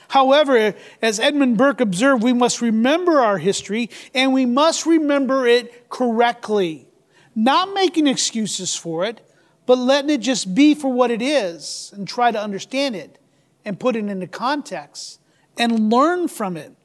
However, 0.06 0.76
as 1.02 1.18
Edmund 1.18 1.58
Burke 1.58 1.80
observed, 1.80 2.22
we 2.22 2.32
must 2.32 2.60
remember 2.60 3.18
our 3.18 3.38
history 3.38 3.90
and 4.14 4.32
we 4.32 4.46
must 4.46 4.86
remember 4.86 5.48
it 5.48 5.90
correctly. 5.90 6.86
Not 7.34 7.74
making 7.74 8.06
excuses 8.06 8.76
for 8.76 9.06
it, 9.06 9.28
but 9.66 9.76
letting 9.76 10.10
it 10.10 10.18
just 10.18 10.54
be 10.54 10.76
for 10.76 10.92
what 10.92 11.10
it 11.10 11.20
is 11.20 11.92
and 11.96 12.06
try 12.06 12.30
to 12.30 12.40
understand 12.40 12.94
it 12.94 13.18
and 13.64 13.80
put 13.80 13.96
it 13.96 14.04
into 14.04 14.28
context 14.28 15.18
and 15.56 15.90
learn 15.90 16.28
from 16.28 16.56
it. 16.56 16.76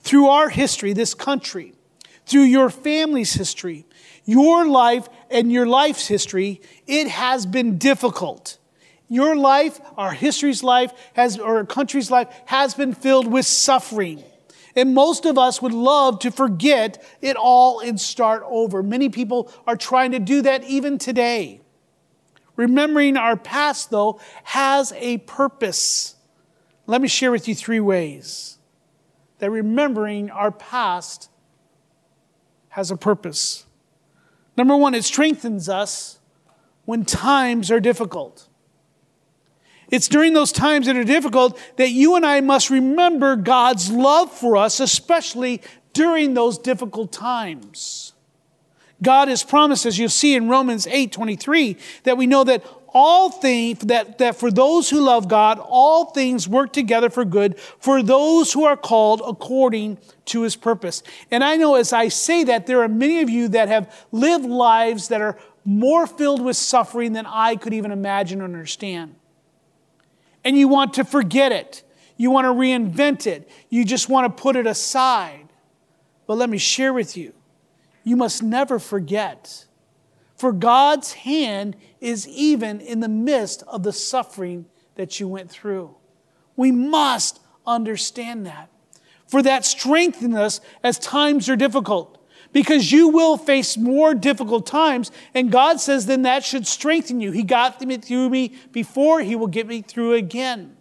Through 0.00 0.28
our 0.28 0.48
history, 0.48 0.92
this 0.92 1.14
country, 1.14 1.74
through 2.26 2.42
your 2.42 2.70
family's 2.70 3.34
history, 3.34 3.86
your 4.24 4.66
life 4.66 5.08
and 5.30 5.50
your 5.50 5.66
life's 5.66 6.06
history, 6.06 6.60
it 6.86 7.08
has 7.08 7.46
been 7.46 7.78
difficult. 7.78 8.58
Your 9.08 9.34
life, 9.34 9.80
our 9.96 10.12
history's 10.12 10.62
life, 10.62 10.92
has, 11.14 11.38
or 11.38 11.56
our 11.56 11.66
country's 11.66 12.10
life, 12.10 12.28
has 12.46 12.74
been 12.74 12.94
filled 12.94 13.26
with 13.26 13.44
suffering. 13.44 14.22
And 14.76 14.94
most 14.94 15.26
of 15.26 15.36
us 15.36 15.60
would 15.60 15.72
love 15.72 16.20
to 16.20 16.30
forget 16.30 17.02
it 17.20 17.36
all 17.36 17.80
and 17.80 18.00
start 18.00 18.44
over. 18.46 18.84
Many 18.84 19.08
people 19.08 19.52
are 19.66 19.76
trying 19.76 20.12
to 20.12 20.20
do 20.20 20.42
that 20.42 20.62
even 20.62 20.96
today. 20.96 21.60
Remembering 22.54 23.16
our 23.16 23.36
past, 23.36 23.90
though, 23.90 24.20
has 24.44 24.92
a 24.92 25.18
purpose. 25.18 26.14
Let 26.86 27.00
me 27.00 27.08
share 27.08 27.32
with 27.32 27.48
you 27.48 27.54
three 27.56 27.80
ways 27.80 28.59
that 29.40 29.50
remembering 29.50 30.30
our 30.30 30.50
past 30.50 31.28
has 32.68 32.90
a 32.90 32.96
purpose. 32.96 33.66
Number 34.56 34.76
one, 34.76 34.94
it 34.94 35.04
strengthens 35.04 35.68
us 35.68 36.20
when 36.84 37.04
times 37.04 37.70
are 37.70 37.80
difficult. 37.80 38.48
It's 39.90 40.08
during 40.08 40.34
those 40.34 40.52
times 40.52 40.86
that 40.86 40.96
are 40.96 41.04
difficult 41.04 41.58
that 41.76 41.90
you 41.90 42.14
and 42.14 42.24
I 42.24 42.40
must 42.40 42.70
remember 42.70 43.34
God's 43.36 43.90
love 43.90 44.32
for 44.32 44.56
us, 44.56 44.78
especially 44.78 45.62
during 45.92 46.34
those 46.34 46.58
difficult 46.58 47.12
times. 47.12 48.12
God 49.02 49.28
has 49.28 49.42
promised, 49.42 49.86
as 49.86 49.98
you'll 49.98 50.10
see 50.10 50.34
in 50.34 50.48
Romans 50.48 50.86
8 50.86 51.10
23, 51.10 51.76
that 52.04 52.16
we 52.16 52.26
know 52.26 52.44
that 52.44 52.64
all 52.92 53.30
things, 53.30 53.80
that, 53.80 54.18
that 54.18 54.36
for 54.36 54.50
those 54.50 54.90
who 54.90 55.00
love 55.00 55.28
God, 55.28 55.58
all 55.58 56.06
things 56.06 56.48
work 56.48 56.72
together 56.72 57.10
for 57.10 57.24
good 57.24 57.58
for 57.58 58.02
those 58.02 58.52
who 58.52 58.64
are 58.64 58.76
called 58.76 59.22
according 59.26 59.98
to 60.26 60.42
his 60.42 60.56
purpose. 60.56 61.02
And 61.30 61.42
I 61.42 61.56
know 61.56 61.74
as 61.74 61.92
I 61.92 62.08
say 62.08 62.44
that, 62.44 62.66
there 62.66 62.82
are 62.82 62.88
many 62.88 63.20
of 63.20 63.30
you 63.30 63.48
that 63.48 63.68
have 63.68 64.06
lived 64.12 64.44
lives 64.44 65.08
that 65.08 65.20
are 65.20 65.38
more 65.64 66.06
filled 66.06 66.42
with 66.42 66.56
suffering 66.56 67.12
than 67.12 67.26
I 67.26 67.56
could 67.56 67.74
even 67.74 67.90
imagine 67.90 68.40
or 68.40 68.44
understand 68.44 69.14
and 70.44 70.56
you 70.56 70.68
want 70.68 70.94
to 70.94 71.04
forget 71.04 71.52
it. 71.52 71.82
You 72.16 72.30
want 72.30 72.46
to 72.46 72.50
reinvent 72.50 73.26
it. 73.26 73.48
You 73.68 73.84
just 73.84 74.08
want 74.08 74.36
to 74.36 74.42
put 74.42 74.56
it 74.56 74.66
aside. 74.66 75.48
But 76.26 76.36
let 76.36 76.50
me 76.50 76.58
share 76.58 76.92
with 76.92 77.16
you 77.16 77.32
you 78.02 78.16
must 78.16 78.42
never 78.42 78.78
forget. 78.78 79.66
For 80.40 80.52
God's 80.52 81.12
hand 81.12 81.76
is 82.00 82.26
even 82.26 82.80
in 82.80 83.00
the 83.00 83.10
midst 83.10 83.62
of 83.68 83.82
the 83.82 83.92
suffering 83.92 84.64
that 84.94 85.20
you 85.20 85.28
went 85.28 85.50
through. 85.50 85.94
We 86.56 86.72
must 86.72 87.40
understand 87.66 88.46
that. 88.46 88.70
For 89.26 89.42
that 89.42 89.66
strengthens 89.66 90.34
us 90.36 90.60
as 90.82 90.98
times 90.98 91.50
are 91.50 91.56
difficult 91.56 92.16
because 92.54 92.90
you 92.90 93.08
will 93.08 93.36
face 93.36 93.76
more 93.76 94.14
difficult 94.14 94.64
times. 94.64 95.10
And 95.34 95.52
God 95.52 95.78
says, 95.78 96.06
then 96.06 96.22
that 96.22 96.42
should 96.42 96.66
strengthen 96.66 97.20
you. 97.20 97.32
He 97.32 97.42
got 97.42 97.78
me 97.82 97.98
through 97.98 98.30
me 98.30 98.54
before, 98.72 99.20
He 99.20 99.36
will 99.36 99.46
get 99.46 99.66
me 99.66 99.82
through 99.82 100.14
again. 100.14 100.74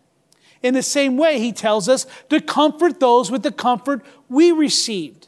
In 0.63 0.73
the 0.73 0.81
same 0.81 1.17
way, 1.17 1.37
He 1.37 1.51
tells 1.51 1.89
us 1.89 2.07
to 2.29 2.39
comfort 2.39 3.01
those 3.01 3.29
with 3.29 3.43
the 3.43 3.51
comfort 3.51 4.05
we 4.29 4.53
received. 4.53 5.18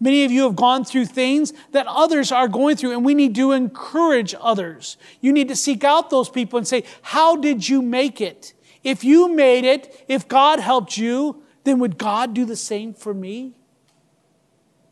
Many 0.00 0.24
of 0.24 0.32
you 0.32 0.44
have 0.44 0.56
gone 0.56 0.84
through 0.84 1.06
things 1.06 1.52
that 1.72 1.86
others 1.86 2.32
are 2.32 2.48
going 2.48 2.76
through, 2.76 2.92
and 2.92 3.04
we 3.04 3.14
need 3.14 3.34
to 3.34 3.52
encourage 3.52 4.34
others. 4.40 4.96
You 5.20 5.32
need 5.32 5.48
to 5.48 5.56
seek 5.56 5.84
out 5.84 6.08
those 6.08 6.30
people 6.30 6.56
and 6.56 6.66
say, 6.66 6.84
How 7.02 7.36
did 7.36 7.68
you 7.68 7.82
make 7.82 8.20
it? 8.20 8.54
If 8.82 9.04
you 9.04 9.28
made 9.28 9.64
it, 9.64 10.04
if 10.08 10.26
God 10.26 10.58
helped 10.58 10.96
you, 10.96 11.42
then 11.64 11.78
would 11.80 11.98
God 11.98 12.32
do 12.32 12.46
the 12.46 12.56
same 12.56 12.94
for 12.94 13.12
me? 13.12 13.54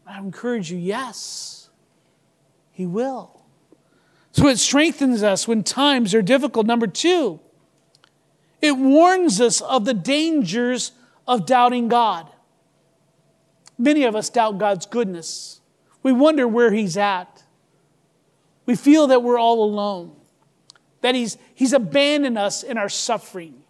I 0.07 0.19
encourage 0.19 0.71
you, 0.71 0.77
yes, 0.77 1.71
He 2.71 2.85
will. 2.85 3.45
So 4.33 4.47
it 4.49 4.59
strengthens 4.59 5.23
us 5.23 5.49
when 5.49 5.65
times 5.65 6.15
are 6.15 6.23
difficult. 6.23 6.67
Number 6.67 6.87
two, 6.87 7.41
it 8.61 8.77
warns 8.77 9.41
us 9.41 9.61
of 9.63 9.87
the 9.87 9.95
dangers 9.95 10.93
of 11.27 11.47
doubting 11.47 11.89
God. 11.89 12.29
Many 13.79 14.05
of 14.05 14.17
us 14.17 14.29
doubt 14.29 14.59
God's 14.59 14.87
goodness. 14.87 15.61
We 16.03 16.13
wonder 16.13 16.47
where 16.49 16.73
He's 16.73 16.97
at. 16.97 17.45
We 18.67 18.75
feel 18.75 19.07
that 19.07 19.23
we're 19.23 19.39
all 19.39 19.63
alone, 19.63 20.17
that 21.01 21.15
He's, 21.15 21.39
he's 21.55 21.73
abandoned 21.73 22.37
us 22.37 22.63
in 22.63 22.77
our 22.77 22.89
suffering, 22.89 23.63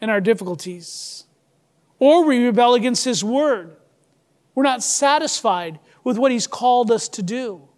in 0.00 0.10
our 0.10 0.20
difficulties. 0.20 1.24
Or 1.98 2.24
we 2.24 2.44
rebel 2.44 2.74
against 2.74 3.04
His 3.04 3.22
word. 3.22 3.76
We're 4.54 4.64
not 4.64 4.82
satisfied 4.82 5.78
with 6.04 6.18
what 6.18 6.32
He's 6.32 6.46
called 6.46 6.90
us 6.90 7.08
to 7.10 7.22
do. 7.22 7.68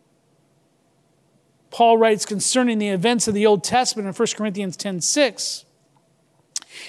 Paul 1.71 1.99
writes 1.99 2.25
concerning 2.25 2.79
the 2.79 2.89
events 2.89 3.29
of 3.29 3.35
the 3.35 3.47
Old 3.47 3.64
Testament 3.64 4.07
in 4.09 4.14
1 4.14 4.29
Corinthians 4.37 4.77
10 4.77 5.01
6. 5.01 5.64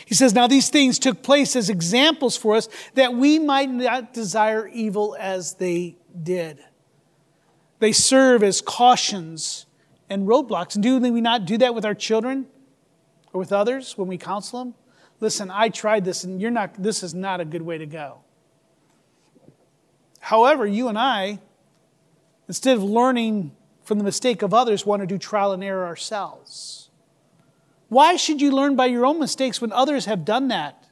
He 0.06 0.16
says, 0.16 0.34
Now 0.34 0.48
these 0.48 0.70
things 0.70 1.00
took 1.00 1.24
place 1.24 1.56
as 1.56 1.70
examples 1.70 2.36
for 2.36 2.56
us 2.56 2.68
that 2.96 3.14
we 3.14 3.40
might 3.40 3.70
not 3.70 4.14
desire 4.14 4.68
evil 4.68 5.16
as 5.20 5.54
they 5.56 5.98
did. 6.24 6.60
They 7.80 7.92
serve 7.92 8.44
as 8.44 8.62
cautions 8.62 9.66
and 10.10 10.28
roadblocks. 10.28 10.76
And 10.76 10.84
do 10.84 11.00
we 11.00 11.22
not 11.22 11.46
do 11.46 11.58
that 11.58 11.76
with 11.76 11.86
our 11.86 11.96
children 11.96 12.48
or 13.34 13.40
with 13.40 13.52
others 13.52 13.98
when 13.98 14.08
we 14.08 14.18
counsel 14.18 14.60
them? 14.60 14.76
Listen, 15.20 15.50
I 15.52 15.70
tried 15.70 16.06
this 16.06 16.24
and 16.24 16.42
you're 16.42 16.52
not, 16.52 16.82
this 16.82 17.04
is 17.04 17.14
not 17.14 17.40
a 17.40 17.46
good 17.46 17.62
way 17.62 17.78
to 17.78 17.86
go. 17.86 18.20
However, 20.20 20.66
you 20.66 20.88
and 20.88 20.98
I, 20.98 21.40
instead 22.48 22.76
of 22.76 22.84
learning 22.84 23.56
from 23.84 24.00
the 24.00 24.04
mistake 24.04 24.42
of 24.42 24.54
others, 24.54 24.86
want 24.86 25.02
to 25.02 25.06
do 25.06 25.18
trial 25.18 25.52
and 25.52 25.64
error 25.64 25.86
ourselves. 25.86 26.85
Why 27.90 28.16
should 28.16 28.42
you 28.42 28.52
learn 28.52 28.76
by 28.76 28.88
your 28.88 29.06
own 29.06 29.20
mistakes 29.20 29.62
when 29.62 29.72
others 29.72 30.06
have 30.06 30.26
done 30.26 30.48
that? 30.50 30.88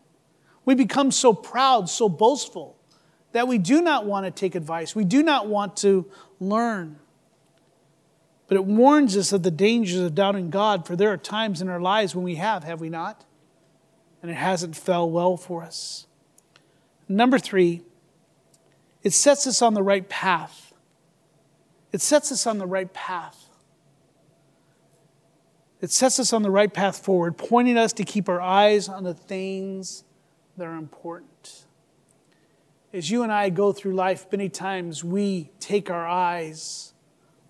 We 0.65 0.75
become 0.75 1.11
so 1.11 1.33
proud, 1.33 1.89
so 1.89 2.07
boastful, 2.07 2.77
that 3.31 3.47
we 3.47 3.57
do 3.57 3.81
not 3.81 4.05
want 4.05 4.25
to 4.25 4.31
take 4.31 4.55
advice. 4.55 4.95
We 4.95 5.03
do 5.03 5.23
not 5.23 5.47
want 5.47 5.77
to 5.77 6.09
learn. 6.39 6.99
But 8.47 8.57
it 8.57 8.65
warns 8.65 9.17
us 9.17 9.33
of 9.33 9.43
the 9.43 9.51
dangers 9.51 9.99
of 9.99 10.15
doubting 10.15 10.49
God, 10.49 10.85
for 10.85 10.95
there 10.95 11.11
are 11.11 11.17
times 11.17 11.61
in 11.61 11.69
our 11.69 11.81
lives 11.81 12.15
when 12.15 12.23
we 12.23 12.35
have, 12.35 12.63
have 12.63 12.79
we 12.79 12.89
not? 12.89 13.25
And 14.21 14.29
it 14.29 14.35
hasn't 14.35 14.75
fell 14.75 15.09
well 15.09 15.35
for 15.35 15.63
us. 15.63 16.07
Number 17.09 17.39
three, 17.39 17.81
it 19.01 19.11
sets 19.11 19.47
us 19.47 19.61
on 19.61 19.73
the 19.73 19.83
right 19.83 20.07
path. 20.07 20.73
It 21.91 22.01
sets 22.01 22.31
us 22.31 22.47
on 22.47 22.57
the 22.57 22.65
right 22.65 22.93
path. 22.93 23.42
It 25.83 25.91
sets 25.91 26.17
us 26.17 26.31
on 26.31 26.43
the 26.43 26.49
right 26.49 26.73
path 26.73 27.03
forward, 27.03 27.37
pointing 27.37 27.77
us 27.77 27.91
to 27.93 28.05
keep 28.05 28.29
our 28.29 28.39
eyes 28.39 28.87
on 28.87 29.03
the 29.03 29.13
things 29.13 30.05
that 30.55 30.65
are 30.65 30.77
important. 30.77 31.65
As 32.93 33.11
you 33.11 33.21
and 33.21 33.33
I 33.33 33.49
go 33.49 33.73
through 33.73 33.93
life, 33.93 34.25
many 34.31 34.47
times 34.47 35.03
we 35.03 35.51
take 35.59 35.89
our 35.89 36.07
eyes 36.07 36.93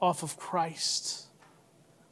off 0.01 0.23
of 0.23 0.35
Christ. 0.35 1.27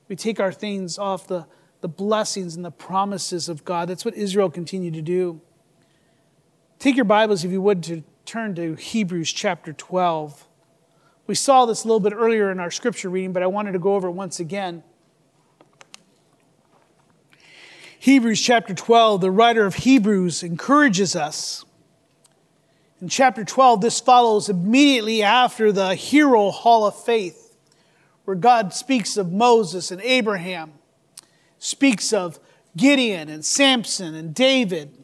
We 0.10 0.16
take 0.16 0.40
our 0.40 0.52
things 0.52 1.00
off 1.00 1.26
the, 1.26 1.48
the 1.80 1.88
blessings 1.88 2.56
and 2.56 2.64
the 2.64 2.70
promises 2.70 3.50
of 3.50 3.66
God. 3.66 3.90
That's 3.90 4.06
what 4.06 4.14
Israel 4.14 4.52
continued 4.52 4.94
to 4.94 5.02
do. 5.02 5.42
Take 6.78 6.98
your 6.98 7.06
Bibles, 7.06 7.44
if 7.44 7.50
you 7.50 7.64
would, 7.64 7.82
to 7.86 8.04
turn 8.26 8.54
to 8.58 8.76
Hebrews 8.76 9.34
chapter 9.34 9.74
12. 9.74 10.48
We 11.26 11.34
saw 11.34 11.66
this 11.66 11.84
a 11.84 11.88
little 11.88 12.00
bit 12.00 12.14
earlier 12.14 12.52
in 12.52 12.60
our 12.60 12.70
scripture 12.70 13.10
reading, 13.10 13.34
but 13.34 13.42
I 13.42 13.48
wanted 13.48 13.72
to 13.72 13.80
go 13.80 13.96
over 13.96 14.10
it 14.10 14.12
once 14.12 14.40
again. 14.40 14.84
Hebrews 18.02 18.42
chapter 18.42 18.74
12, 18.74 19.22
the 19.22 19.30
writer 19.30 19.64
of 19.64 19.76
Hebrews 19.76 20.42
encourages 20.42 21.16
us. 21.16 21.64
In 23.00 23.10
chapter 23.10 23.46
12, 23.46 23.80
this 23.80 24.00
follows 24.00 24.50
immediately 24.50 25.22
after 25.22 25.72
the 25.72 25.94
hero 25.94 26.50
hall 26.50 26.88
of 26.88 26.96
faith, 26.96 27.56
where 28.26 28.36
God 28.36 28.74
speaks 28.74 29.18
of 29.18 29.32
Moses 29.32 29.92
and 29.92 30.02
Abraham, 30.02 30.74
speaks 31.60 32.12
of 32.12 32.40
Gideon 32.76 33.30
and 33.30 33.46
Samson 33.46 34.16
and 34.16 34.34
David, 34.34 34.98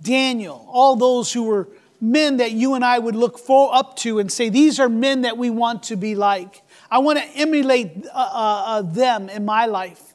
Daniel, 0.00 0.64
all 0.70 0.94
those 0.94 1.32
who 1.32 1.42
were 1.42 1.66
men 2.00 2.36
that 2.36 2.52
you 2.52 2.74
and 2.74 2.84
I 2.84 3.00
would 3.00 3.16
look 3.16 3.36
for, 3.36 3.74
up 3.74 3.96
to 3.96 4.20
and 4.20 4.30
say, 4.30 4.48
these 4.48 4.78
are 4.78 4.88
men 4.88 5.22
that 5.22 5.36
we 5.36 5.50
want 5.50 5.82
to 5.84 5.96
be 5.96 6.14
like. 6.14 6.62
I 6.88 6.98
want 6.98 7.18
to 7.18 7.24
emulate 7.34 8.06
uh, 8.06 8.16
uh, 8.16 8.64
uh, 8.66 8.82
them 8.82 9.28
in 9.28 9.44
my 9.44 9.66
life. 9.66 10.10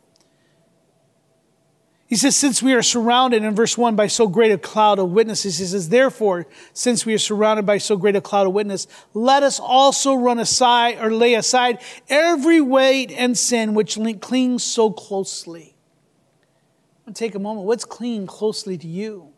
He 2.08 2.16
says, 2.16 2.36
since 2.36 2.62
we 2.62 2.74
are 2.74 2.84
surrounded 2.84 3.43
in 3.43 3.56
verse 3.56 3.78
1 3.78 3.95
by 3.95 4.08
so 4.08 4.28
great 4.28 4.51
a 4.51 4.60
cloud 4.60 4.99
of 4.99 5.12
witnesses, 5.12 5.58
he 5.58 5.66
says, 5.66 5.89
therefore, 5.89 6.45
since 6.72 7.03
we 7.03 7.16
are 7.16 7.20
surrounded 7.20 7.66
by 7.66 7.80
so 7.80 7.97
great 7.97 8.16
a 8.16 8.22
cloud 8.22 8.45
of 8.45 8.53
witness, 8.53 8.86
let 9.16 9.41
us 9.41 9.60
also 9.60 10.14
run 10.14 10.38
aside 10.38 10.99
or 11.01 11.12
lay 11.12 11.34
aside 11.34 11.80
every 12.08 12.62
weight 12.62 13.12
and 13.12 13.36
sin 13.36 13.74
which 13.74 13.97
clings 14.22 14.64
so 14.64 14.91
closely. 14.91 15.76
I'm 16.99 17.06
going 17.06 17.14
to 17.16 17.20
take 17.20 17.34
a 17.34 17.39
moment. 17.39 17.66
What's 17.66 17.86
clinging 17.86 18.28
closely 18.28 18.78
to 18.78 18.88
you? 18.88 19.30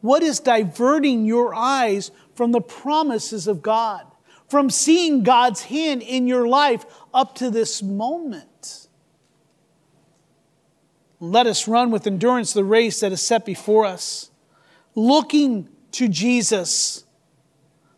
What 0.00 0.24
is 0.24 0.40
diverting 0.40 1.24
your 1.24 1.54
eyes 1.54 2.10
from 2.34 2.50
the 2.50 2.60
promises 2.60 3.46
of 3.46 3.62
God, 3.62 4.04
from 4.48 4.70
seeing 4.70 5.22
God's 5.22 5.62
hand 5.62 6.02
in 6.02 6.26
your 6.26 6.48
life 6.48 6.84
up 7.14 7.36
to 7.36 7.48
this 7.48 7.80
moment? 7.80 8.48
Let 11.18 11.46
us 11.46 11.66
run 11.66 11.90
with 11.90 12.06
endurance 12.06 12.52
the 12.52 12.64
race 12.64 13.00
that 13.00 13.12
is 13.12 13.22
set 13.22 13.46
before 13.46 13.84
us, 13.84 14.30
looking 14.94 15.68
to 15.92 16.08
Jesus, 16.08 17.04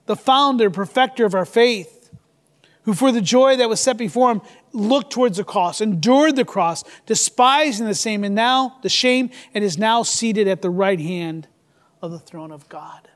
the 0.07 0.17
founder, 0.17 0.71
perfecter 0.71 1.27
of 1.27 1.35
our 1.35 1.45
faith, 1.45 2.11
who 2.83 2.95
for 2.95 3.11
the 3.11 3.21
joy 3.21 3.57
that 3.57 3.69
was 3.69 3.81
set 3.81 3.97
before 3.97 4.31
him 4.31 4.41
looked 4.73 5.13
towards 5.13 5.37
the 5.37 5.45
cross, 5.45 5.81
endured 5.81 6.37
the 6.37 6.45
cross, 6.45 6.85
despising 7.07 7.87
the 7.87 7.95
same, 7.95 8.23
and 8.25 8.35
now 8.35 8.79
the 8.83 8.89
shame, 8.89 9.31
and 9.53 9.65
is 9.65 9.77
now 9.77 10.03
seated 10.03 10.47
at 10.47 10.63
the 10.63 10.71
right 10.71 11.01
hand 11.01 11.49
of 12.01 12.13
the 12.13 12.19
throne 12.19 12.53
of 12.53 12.69
God. 12.69 13.09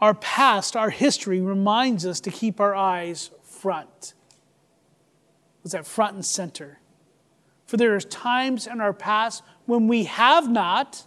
Our 0.00 0.14
past, 0.14 0.76
our 0.76 0.90
history 0.90 1.40
reminds 1.40 2.04
us 2.06 2.20
to 2.20 2.30
keep 2.30 2.60
our 2.60 2.74
eyes 2.74 3.30
front. 3.42 4.14
Was 5.62 5.72
that 5.72 5.86
front 5.86 6.14
and 6.14 6.24
center? 6.24 6.78
For 7.66 7.76
there 7.76 7.94
are 7.94 8.00
times 8.00 8.66
in 8.66 8.80
our 8.80 8.92
past 8.92 9.42
when 9.66 9.88
we 9.88 10.04
have 10.04 10.48
not 10.50 11.04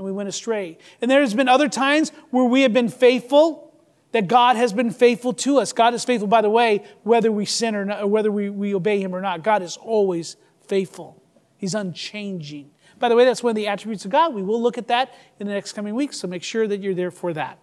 and 0.00 0.06
we 0.06 0.12
went 0.12 0.28
astray. 0.28 0.78
And 1.02 1.10
there 1.10 1.20
has 1.20 1.34
been 1.34 1.48
other 1.48 1.68
times 1.68 2.10
where 2.30 2.44
we 2.44 2.62
have 2.62 2.72
been 2.72 2.88
faithful, 2.88 3.72
that 4.12 4.28
God 4.28 4.56
has 4.56 4.72
been 4.72 4.90
faithful 4.90 5.34
to 5.34 5.58
us. 5.58 5.72
God 5.74 5.92
is 5.92 6.04
faithful, 6.04 6.26
by 6.26 6.40
the 6.40 6.48
way, 6.48 6.84
whether 7.02 7.30
we 7.30 7.44
sin 7.44 7.76
or, 7.76 7.84
not, 7.84 8.02
or 8.02 8.06
whether 8.06 8.32
we, 8.32 8.48
we 8.48 8.74
obey 8.74 9.00
Him 9.00 9.14
or 9.14 9.20
not. 9.20 9.44
God 9.44 9.62
is 9.62 9.76
always 9.76 10.36
faithful, 10.66 11.22
He's 11.58 11.74
unchanging. 11.74 12.70
By 12.98 13.08
the 13.10 13.14
way, 13.14 13.24
that's 13.24 13.42
one 13.42 13.50
of 13.50 13.56
the 13.56 13.68
attributes 13.68 14.04
of 14.04 14.10
God. 14.10 14.34
We 14.34 14.42
will 14.42 14.60
look 14.60 14.78
at 14.78 14.88
that 14.88 15.14
in 15.38 15.46
the 15.46 15.52
next 15.52 15.74
coming 15.74 15.94
weeks, 15.94 16.18
so 16.18 16.28
make 16.28 16.42
sure 16.42 16.66
that 16.66 16.80
you're 16.80 16.94
there 16.94 17.10
for 17.10 17.32
that. 17.34 17.58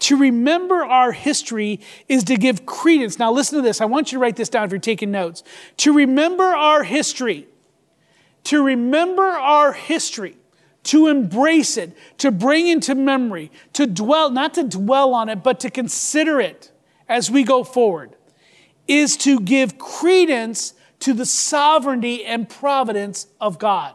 To 0.00 0.16
remember 0.16 0.84
our 0.84 1.12
history 1.12 1.80
is 2.08 2.24
to 2.24 2.36
give 2.36 2.66
credence. 2.66 3.18
Now, 3.18 3.32
listen 3.32 3.56
to 3.56 3.62
this. 3.62 3.80
I 3.80 3.86
want 3.86 4.12
you 4.12 4.18
to 4.18 4.22
write 4.22 4.36
this 4.36 4.48
down 4.48 4.64
if 4.64 4.70
you're 4.70 4.78
taking 4.78 5.10
notes. 5.10 5.42
To 5.78 5.92
remember 5.92 6.44
our 6.44 6.82
history, 6.82 7.48
to 8.44 8.62
remember 8.62 9.22
our 9.22 9.72
history, 9.72 10.36
to 10.84 11.08
embrace 11.08 11.76
it, 11.76 11.96
to 12.18 12.30
bring 12.30 12.68
into 12.68 12.94
memory, 12.94 13.50
to 13.72 13.86
dwell, 13.86 14.30
not 14.30 14.54
to 14.54 14.64
dwell 14.64 15.14
on 15.14 15.28
it, 15.28 15.42
but 15.42 15.60
to 15.60 15.70
consider 15.70 16.40
it 16.40 16.70
as 17.08 17.30
we 17.30 17.42
go 17.42 17.64
forward, 17.64 18.14
is 18.86 19.16
to 19.16 19.40
give 19.40 19.78
credence 19.78 20.74
to 21.00 21.12
the 21.12 21.26
sovereignty 21.26 22.24
and 22.24 22.48
providence 22.48 23.26
of 23.40 23.58
God. 23.58 23.94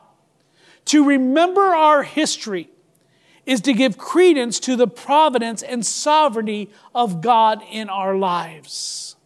To 0.86 1.06
remember 1.06 1.62
our 1.62 2.04
history 2.04 2.70
is 3.52 3.60
to 3.60 3.74
give 3.74 3.97
credence 3.97 4.62
to 4.62 4.78
the 4.78 4.88
providence 4.88 5.62
and 5.62 5.86
sovereignty 5.86 6.70
of 6.95 7.20
God 7.20 7.62
in 7.70 7.89
our 7.89 8.16
lives. 8.16 9.18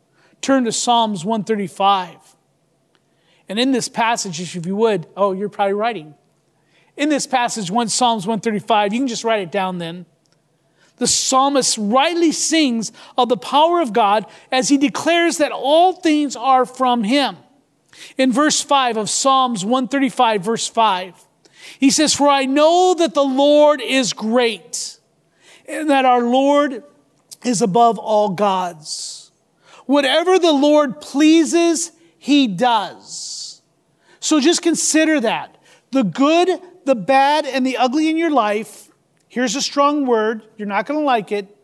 Turn 0.41 0.65
to 0.65 0.71
Psalms 0.71 1.23
135. 1.23 2.17
And 3.47 3.59
in 3.59 3.71
this 3.71 3.87
passage, 3.87 4.39
if 4.39 4.65
you 4.65 4.75
would, 4.75 5.05
oh, 5.15 5.33
you're 5.33 5.47
probably 5.47 5.73
writing. 5.73 6.15
In 6.97 7.09
this 7.09 7.27
passage, 7.27 7.69
one 7.69 7.87
Psalms 7.87 8.25
135, 8.25 8.93
you 8.93 8.99
can 9.01 9.07
just 9.07 9.23
write 9.23 9.43
it 9.43 9.51
down 9.51 9.77
then. 9.77 10.07
The 10.95 11.05
psalmist 11.05 11.77
rightly 11.79 12.31
sings 12.31 12.91
of 13.19 13.29
the 13.29 13.37
power 13.37 13.79
of 13.79 13.93
God 13.93 14.25
as 14.51 14.69
he 14.69 14.79
declares 14.79 15.37
that 15.37 15.51
all 15.51 15.93
things 15.93 16.35
are 16.35 16.65
from 16.65 17.03
him. 17.03 17.37
In 18.17 18.31
verse 18.31 18.59
5 18.59 18.97
of 18.97 19.07
Psalms 19.07 19.63
135, 19.63 20.41
verse 20.41 20.67
5, 20.67 21.13
he 21.79 21.89
says, 21.89 22.13
For 22.13 22.27
I 22.27 22.45
know 22.45 22.95
that 22.97 23.13
the 23.13 23.23
Lord 23.23 23.81
is 23.81 24.13
great, 24.13 24.99
and 25.67 25.89
that 25.89 26.05
our 26.05 26.23
Lord 26.23 26.83
is 27.43 27.61
above 27.61 27.97
all 27.97 28.29
gods. 28.29 29.31
Whatever 29.85 30.39
the 30.39 30.51
Lord 30.51 30.99
pleases, 30.99 31.91
he 32.17 32.47
does. 32.47 33.61
So 34.19 34.39
just 34.39 34.61
consider 34.61 35.19
that. 35.21 35.57
The 35.91 36.03
good, 36.03 36.49
the 36.85 36.95
bad, 36.95 37.45
and 37.45 37.65
the 37.65 37.77
ugly 37.77 38.09
in 38.09 38.17
your 38.17 38.31
life, 38.31 38.89
here's 39.27 39.55
a 39.55 39.61
strong 39.61 40.05
word, 40.05 40.43
you're 40.57 40.67
not 40.67 40.85
going 40.87 40.99
to 40.99 41.05
like 41.05 41.31
it, 41.31 41.55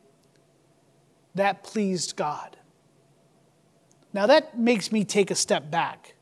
that 1.35 1.63
pleased 1.63 2.15
God. 2.15 2.57
Now 4.13 4.27
that 4.27 4.57
makes 4.59 4.91
me 4.91 5.03
take 5.03 5.31
a 5.31 5.35
step 5.35 5.71
back 5.71 6.15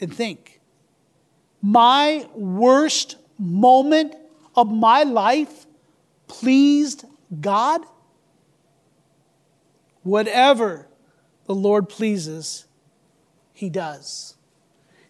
and 0.00 0.14
think. 0.14 0.53
My 1.66 2.28
worst 2.34 3.16
moment 3.38 4.14
of 4.54 4.70
my 4.70 5.04
life 5.04 5.64
pleased 6.28 7.06
God? 7.40 7.80
Whatever 10.02 10.86
the 11.46 11.54
Lord 11.54 11.88
pleases, 11.88 12.66
he 13.54 13.70
does. 13.70 14.34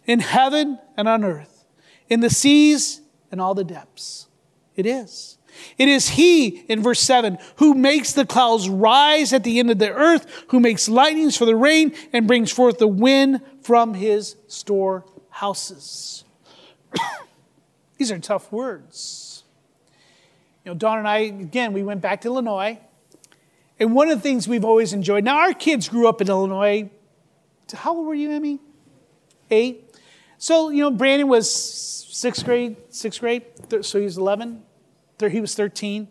In 0.06 0.20
heaven 0.20 0.78
and 0.96 1.08
on 1.08 1.24
earth, 1.24 1.64
in 2.08 2.20
the 2.20 2.30
seas 2.30 3.00
and 3.32 3.40
all 3.40 3.56
the 3.56 3.64
depths. 3.64 4.28
It 4.76 4.86
is. 4.86 5.38
It 5.76 5.88
is 5.88 6.10
He, 6.10 6.60
in 6.68 6.84
verse 6.84 7.00
7, 7.00 7.36
who 7.56 7.74
makes 7.74 8.12
the 8.12 8.24
clouds 8.24 8.68
rise 8.68 9.32
at 9.32 9.42
the 9.42 9.58
end 9.58 9.72
of 9.72 9.80
the 9.80 9.92
earth, 9.92 10.44
who 10.50 10.60
makes 10.60 10.88
lightnings 10.88 11.36
for 11.36 11.46
the 11.46 11.56
rain, 11.56 11.94
and 12.12 12.28
brings 12.28 12.52
forth 12.52 12.78
the 12.78 12.86
wind 12.86 13.40
from 13.60 13.94
His 13.94 14.36
storehouses. 14.46 16.24
These 17.98 18.10
are 18.10 18.18
tough 18.18 18.50
words. 18.52 19.44
You 20.64 20.72
know, 20.72 20.78
Dawn 20.78 20.98
and 20.98 21.08
I, 21.08 21.18
again, 21.18 21.72
we 21.72 21.82
went 21.82 22.00
back 22.00 22.22
to 22.22 22.28
Illinois. 22.28 22.78
And 23.78 23.94
one 23.94 24.08
of 24.08 24.18
the 24.18 24.22
things 24.22 24.46
we've 24.46 24.64
always 24.64 24.92
enjoyed, 24.92 25.24
now 25.24 25.38
our 25.38 25.52
kids 25.52 25.88
grew 25.88 26.08
up 26.08 26.20
in 26.20 26.28
Illinois. 26.28 26.90
How 27.72 27.96
old 27.96 28.06
were 28.06 28.14
you, 28.14 28.30
Emmy? 28.30 28.60
Eight. 29.50 29.96
So, 30.38 30.70
you 30.70 30.82
know, 30.82 30.90
Brandon 30.90 31.28
was 31.28 31.50
sixth 31.50 32.44
grade, 32.44 32.76
sixth 32.90 33.20
grade, 33.20 33.42
so 33.82 33.98
he 33.98 34.04
was 34.04 34.16
11 34.16 34.62
he 35.30 35.40
was 35.40 35.54
13. 35.54 36.08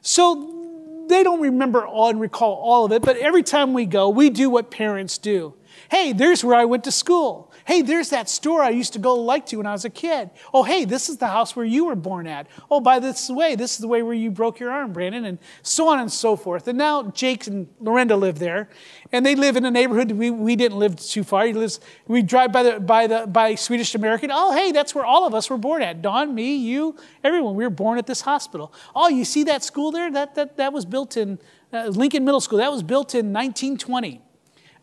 So 0.00 1.04
they 1.08 1.22
don't 1.22 1.40
remember 1.40 1.86
all 1.86 2.08
and 2.08 2.20
recall 2.20 2.54
all 2.54 2.84
of 2.84 2.92
it, 2.92 3.02
but 3.02 3.16
every 3.16 3.42
time 3.42 3.72
we 3.72 3.86
go, 3.86 4.08
we 4.08 4.30
do 4.30 4.50
what 4.50 4.70
parents 4.70 5.18
do. 5.18 5.54
Hey, 5.90 6.12
there's 6.12 6.44
where 6.44 6.56
I 6.56 6.64
went 6.64 6.84
to 6.84 6.92
school. 6.92 7.51
Hey, 7.64 7.82
there's 7.82 8.10
that 8.10 8.28
store 8.28 8.62
I 8.62 8.70
used 8.70 8.92
to 8.94 8.98
go 8.98 9.14
like 9.14 9.46
to 9.46 9.56
when 9.56 9.66
I 9.66 9.72
was 9.72 9.84
a 9.84 9.90
kid. 9.90 10.30
Oh, 10.52 10.62
hey, 10.62 10.84
this 10.84 11.08
is 11.08 11.18
the 11.18 11.28
house 11.28 11.54
where 11.54 11.64
you 11.64 11.86
were 11.86 11.94
born 11.96 12.26
at. 12.26 12.46
Oh, 12.70 12.80
by 12.80 12.98
this 12.98 13.28
way, 13.28 13.54
this 13.54 13.72
is 13.74 13.78
the 13.78 13.88
way 13.88 14.02
where 14.02 14.14
you 14.14 14.30
broke 14.30 14.58
your 14.58 14.70
arm, 14.70 14.92
Brandon, 14.92 15.24
and 15.24 15.38
so 15.62 15.88
on 15.88 15.98
and 15.98 16.12
so 16.12 16.36
forth. 16.36 16.68
And 16.68 16.78
now 16.78 17.04
Jake 17.10 17.46
and 17.46 17.68
Lorenda 17.80 18.18
live 18.18 18.38
there, 18.38 18.68
and 19.12 19.24
they 19.24 19.34
live 19.34 19.56
in 19.56 19.64
a 19.64 19.70
neighborhood 19.70 20.12
we, 20.12 20.30
we 20.30 20.56
didn't 20.56 20.78
live 20.78 20.96
too 20.96 21.24
far. 21.24 21.46
He 21.46 21.52
lives, 21.52 21.80
we 22.06 22.22
drive 22.22 22.52
by 22.52 22.62
the 22.62 22.80
by 22.80 23.06
the 23.06 23.26
by 23.26 23.54
Swedish 23.54 23.94
American. 23.94 24.30
Oh, 24.32 24.52
hey, 24.52 24.72
that's 24.72 24.94
where 24.94 25.04
all 25.04 25.26
of 25.26 25.34
us 25.34 25.50
were 25.50 25.58
born 25.58 25.82
at. 25.82 26.02
Dawn, 26.02 26.34
me, 26.34 26.56
you, 26.56 26.96
everyone. 27.22 27.54
We 27.54 27.64
were 27.64 27.70
born 27.70 27.98
at 27.98 28.06
this 28.06 28.22
hospital. 28.22 28.72
Oh, 28.94 29.08
you 29.08 29.24
see 29.24 29.44
that 29.44 29.62
school 29.62 29.90
there? 29.90 30.10
That 30.10 30.34
that 30.34 30.56
that 30.56 30.72
was 30.72 30.84
built 30.84 31.16
in 31.16 31.38
uh, 31.72 31.86
Lincoln 31.86 32.24
Middle 32.24 32.40
School. 32.40 32.58
That 32.58 32.72
was 32.72 32.82
built 32.82 33.14
in 33.14 33.32
1920. 33.32 34.22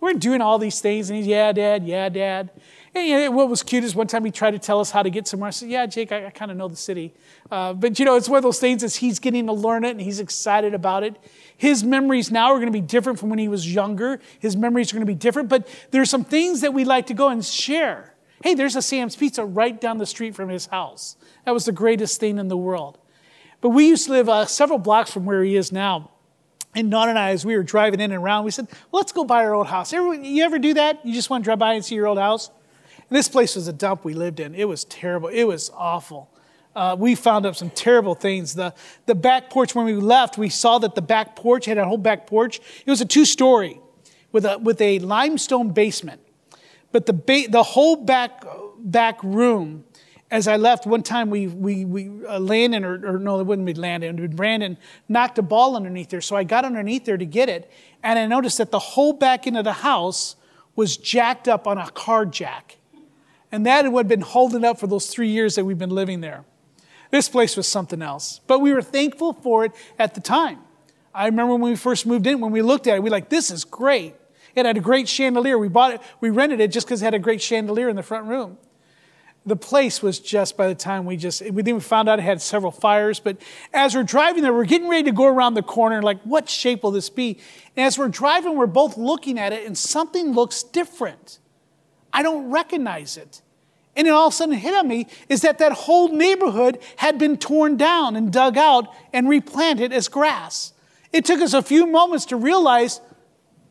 We're 0.02 0.14
doing 0.14 0.41
all 0.41 0.58
these 0.58 0.80
things, 0.80 1.10
and 1.10 1.18
he's, 1.18 1.28
yeah, 1.28 1.52
Dad, 1.52 1.86
yeah, 1.86 2.08
Dad. 2.10 2.52
And 2.95 3.36
what 3.36 3.50
was 3.50 3.62
cute 3.62 3.84
is 3.84 3.95
one 3.95 4.08
time 4.08 4.26
he 4.26 4.32
tried 4.32 4.52
to 4.52 4.60
tell 4.60 4.80
us 4.80 4.91
how 4.91 5.04
to 5.04 5.10
get 5.10 5.28
somewhere. 5.28 5.50
I 5.50 5.52
said, 5.52 5.70
yeah, 5.70 5.86
Jake, 5.86 6.12
I, 6.12 6.28
I 6.28 6.30
kind 6.32 6.50
of 6.50 6.58
know 6.58 6.68
the 6.68 6.76
city. 6.76 7.14
Uh, 7.52 7.74
but, 7.74 8.00
you 8.00 8.06
know, 8.06 8.16
it's 8.16 8.28
one 8.28 8.38
of 8.38 8.43
those 8.43 8.60
things 8.60 8.84
as 8.84 8.95
he's 8.95 9.20
getting 9.20 9.45
to 9.45 9.54
learn 9.54 9.84
it 9.84 9.91
and 9.91 10.02
he's 10.02 10.20
excited 10.20 10.74
about 10.74 11.04
it. 11.04 11.16
His 11.56 11.84
memories 11.84 12.32
now 12.32 12.52
are 12.52 12.56
going 12.56 12.66
to 12.66 12.72
be 12.72 12.82
different 12.82 13.20
from 13.20 13.30
when 13.30 13.38
he 13.38 13.47
was 13.47 13.72
younger. 13.72 14.20
His 14.39 14.56
memories 14.58 14.91
are 14.91 14.95
going 14.95 15.06
to 15.06 15.12
be 15.12 15.16
different. 15.16 15.50
But 15.50 15.68
there's 15.91 16.10
some 16.10 16.24
things 16.24 16.62
that 16.62 16.74
we 16.74 16.84
like 16.84 17.08
to 17.08 17.14
go 17.14 17.30
and 17.30 17.45
share. 17.45 18.16
Hey, 18.43 18.56
there's 18.56 18.76
a 18.76 18.82
Sam's 18.82 19.16
Pizza 19.16 19.45
right 19.45 19.80
down 19.80 19.97
the 19.97 20.06
street 20.06 20.34
from 20.34 20.50
his 20.50 20.66
house. 20.68 21.16
That 21.45 21.52
was 21.52 21.66
the 21.66 21.72
greatest 21.72 22.20
thing 22.20 22.38
in 22.39 22.47
the 22.47 22.58
world. 22.58 22.97
But 23.62 23.70
we 23.70 23.88
used 23.88 24.06
to 24.06 24.14
live 24.14 24.30
uh, 24.30 24.45
several 24.45 24.80
blocks 24.80 25.12
from 25.12 25.26
where 25.26 25.43
he 25.43 25.56
is 25.56 25.72
now. 25.72 26.12
And 26.76 26.91
Dawn 26.91 27.09
and 27.09 27.17
I, 27.17 27.32
as 27.32 27.45
we 27.45 27.55
were 27.55 27.63
driving 27.63 27.99
in 27.99 28.11
and 28.11 28.24
around, 28.24 28.45
we 28.45 28.51
said, 28.51 28.67
well, 28.91 28.99
let's 28.99 29.11
go 29.11 29.24
by 29.24 29.43
our 29.43 29.53
old 29.53 29.67
house. 29.67 29.91
Everyone, 29.91 30.24
you 30.24 30.43
ever 30.43 30.59
do 30.59 30.76
that? 30.76 31.03
You 31.05 31.13
just 31.13 31.30
want 31.30 31.43
to 31.43 31.45
drive 31.45 31.59
by 31.59 31.74
and 31.74 31.84
see 31.84 31.95
your 31.95 32.07
old 32.07 32.20
house? 32.20 32.49
And 32.95 33.17
this 33.17 33.28
place 33.28 33.55
was 33.55 33.67
a 33.67 33.74
dump 33.74 34.05
we 34.05 34.13
lived 34.13 34.39
in. 34.39 34.53
It 34.53 34.67
was 34.67 34.86
terrible. 34.86 35.30
It 35.30 35.45
was 35.45 35.72
awful. 35.74 36.30
Uh, 36.76 36.95
we 36.97 37.15
found 37.15 37.47
up 37.47 37.55
some 37.55 37.72
terrible 37.72 38.13
things. 38.13 38.53
The, 38.53 38.74
the 39.07 39.15
back 39.15 39.49
porch, 39.49 39.74
when 39.74 39.86
we 39.86 39.95
left, 39.95 40.38
we 40.38 40.49
saw 40.49 40.78
that 40.78 40.93
the 40.93 41.01
back 41.01 41.36
porch 41.36 41.65
had 41.65 41.80
a 41.80 41.86
whole 41.86 41.97
back 41.97 42.28
porch. 42.28 42.59
It 42.86 42.89
was 42.89 43.01
a 43.01 43.05
two 43.05 43.26
story 43.26 43.82
with 44.32 44.45
a, 44.45 44.59
with 44.59 44.80
a 44.80 44.99
limestone 44.99 45.72
basement. 45.72 46.22
But 46.91 47.07
the, 47.07 47.13
ba- 47.13 47.47
the 47.49 47.63
whole 47.63 47.95
back, 47.95 48.43
back 48.78 49.22
room 49.24 49.86
as 50.32 50.48
I 50.48 50.58
left, 50.58 50.86
one 50.86 51.02
time 51.02 51.30
we, 51.30 51.48
we, 51.48 51.86
we 51.86 52.26
uh, 52.28 52.40
Landon, 52.40 52.84
or, 52.84 53.16
or 53.16 53.20
no, 53.20 53.40
it 53.40 53.46
wouldn't 53.46 53.66
be 53.66 53.74
Landon, 53.74 54.28
Brandon 54.36 54.78
knocked 55.08 55.40
a 55.40 55.42
ball 55.42 55.76
underneath 55.76 56.10
there. 56.10 56.22
So 56.22 56.36
I 56.36 56.44
got 56.44 56.66
underneath 56.66 57.06
there 57.06 57.18
to 57.18 57.26
get 57.26 57.50
it, 57.50 57.72
and 58.04 58.20
I 58.20 58.28
noticed 58.28 58.60
that 58.60 58.70
the 58.70 58.80
whole 58.80 59.14
back 59.14 59.48
end 59.48 59.58
of 59.58 59.64
the 59.64 59.74
house 59.74 60.36
was 60.76 60.98
jacked 60.98 61.48
up 61.48 61.66
on 61.66 61.78
a 61.78 61.90
car 61.92 62.26
jack. 62.26 62.78
And 63.52 63.66
that 63.66 63.86
had 63.86 64.08
been 64.08 64.22
holding 64.22 64.64
up 64.64 64.80
for 64.80 64.86
those 64.86 65.08
three 65.08 65.30
years 65.30 65.56
that 65.56 65.66
we've 65.66 65.80
been 65.80 65.90
living 65.90 66.22
there. 66.22 66.46
This 67.10 67.28
place 67.28 67.58
was 67.58 67.68
something 67.68 68.04
else. 68.04 68.40
But 68.46 68.60
we 68.60 68.72
were 68.72 68.84
thankful 68.84 69.34
for 69.34 69.66
it 69.66 69.72
at 69.98 70.14
the 70.14 70.22
time. 70.22 70.60
I 71.12 71.26
remember 71.26 71.54
when 71.54 71.72
we 71.72 71.76
first 71.76 72.06
moved 72.06 72.28
in, 72.28 72.40
when 72.40 72.52
we 72.52 72.62
looked 72.62 72.86
at 72.86 72.96
it, 72.96 73.00
we 73.00 73.10
were 73.10 73.16
like, 73.16 73.30
this 73.30 73.50
is 73.50 73.66
great. 73.66 74.14
It 74.54 74.68
had 74.68 74.78
a 74.78 74.82
great 74.82 75.10
chandelier. 75.10 75.58
We 75.58 75.70
bought 75.70 75.94
it, 75.94 76.02
we 76.22 76.30
rented 76.30 76.60
it 76.60 76.72
just 76.72 76.86
because 76.86 77.02
it 77.02 77.06
had 77.06 77.14
a 77.16 77.20
great 77.20 77.42
chandelier 77.42 77.90
in 77.90 77.96
the 77.96 78.04
front 78.04 78.28
room 78.28 78.60
the 79.46 79.56
place 79.56 80.02
was 80.02 80.20
just 80.20 80.58
by 80.58 80.68
the 80.68 80.76
time 80.76 81.06
we 81.06 81.18
just 81.18 81.42
we 81.52 81.62
then 81.62 81.80
found 81.80 82.10
out 82.10 82.20
it 82.20 82.24
had 82.24 82.42
several 82.42 82.72
fires 82.72 83.20
but 83.20 83.38
as 83.74 83.96
we're 83.96 84.04
driving 84.04 84.44
there 84.44 84.54
we're 84.54 84.66
getting 84.66 84.90
ready 84.90 85.04
to 85.04 85.12
go 85.12 85.26
around 85.26 85.54
the 85.54 85.64
corner 85.64 86.02
like 86.02 86.22
what 86.24 86.50
shape 86.50 86.84
will 86.84 86.92
this 86.92 87.10
be? 87.10 87.40
And 87.76 87.86
as 87.86 87.98
we're 87.98 88.10
driving 88.10 88.56
we're 88.56 88.68
both 88.68 88.98
looking 88.98 89.40
at 89.40 89.54
it 89.54 89.66
and 89.66 89.78
something 89.78 90.34
looks 90.34 90.64
different. 90.64 91.40
I 92.12 92.24
don't 92.24 92.52
recognize 92.52 93.18
it. 93.18 93.42
And 93.96 94.08
it 94.08 94.12
all 94.12 94.28
of 94.28 94.34
a 94.34 94.36
sudden 94.36 94.56
hit 94.56 94.74
on 94.74 94.88
me 94.88 95.08
is 95.30 95.42
that 95.42 95.58
that 95.60 95.72
whole 95.72 96.10
neighborhood 96.10 96.80
had 96.98 97.18
been 97.18 97.38
torn 97.38 97.78
down 97.78 98.16
and 98.16 98.32
dug 98.32 98.58
out 98.58 98.88
and 99.14 99.28
replanted 99.28 99.92
as 99.92 100.08
grass. 100.08 100.74
It 101.12 101.26
took 101.26 101.42
us 101.42 101.54
a 101.54 101.62
few 101.62 101.88
moments 101.88 102.26
to 102.26 102.36
realize 102.36 103.02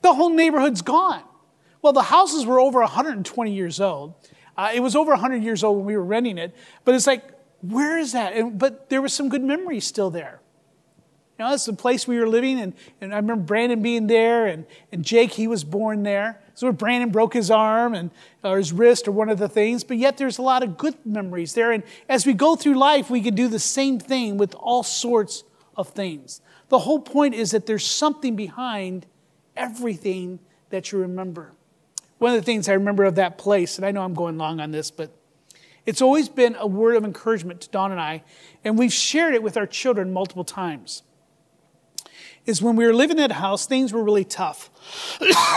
the 0.03 0.15
whole 0.15 0.31
neighborhood's 0.31 0.83
gone. 0.83 1.23
Well 1.83 1.93
the 1.93 2.03
houses 2.03 2.47
were 2.47 2.59
over 2.59 2.81
120 2.81 3.53
years 3.53 3.81
old 3.81 4.15
uh, 4.59 4.71
it 4.75 4.81
was 4.81 4.97
over 4.97 5.13
100 5.13 5.43
years 5.43 5.63
old 5.63 5.77
when 5.79 5.87
we 5.87 5.97
were 5.97 6.05
renting 6.05 6.37
it, 6.37 6.55
but 6.85 6.95
it's 6.95 7.07
like, 7.07 7.23
where 7.61 7.97
is 7.97 8.13
that? 8.13 8.33
And, 8.35 8.59
but 8.59 8.91
there 8.91 9.01
was 9.01 9.15
some 9.15 9.29
good 9.29 9.43
memories 9.43 9.87
still 9.87 10.11
there. 10.11 10.41
You 11.39 11.45
know, 11.45 11.55
it's 11.55 11.67
the 11.67 11.73
place 11.73 12.09
we 12.09 12.19
were 12.19 12.29
living, 12.29 12.59
and, 12.59 12.75
and 13.01 13.13
I 13.13 13.17
remember 13.17 13.45
Brandon 13.45 13.81
being 13.81 14.09
there, 14.09 14.47
and, 14.47 14.67
and 14.91 15.05
Jake, 15.05 15.31
he 15.31 15.47
was 15.47 15.63
born 15.63 16.03
there. 16.03 16.43
So 16.55 16.67
where 16.67 16.73
Brandon 16.73 17.11
broke 17.11 17.35
his 17.35 17.53
arm 17.53 17.95
and 17.95 18.11
or 18.43 18.59
his 18.59 18.73
wrist 18.73 19.07
or 19.07 19.13
one 19.13 19.29
of 19.29 19.39
the 19.39 19.49
things, 19.49 19.85
but 19.85 19.97
yet 19.97 20.17
there's 20.17 20.39
a 20.39 20.43
lot 20.43 20.65
of 20.65 20.77
good 20.77 20.97
memories 21.07 21.55
there. 21.55 21.71
And 21.71 21.85
as 22.09 22.27
we 22.27 22.33
go 22.35 22.57
through 22.57 22.75
life, 22.75 23.09
we 23.09 23.21
can 23.21 23.37
do 23.37 23.47
the 23.47 23.61
same 23.61 24.01
thing 24.01 24.39
with 24.39 24.57
all 24.57 24.83
sorts 24.83 25.45
of 25.77 25.91
things. 25.91 26.41
The 26.69 26.81
whole 26.81 26.99
point 26.99 27.35
is 27.35 27.53
that 27.53 27.67
there's 27.67 27.87
something 27.87 28.35
behind 28.35 29.07
everything 29.57 30.41
that 30.71 30.91
you 30.91 30.99
remember. 30.99 31.53
One 32.19 32.35
of 32.35 32.41
the 32.41 32.45
things 32.45 32.69
I 32.69 32.73
remember 32.73 33.05
of 33.05 33.15
that 33.15 33.39
place, 33.39 33.77
and 33.77 33.87
I 33.87 33.93
know 33.93 34.03
I'm 34.03 34.15
going 34.15 34.39
long 34.39 34.61
on 34.61 34.73
this, 34.73 34.91
but 34.91 35.11
it's 35.87 36.03
always 36.03 36.29
been 36.29 36.57
a 36.59 36.67
word 36.67 36.97
of 36.97 37.05
encouragement 37.05 37.61
to 37.63 37.71
Dawn 37.71 37.93
and 37.93 38.01
I, 38.01 38.23
and 38.65 38.77
we've 38.77 38.93
shared 38.93 39.35
it 39.35 39.43
with 39.43 39.57
our 39.57 39.67
children 39.67 40.13
multiple 40.13 40.45
times. 40.45 41.03
Is 42.45 42.61
when 42.61 42.77
we 42.77 42.87
were 42.87 42.95
living 42.95 43.19
in 43.19 43.29
that 43.29 43.33
house, 43.33 43.67
things 43.67 43.93
were 43.93 44.03
really 44.03 44.25
tough. 44.25 44.71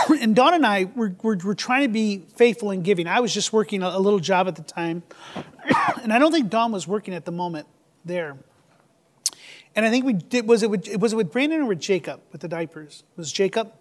and 0.20 0.36
Dawn 0.36 0.54
and 0.54 0.64
I 0.64 0.84
were, 0.94 1.14
were, 1.22 1.36
were, 1.42 1.54
trying 1.54 1.82
to 1.82 1.88
be 1.88 2.22
faithful 2.36 2.70
in 2.70 2.82
giving. 2.82 3.06
I 3.06 3.20
was 3.20 3.34
just 3.34 3.52
working 3.52 3.82
a, 3.82 3.88
a 3.88 3.98
little 3.98 4.20
job 4.20 4.46
at 4.46 4.56
the 4.56 4.62
time, 4.62 5.02
and 6.02 6.12
I 6.12 6.18
don't 6.18 6.32
think 6.32 6.48
Dawn 6.48 6.70
was 6.70 6.86
working 6.86 7.14
at 7.14 7.24
the 7.24 7.32
moment 7.32 7.66
there. 8.04 8.36
And 9.74 9.86
I 9.86 9.90
think 9.90 10.04
we 10.04 10.12
did, 10.12 10.46
was 10.46 10.62
it 10.62 10.70
with, 10.70 10.96
was 10.98 11.14
it 11.14 11.16
with 11.16 11.32
Brandon 11.32 11.62
or 11.62 11.66
with 11.66 11.80
Jacob 11.80 12.20
with 12.30 12.42
the 12.42 12.48
diapers? 12.48 13.04
Was 13.16 13.32
Jacob? 13.32 13.72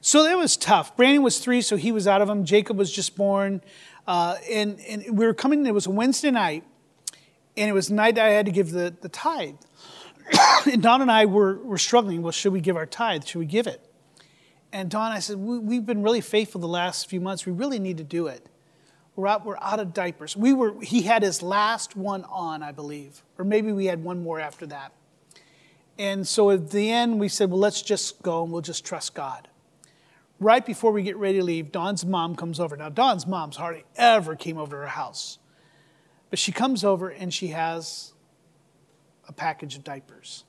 So 0.00 0.24
it 0.24 0.36
was 0.36 0.56
tough. 0.56 0.96
Brandon 0.96 1.22
was 1.22 1.38
three, 1.38 1.60
so 1.60 1.76
he 1.76 1.90
was 1.92 2.06
out 2.06 2.22
of 2.22 2.28
them. 2.28 2.44
Jacob 2.44 2.78
was 2.78 2.92
just 2.92 3.16
born. 3.16 3.60
Uh, 4.06 4.36
and, 4.50 4.80
and 4.80 5.18
we 5.18 5.26
were 5.26 5.34
coming, 5.34 5.66
it 5.66 5.74
was 5.74 5.86
a 5.86 5.90
Wednesday 5.90 6.30
night, 6.30 6.64
and 7.56 7.68
it 7.68 7.72
was 7.72 7.90
night 7.90 8.14
that 8.14 8.24
I 8.24 8.30
had 8.30 8.46
to 8.46 8.52
give 8.52 8.70
the, 8.70 8.94
the 9.00 9.08
tithe. 9.08 9.56
and 10.72 10.82
Dawn 10.82 11.02
and 11.02 11.10
I 11.10 11.26
were, 11.26 11.58
were 11.58 11.78
struggling. 11.78 12.22
Well, 12.22 12.32
should 12.32 12.52
we 12.52 12.60
give 12.60 12.76
our 12.76 12.86
tithe? 12.86 13.24
Should 13.24 13.38
we 13.38 13.46
give 13.46 13.66
it? 13.66 13.84
And 14.72 14.90
Dawn, 14.90 15.12
I 15.12 15.18
said, 15.18 15.36
we, 15.36 15.76
have 15.76 15.86
been 15.86 16.02
really 16.02 16.20
faithful 16.20 16.60
the 16.60 16.68
last 16.68 17.08
few 17.08 17.20
months. 17.20 17.44
We 17.44 17.52
really 17.52 17.78
need 17.78 17.98
to 17.98 18.04
do 18.04 18.28
it. 18.28 18.46
We're 19.16 19.26
out, 19.26 19.44
we're 19.44 19.58
out 19.60 19.80
of 19.80 19.92
diapers. 19.92 20.36
We 20.36 20.52
were, 20.52 20.80
he 20.80 21.02
had 21.02 21.22
his 21.22 21.42
last 21.42 21.96
one 21.96 22.24
on, 22.24 22.62
I 22.62 22.70
believe, 22.70 23.22
or 23.36 23.44
maybe 23.44 23.72
we 23.72 23.86
had 23.86 24.04
one 24.04 24.22
more 24.22 24.38
after 24.38 24.64
that. 24.66 24.92
And 25.98 26.26
so 26.26 26.50
at 26.50 26.70
the 26.70 26.92
end, 26.92 27.18
we 27.18 27.28
said, 27.28 27.50
well, 27.50 27.58
let's 27.58 27.82
just 27.82 28.22
go 28.22 28.44
and 28.44 28.52
we'll 28.52 28.62
just 28.62 28.86
trust 28.86 29.14
God 29.14 29.48
right 30.40 30.64
before 30.64 30.92
we 30.92 31.02
get 31.02 31.16
ready 31.16 31.38
to 31.38 31.44
leave, 31.44 31.72
Dawn's 31.72 32.04
mom 32.04 32.36
comes 32.36 32.60
over. 32.60 32.76
Now, 32.76 32.88
Dawn's 32.88 33.26
mom's 33.26 33.56
hardly 33.56 33.84
ever 33.96 34.36
came 34.36 34.58
over 34.58 34.76
to 34.76 34.82
her 34.82 34.86
house. 34.86 35.38
But 36.30 36.38
she 36.38 36.52
comes 36.52 36.84
over 36.84 37.08
and 37.08 37.32
she 37.32 37.48
has 37.48 38.12
a 39.26 39.32
package 39.32 39.76
of 39.76 39.84
diapers. 39.84 40.44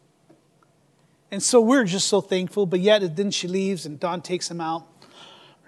And 1.32 1.42
so 1.42 1.62
we're 1.62 1.84
just 1.84 2.08
so 2.08 2.22
thankful, 2.22 2.66
but 2.66 2.80
yet 2.80 3.16
then 3.16 3.32
she 3.32 3.48
leaves 3.48 3.86
and 3.86 4.00
Dawn 4.00 4.22
takes 4.22 4.48
them 4.48 4.62
out. 4.62 4.88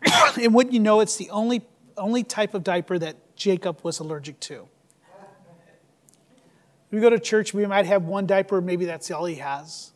and 0.42 0.54
wouldn't 0.54 0.74
you 0.74 0.80
know, 0.80 1.00
it's 1.00 1.18
the 1.18 1.30
only, 1.30 1.62
only 1.98 2.24
type 2.24 2.54
of 2.54 2.64
diaper 2.64 2.98
that 2.98 3.36
Jacob 3.36 3.80
was 3.84 4.00
allergic 4.00 4.40
to. 4.42 4.68
We 6.90 7.00
go 7.00 7.10
to 7.10 7.20
church, 7.20 7.54
we 7.54 7.66
might 7.66 7.86
have 7.86 8.04
one 8.04 8.28
diaper, 8.28 8.60
maybe 8.60 8.84
that's 8.84 9.10
all 9.12 9.26
he 9.26 9.36
has. 9.36 9.94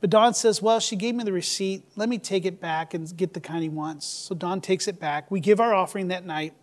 But 0.00 0.10
Dawn 0.10 0.34
says, 0.34 0.60
Well, 0.60 0.80
she 0.80 0.96
gave 0.96 1.14
me 1.14 1.24
the 1.24 1.32
receipt. 1.32 1.84
Let 1.96 2.08
me 2.08 2.18
take 2.18 2.44
it 2.44 2.60
back 2.60 2.94
and 2.94 3.16
get 3.16 3.34
the 3.34 3.40
kind 3.40 3.62
he 3.62 3.68
wants. 3.68 4.06
So 4.06 4.34
Dawn 4.34 4.60
takes 4.60 4.88
it 4.88 5.00
back. 5.00 5.30
We 5.30 5.40
give 5.40 5.60
our 5.60 5.74
offering 5.74 6.08
that 6.08 6.26
night. 6.26 6.54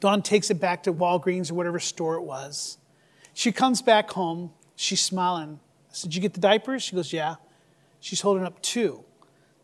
Dawn 0.00 0.22
takes 0.22 0.50
it 0.50 0.60
back 0.60 0.82
to 0.84 0.92
Walgreens 0.92 1.50
or 1.50 1.54
whatever 1.54 1.78
store 1.78 2.16
it 2.16 2.22
was. 2.22 2.78
She 3.34 3.52
comes 3.52 3.82
back 3.82 4.10
home. 4.10 4.50
She's 4.74 5.02
smiling. 5.02 5.60
I 5.90 5.92
said, 5.92 6.10
Did 6.10 6.16
you 6.16 6.22
get 6.22 6.34
the 6.34 6.40
diapers? 6.40 6.82
She 6.82 6.96
goes, 6.96 7.12
Yeah. 7.12 7.36
She's 8.00 8.22
holding 8.22 8.44
up 8.44 8.60
two. 8.62 9.04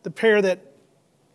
The 0.03 0.11
pair 0.11 0.41
that 0.41 0.61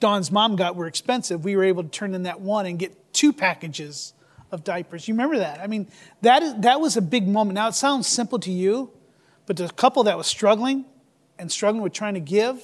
Dawn's 0.01 0.31
mom 0.31 0.57
got 0.57 0.77
were 0.77 0.87
expensive. 0.87 1.45
We 1.45 1.57
were 1.57 1.65
able 1.65 1.83
to 1.83 1.89
turn 1.89 2.15
in 2.15 2.23
that 2.23 2.41
one 2.41 2.65
and 2.65 2.79
get 2.79 3.13
two 3.13 3.33
packages 3.33 4.15
of 4.51 4.65
diapers. 4.65 5.09
You 5.09 5.15
remember 5.15 5.39
that? 5.39 5.61
I 5.61 5.67
mean, 5.67 5.89
that, 6.23 6.43
is, 6.43 6.55
that 6.61 6.81
was 6.81 6.97
a 6.97 7.03
big 7.03 7.27
moment. 7.27 7.55
Now, 7.55 7.69
it 7.69 7.75
sounds 7.75 8.07
simple 8.07 8.39
to 8.41 8.51
you, 8.51 8.91
but 9.47 9.57
to 9.57 9.65
a 9.65 9.71
couple 9.71 10.05
that 10.05 10.17
was 10.17 10.27
struggling 10.27 10.85
and 11.39 11.51
struggling 11.51 11.83
with 11.83 11.93
trying 11.93 12.15
to 12.15 12.21
give, 12.21 12.63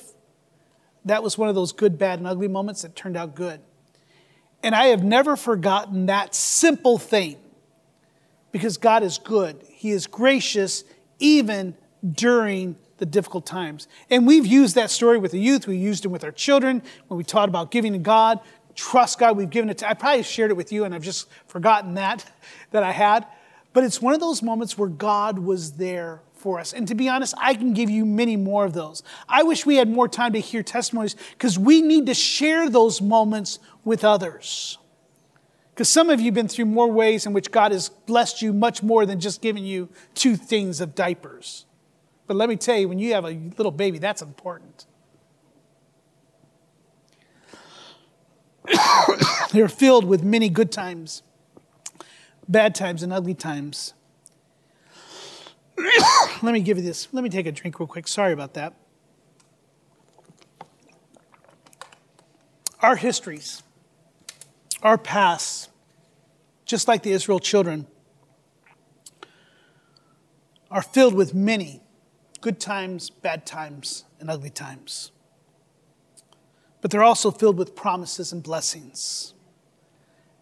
that 1.05 1.23
was 1.23 1.39
one 1.39 1.49
of 1.49 1.55
those 1.55 1.73
good, 1.73 1.99
bad, 1.99 2.19
and 2.19 2.29
ugly 2.29 2.49
moments 2.49 2.83
that 2.83 2.95
turned 2.95 3.17
out 3.17 3.35
good. 3.35 3.61
And 4.63 4.75
I 4.75 4.87
have 4.87 5.05
never 5.05 5.37
forgotten 5.37 6.07
that 6.07 6.35
simple 6.35 6.99
thing 6.99 7.37
because 8.53 8.77
God 8.77 9.03
is 9.03 9.19
good. 9.19 9.63
He 9.69 9.91
is 9.91 10.07
gracious 10.07 10.85
even 11.19 11.77
during 12.13 12.77
the 12.99 13.07
difficult 13.07 13.47
times. 13.47 13.87
And 14.11 14.27
we've 14.27 14.47
used 14.47 14.75
that 14.75 14.91
story 14.91 15.19
with 15.19 15.31
the 15.31 15.39
youth, 15.39 15.67
we 15.67 15.77
used 15.77 16.05
it 16.05 16.09
with 16.09 16.25
our 16.25 16.33
children 16.33 16.83
when 17.07 17.17
we 17.17 17.25
taught 17.25 17.49
about 17.49 17.71
giving 17.71 17.93
to 17.93 17.99
God. 17.99 18.41
Trust 18.75 19.19
God, 19.19 19.37
we've 19.37 19.51
given 19.51 19.71
it 19.71 19.79
to, 19.79 19.89
I 19.89 19.95
probably 19.95 20.23
shared 20.23 20.51
it 20.51 20.57
with 20.57 20.73
you 20.73 20.85
and 20.85 20.95
I've 20.95 21.03
just 21.03 21.29
forgotten 21.47 21.95
that, 21.95 22.25
that 22.73 22.83
I 22.83 22.93
had. 22.93 23.27
But 23.73 23.85
it's 23.85 24.03
one 24.03 24.15
of 24.15 24.21
those 24.21 24.43
moments 24.43 24.77
where 24.77 24.89
God 24.89 25.39
was 25.39 25.73
there 25.73 26.23
for 26.39 26.59
us. 26.59 26.73
And 26.73 26.87
to 26.89 26.95
be 26.95 27.09
honest, 27.09 27.35
I 27.39 27.55
can 27.55 27.73
give 27.73 27.91
you 27.91 28.05
many 28.05 28.37
more 28.37 28.65
of 28.65 28.73
those. 28.73 29.03
I 29.29 29.43
wish 29.43 29.67
we 29.67 29.77
had 29.77 29.89
more 29.89 30.09
time 30.09 30.33
to 30.33 30.41
hear 30.41 30.63
testimonies 30.63 31.17
because 31.33 31.59
we 31.59 31.83
need 31.83 32.07
to 32.07 32.15
share 32.15 32.71
those 32.71 33.03
moments 33.03 33.59
with 33.85 34.05
others. 34.05 34.79
Because 35.75 35.89
some 35.89 36.11
of 36.11 36.21
you 36.21 36.27
have 36.27 36.35
been 36.35 36.49
through 36.49 36.67
more 36.67 36.91
ways 36.91 37.27
in 37.27 37.33
which 37.33 37.51
God 37.51 37.73
has 37.73 37.89
blessed 37.89 38.43
you 38.43 38.53
much 38.53 38.83
more 38.83 39.07
than 39.07 39.21
just 39.21 39.41
giving 39.41 39.65
you 39.65 39.89
two 40.15 40.37
things 40.37 40.81
of 40.81 40.95
diapers. 40.95 41.67
But 42.27 42.37
let 42.37 42.49
me 42.49 42.57
tell 42.57 42.77
you, 42.77 42.89
when 42.89 42.99
you 42.99 43.15
have 43.15 43.25
a 43.25 43.31
little 43.57 43.71
baby, 43.71 43.99
that's 43.99 44.21
important. 44.21 44.87
They're 49.53 49.69
filled 49.69 50.05
with 50.05 50.23
many 50.23 50.49
good 50.49 50.71
times, 50.71 51.23
bad 52.49 52.75
times, 52.75 53.03
and 53.03 53.13
ugly 53.13 53.35
times. 53.35 53.95
let 56.43 56.53
me 56.53 56.61
give 56.61 56.77
you 56.77 56.83
this. 56.83 57.09
Let 57.13 57.23
me 57.23 57.31
take 57.31 57.47
a 57.47 57.53
drink 57.53 57.79
real 57.79 57.87
quick. 57.87 58.09
Sorry 58.09 58.33
about 58.33 58.55
that. 58.55 58.75
Our 62.81 62.97
histories, 62.97 63.63
our 64.83 64.99
pasts, 64.99 65.69
just 66.65 66.87
like 66.87 67.03
the 67.03 67.11
Israel 67.13 67.41
children, 67.41 67.87
are 70.71 70.83
filled 70.83 71.15
with 71.15 71.35
many 71.35 71.83
good 72.41 72.61
times, 72.61 73.11
bad 73.11 73.47
times, 73.47 74.05
and 74.21 74.31
ugly 74.31 74.51
times. 74.51 75.11
But 76.81 76.91
they're 76.91 77.03
also 77.03 77.31
filled 77.31 77.59
with 77.59 77.75
promises 77.75 78.33
and 78.33 78.43
blessings. 78.43 79.35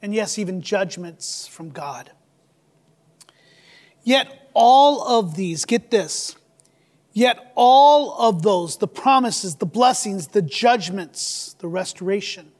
And 0.02 0.14
yes, 0.14 0.38
even 0.38 0.60
judgments 0.60 1.46
from 1.46 1.70
God. 1.70 2.10
Yet 4.02 4.45
all 4.56 5.06
of 5.06 5.36
these, 5.36 5.66
get 5.66 5.90
this, 5.90 6.34
yet 7.12 7.52
all 7.54 8.18
of 8.18 8.42
those, 8.42 8.78
the 8.78 8.88
promises, 8.88 9.56
the 9.56 9.66
blessings, 9.66 10.28
the 10.28 10.40
judgments, 10.40 11.54
the 11.58 11.68
restoration, 11.68 12.50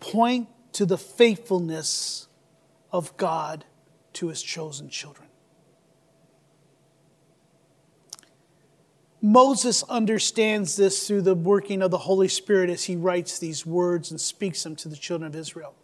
point 0.00 0.48
to 0.72 0.86
the 0.86 0.96
faithfulness 0.96 2.28
of 2.90 3.14
God 3.18 3.66
to 4.14 4.28
his 4.28 4.42
chosen 4.42 4.88
children. 4.88 5.28
Moses 9.20 9.82
understands 9.82 10.76
this 10.76 11.06
through 11.06 11.22
the 11.22 11.34
working 11.34 11.82
of 11.82 11.90
the 11.90 11.98
Holy 11.98 12.28
Spirit 12.28 12.70
as 12.70 12.84
he 12.84 12.96
writes 12.96 13.38
these 13.38 13.66
words 13.66 14.10
and 14.10 14.18
speaks 14.20 14.62
them 14.62 14.76
to 14.76 14.88
the 14.88 14.96
children 14.96 15.26
of 15.26 15.36
Israel. 15.36 15.74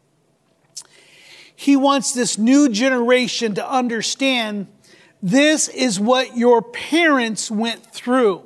He 1.55 1.77
wants 1.77 2.13
this 2.13 2.39
new 2.39 2.69
generation 2.69 3.55
to 3.55 3.69
understand 3.69 4.67
this 5.23 5.69
is 5.69 6.01
what 6.01 6.37
your 6.37 6.63
parents 6.63 7.51
went 7.51 7.87
through. 7.87 8.43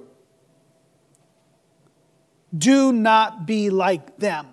Do 2.56 2.92
not 2.92 3.46
be 3.46 3.70
like 3.70 4.18
them 4.18 4.48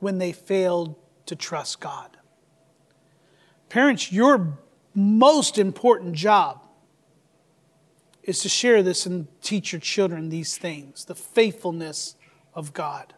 when 0.00 0.18
they 0.18 0.32
failed 0.32 0.96
to 1.26 1.36
trust 1.36 1.80
God. 1.80 2.16
Parents, 3.68 4.10
your 4.10 4.58
most 4.94 5.58
important 5.58 6.14
job 6.14 6.60
is 8.24 8.40
to 8.40 8.48
share 8.48 8.82
this 8.82 9.06
and 9.06 9.28
teach 9.40 9.72
your 9.72 9.80
children 9.80 10.28
these 10.28 10.58
things 10.58 11.04
the 11.04 11.14
faithfulness 11.14 12.16
of 12.54 12.72
God 12.72 13.14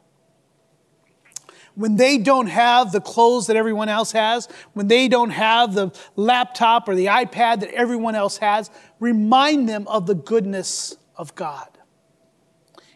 when 1.75 1.97
they 1.97 2.19
don't 2.19 2.49
have 2.49 2.93
the 2.93 3.01
clothes 3.01 3.47
that 3.47 3.57
everyone 3.57 3.89
else 3.89 4.13
has, 4.13 4.49
when 4.75 4.89
they 4.89 5.09
don't 5.09 5.31
have 5.31 5.75
the 5.75 5.91
laptop 6.17 6.89
or 6.89 6.95
the 6.95 7.07
iPad 7.07 7.61
that 7.61 7.73
everyone 7.73 8.15
else 8.15 8.39
has, 8.39 8.71
remind 9.01 9.69
them 9.69 9.87
of 9.89 10.07
the 10.07 10.15
goodness 10.15 10.97
of 11.17 11.35
God. 11.35 11.69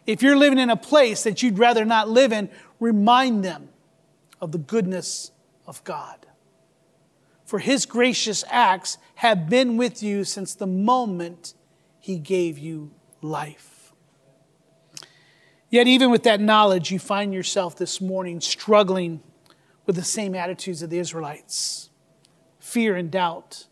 If 0.06 0.22
you're 0.22 0.36
living 0.36 0.58
in 0.58 0.70
a 0.70 0.76
place 0.76 1.24
that 1.24 1.42
you'd 1.42 1.58
rather 1.58 1.84
not 1.84 2.08
live 2.08 2.32
in, 2.32 2.48
remind 2.78 3.44
them 3.44 3.70
of 4.40 4.52
the 4.52 4.58
goodness 4.58 5.32
of 5.66 5.82
God. 5.84 6.26
For 7.44 7.58
his 7.58 7.86
gracious 7.86 8.44
acts 8.48 8.98
have 9.16 9.48
been 9.48 9.76
with 9.76 10.02
you 10.02 10.24
since 10.24 10.54
the 10.54 10.66
moment 10.66 11.54
he 11.98 12.18
gave 12.18 12.58
you 12.58 12.92
life. 13.22 13.75
Yet, 15.76 15.88
even 15.88 16.10
with 16.10 16.22
that 16.22 16.40
knowledge, 16.40 16.90
you 16.90 16.98
find 16.98 17.34
yourself 17.34 17.76
this 17.76 18.00
morning 18.00 18.40
struggling 18.40 19.20
with 19.84 19.94
the 19.94 20.02
same 20.02 20.34
attitudes 20.34 20.80
of 20.80 20.88
the 20.88 20.98
Israelites 20.98 21.90
fear 22.58 22.96
and 22.96 23.10
doubt, 23.10 23.66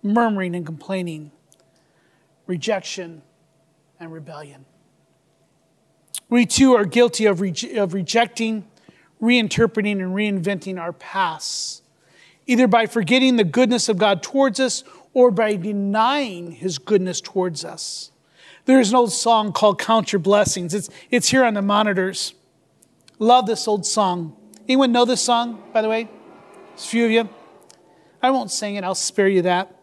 murmuring 0.00 0.54
and 0.54 0.64
complaining, 0.64 1.32
rejection 2.46 3.22
and 3.98 4.12
rebellion. 4.12 4.64
We 6.28 6.46
too 6.46 6.74
are 6.76 6.84
guilty 6.84 7.26
of, 7.26 7.40
re- 7.40 7.76
of 7.76 7.94
rejecting, 7.94 8.68
reinterpreting, 9.20 10.00
and 10.00 10.14
reinventing 10.14 10.80
our 10.80 10.92
past, 10.92 11.82
either 12.46 12.68
by 12.68 12.86
forgetting 12.86 13.34
the 13.34 13.42
goodness 13.42 13.88
of 13.88 13.98
God 13.98 14.22
towards 14.22 14.60
us 14.60 14.84
or 15.14 15.32
by 15.32 15.56
denying 15.56 16.52
his 16.52 16.78
goodness 16.78 17.20
towards 17.20 17.64
us. 17.64 18.12
There's 18.68 18.90
an 18.90 18.96
old 18.96 19.14
song 19.14 19.54
called 19.54 19.78
Count 19.78 20.12
Your 20.12 20.18
Blessings. 20.20 20.74
It's, 20.74 20.90
it's 21.10 21.30
here 21.30 21.42
on 21.42 21.54
the 21.54 21.62
monitors. 21.62 22.34
Love 23.18 23.46
this 23.46 23.66
old 23.66 23.86
song. 23.86 24.36
Anyone 24.68 24.92
know 24.92 25.06
this 25.06 25.22
song, 25.22 25.62
by 25.72 25.80
the 25.80 25.88
way? 25.88 26.06
There's 26.68 26.84
a 26.84 26.88
few 26.88 27.06
of 27.06 27.10
you. 27.10 27.30
I 28.22 28.30
won't 28.30 28.50
sing 28.50 28.74
it, 28.74 28.84
I'll 28.84 28.94
spare 28.94 29.26
you 29.26 29.40
that. 29.40 29.74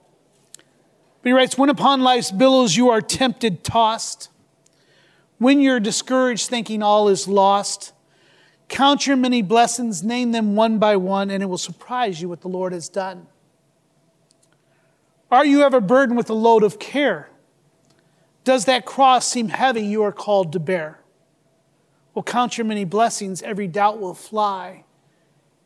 But 0.53 1.29
he 1.29 1.31
writes, 1.31 1.57
When 1.57 1.71
upon 1.71 2.01
life's 2.01 2.29
billows 2.29 2.77
you 2.77 2.91
are 2.91 3.01
tempted, 3.01 3.63
tossed, 3.63 4.29
when 5.39 5.61
you're 5.61 5.79
discouraged, 5.79 6.47
thinking 6.47 6.83
all 6.83 7.07
is 7.07 7.27
lost, 7.27 7.91
count 8.67 9.07
your 9.07 9.17
many 9.17 9.41
blessings, 9.41 10.03
name 10.03 10.31
them 10.31 10.55
one 10.55 10.77
by 10.77 10.95
one, 10.95 11.31
and 11.31 11.41
it 11.41 11.47
will 11.47 11.57
surprise 11.57 12.21
you 12.21 12.29
what 12.29 12.41
the 12.41 12.49
Lord 12.49 12.71
has 12.71 12.87
done. 12.87 13.25
Are 15.31 15.43
you 15.43 15.63
ever 15.63 15.81
burdened 15.81 16.19
with 16.19 16.29
a 16.29 16.35
load 16.35 16.61
of 16.61 16.77
care? 16.77 17.31
Does 18.45 18.65
that 18.65 18.85
cross 18.85 19.27
seem 19.27 19.49
heavy 19.49 19.81
you 19.81 20.03
are 20.03 20.11
called 20.11 20.53
to 20.53 20.59
bear? 20.59 20.99
Well, 22.13 22.23
count 22.23 22.57
your 22.57 22.65
many 22.65 22.85
blessings, 22.85 23.41
every 23.41 23.67
doubt 23.67 23.99
will 23.99 24.13
fly, 24.13 24.85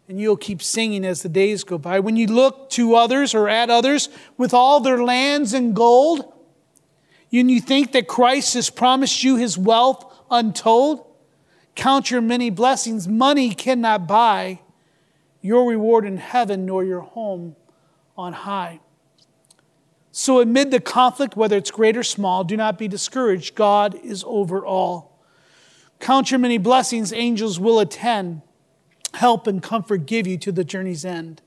and 0.08 0.20
you'll 0.20 0.38
keep 0.38 0.64
singing 0.64 1.06
as 1.06 1.22
the 1.22 1.30
days 1.30 1.64
go 1.64 1.78
by. 1.78 2.00
When 2.00 2.16
you 2.16 2.26
look 2.26 2.72
to 2.72 2.96
others 2.96 3.36
or 3.36 3.48
at 3.48 3.70
others 3.70 4.10
with 4.38 4.54
all 4.54 4.80
their 4.80 5.04
lands 5.04 5.54
and 5.54 5.76
gold, 5.76 6.34
and 7.32 7.52
you 7.52 7.60
think 7.60 7.92
that 7.92 8.08
Christ 8.08 8.56
has 8.56 8.70
promised 8.70 9.24
you 9.24 9.36
his 9.36 9.58
wealth 9.58 10.12
untold, 10.32 11.06
count 11.76 12.10
your 12.10 12.22
many 12.22 12.50
blessings. 12.50 13.08
Money 13.08 13.54
cannot 13.54 14.08
buy 14.08 14.62
your 15.42 15.70
reward 15.70 16.06
in 16.06 16.18
heaven 16.18 16.66
nor 16.66 16.84
your 16.84 17.02
home 17.02 17.56
on 18.18 18.34
high. 18.34 18.80
So, 20.22 20.42
amid 20.42 20.70
the 20.70 20.82
conflict, 20.82 21.38
whether 21.38 21.56
it's 21.56 21.72
great 21.72 21.96
or 21.96 22.04
small, 22.04 22.44
do 22.44 22.58
not 22.58 22.78
be 22.78 22.90
discouraged. 22.90 23.56
God 23.56 23.96
is 24.04 24.22
over 24.28 24.66
all. 24.66 25.18
Count 26.02 26.30
your 26.30 26.42
many 26.42 26.58
blessings, 26.58 27.14
angels 27.14 27.58
will 27.58 27.80
attend, 27.80 28.42
help 29.14 29.48
and 29.48 29.64
comfort 29.64 30.06
give 30.06 30.28
you 30.28 30.38
to 30.40 30.52
the 30.52 30.66
journey's 30.66 31.06
end. 31.06 31.42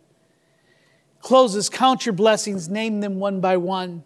Closes, 1.20 1.68
count 1.68 2.06
your 2.06 2.14
blessings, 2.14 2.70
name 2.70 3.00
them 3.00 3.16
one 3.20 3.42
by 3.42 3.58
one. 3.58 4.04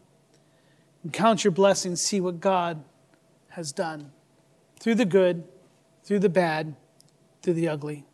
and 1.04 1.12
count 1.12 1.44
your 1.44 1.52
blessings, 1.52 2.02
see 2.02 2.20
what 2.20 2.40
God 2.40 2.82
has 3.50 3.70
done 3.70 4.10
through 4.80 4.96
the 4.96 5.04
good, 5.04 5.44
through 6.02 6.18
the 6.18 6.28
bad, 6.28 6.74
through 7.40 7.54
the 7.54 7.68
ugly. 7.68 8.04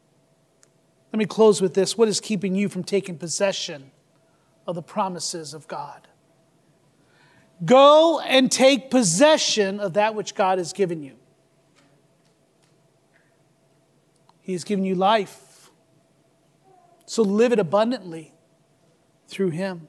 Let 1.14 1.18
me 1.18 1.24
close 1.24 1.62
with 1.62 1.72
this. 1.72 1.96
What 1.96 2.08
is 2.08 2.20
keeping 2.20 2.54
you 2.54 2.68
from 2.68 2.84
taking 2.84 3.16
possession 3.16 3.90
of 4.66 4.74
the 4.74 4.82
promises 4.82 5.54
of 5.54 5.66
God? 5.66 6.08
Go 7.64 8.20
and 8.20 8.50
take 8.50 8.90
possession 8.90 9.78
of 9.78 9.94
that 9.94 10.14
which 10.14 10.34
God 10.34 10.58
has 10.58 10.72
given 10.72 11.02
you. 11.02 11.16
He 14.40 14.52
has 14.52 14.64
given 14.64 14.84
you 14.84 14.94
life. 14.94 15.70
So 17.06 17.22
live 17.22 17.52
it 17.52 17.58
abundantly 17.58 18.32
through 19.28 19.50
Him. 19.50 19.88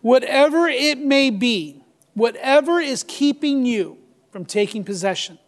Whatever 0.00 0.68
it 0.68 0.98
may 0.98 1.30
be, 1.30 1.82
whatever 2.14 2.80
is 2.80 3.04
keeping 3.06 3.66
you 3.66 3.98
from 4.30 4.44
taking 4.44 4.84
possession, 4.84 5.38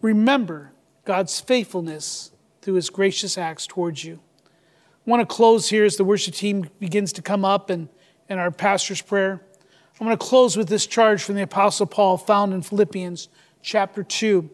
remember 0.00 0.72
God's 1.04 1.40
faithfulness 1.40 2.30
through 2.62 2.74
His 2.74 2.88
gracious 2.90 3.36
acts 3.36 3.66
towards 3.66 4.04
you. 4.04 4.20
I 4.46 5.10
want 5.10 5.28
to 5.28 5.34
close 5.34 5.68
here 5.68 5.84
as 5.84 5.96
the 5.96 6.04
worship 6.04 6.34
team 6.34 6.70
begins 6.78 7.12
to 7.14 7.22
come 7.22 7.44
up 7.44 7.68
and, 7.68 7.88
and 8.28 8.40
our 8.40 8.50
pastor's 8.50 9.02
prayer. 9.02 9.42
I'm 10.00 10.06
going 10.06 10.16
to 10.16 10.24
close 10.24 10.56
with 10.56 10.68
this 10.68 10.86
charge 10.86 11.24
from 11.24 11.34
the 11.34 11.42
Apostle 11.42 11.86
Paul 11.86 12.18
found 12.18 12.54
in 12.54 12.62
Philippians 12.62 13.28
chapter 13.62 14.04
2. 14.04 14.48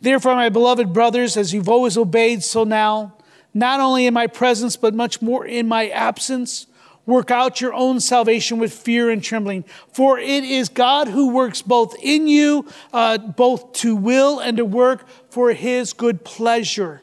Therefore, 0.00 0.36
my 0.36 0.48
beloved 0.48 0.92
brothers, 0.92 1.36
as 1.36 1.52
you've 1.52 1.68
always 1.68 1.96
obeyed, 1.96 2.44
so 2.44 2.62
now, 2.62 3.16
not 3.52 3.80
only 3.80 4.06
in 4.06 4.14
my 4.14 4.28
presence, 4.28 4.76
but 4.76 4.94
much 4.94 5.20
more 5.20 5.44
in 5.44 5.66
my 5.66 5.88
absence, 5.88 6.68
work 7.04 7.32
out 7.32 7.60
your 7.60 7.74
own 7.74 7.98
salvation 7.98 8.60
with 8.60 8.72
fear 8.72 9.10
and 9.10 9.24
trembling. 9.24 9.64
For 9.92 10.20
it 10.20 10.44
is 10.44 10.68
God 10.68 11.08
who 11.08 11.32
works 11.34 11.62
both 11.62 11.96
in 12.00 12.28
you, 12.28 12.68
uh, 12.92 13.18
both 13.18 13.72
to 13.72 13.96
will 13.96 14.38
and 14.38 14.56
to 14.58 14.64
work 14.64 15.04
for 15.30 15.52
his 15.52 15.92
good 15.92 16.24
pleasure. 16.24 17.02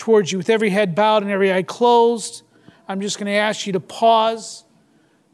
towards 0.00 0.32
you. 0.32 0.38
With 0.38 0.50
every 0.50 0.70
head 0.70 0.96
bowed 0.96 1.22
and 1.22 1.30
every 1.30 1.52
eye 1.52 1.62
closed, 1.62 2.42
I'm 2.88 3.00
just 3.00 3.18
going 3.18 3.26
to 3.26 3.38
ask 3.38 3.66
you 3.66 3.74
to 3.74 3.80
pause, 3.80 4.64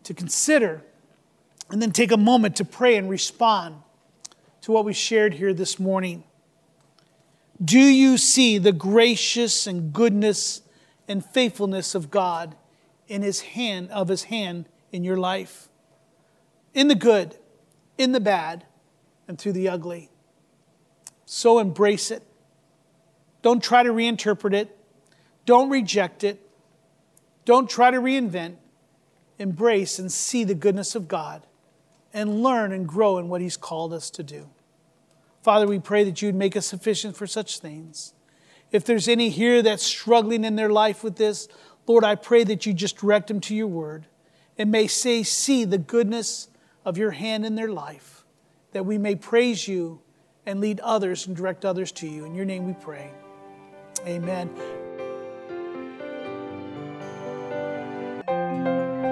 to 0.03 0.13
consider, 0.13 0.83
and 1.71 1.81
then 1.81 1.93
take 1.93 2.13
a 2.13 2.19
moment 2.19 2.57
to 2.57 2.65
pray 2.65 2.97
and 2.97 3.09
respond 3.09 3.77
to 4.63 4.73
what 4.73 4.85
we 4.85 4.93
shared 4.93 5.35
here 5.35 5.55
this 5.55 5.79
morning. 5.79 6.25
Do 7.65 7.79
you 7.79 8.19
see 8.19 8.59
the 8.59 8.73
gracious 8.73 9.67
and 9.67 9.93
goodness 9.93 10.61
and 11.09 11.25
faithfulness 11.25 11.95
of 11.95 12.11
God 12.11 12.57
in 13.09 13.23
his 13.23 13.41
hand 13.41 13.91
of 13.91 14.09
his 14.09 14.25
hand 14.25 14.69
in 14.93 15.05
your 15.05 15.17
life? 15.17 15.69
In 16.75 16.89
the 16.89 16.95
good, 16.95 17.39
in 17.97 18.13
the 18.13 18.21
bad, 18.21 18.67
and 19.27 19.39
through 19.39 19.53
the 19.53 19.69
ugly. 19.69 20.11
So 21.25 21.59
embrace 21.59 22.11
it. 22.11 22.23
Don't 23.47 23.63
try 23.63 23.85
to 23.85 23.91
reinterpret 23.91 24.55
it. 24.55 24.77
Don't 25.45 25.71
reject 25.71 26.25
it. 26.25 26.51
Don't 27.45 27.71
try 27.71 27.93
to 27.93 27.99
reinvent. 27.99 28.57
Embrace 29.39 30.01
and 30.01 30.11
see 30.11 30.43
the 30.43 30.57
goodness 30.57 30.97
of 30.97 31.07
God 31.07 31.47
and 32.13 32.43
learn 32.43 32.73
and 32.73 32.89
grow 32.89 33.19
in 33.19 33.29
what 33.29 33.41
He's 33.41 33.57
called 33.57 33.93
us 33.93 34.11
to 34.11 34.25
do. 34.25 34.49
Father, 35.45 35.69
we 35.69 35.79
pray 35.79 36.03
that 36.03 36.21
you'd 36.21 36.35
make 36.35 36.57
us 36.57 36.67
sufficient 36.67 37.17
for 37.17 37.29
such 37.29 37.61
things. 37.61 38.15
If 38.73 38.85
there's 38.85 39.07
any 39.07 39.29
here 39.29 39.63
that's 39.63 39.85
struggling 39.85 40.43
in 40.43 40.57
their 40.57 40.71
life 40.71 41.05
with 41.05 41.15
this, 41.15 41.47
Lord, 41.87 42.03
I 42.03 42.17
pray 42.17 42.43
that 42.43 42.67
you 42.67 42.75
just 42.75 42.97
direct 42.97 43.29
them 43.29 43.39
to 43.43 43.55
your 43.55 43.69
word 43.69 44.07
and 44.59 44.73
may 44.73 44.89
say, 44.89 45.23
see 45.23 45.65
the 45.65 45.79
goodness 45.79 46.49
of 46.85 46.99
your 46.99 47.13
hand 47.13 47.47
in 47.47 47.55
their 47.55 47.71
life, 47.71 48.25
that 48.73 48.87
we 48.87 48.99
may 48.99 49.15
praise 49.15 49.69
you 49.69 50.01
and 50.45 50.61
lead 50.61 50.81
others 50.81 51.29
and 51.29 51.37
direct 51.37 51.65
others 51.65 51.93
to 51.93 52.09
you. 52.09 52.25
In 52.25 52.35
your 52.35 52.45
name 52.45 52.67
we 52.67 52.73
pray. 52.73 53.13
Amen. 54.07 54.51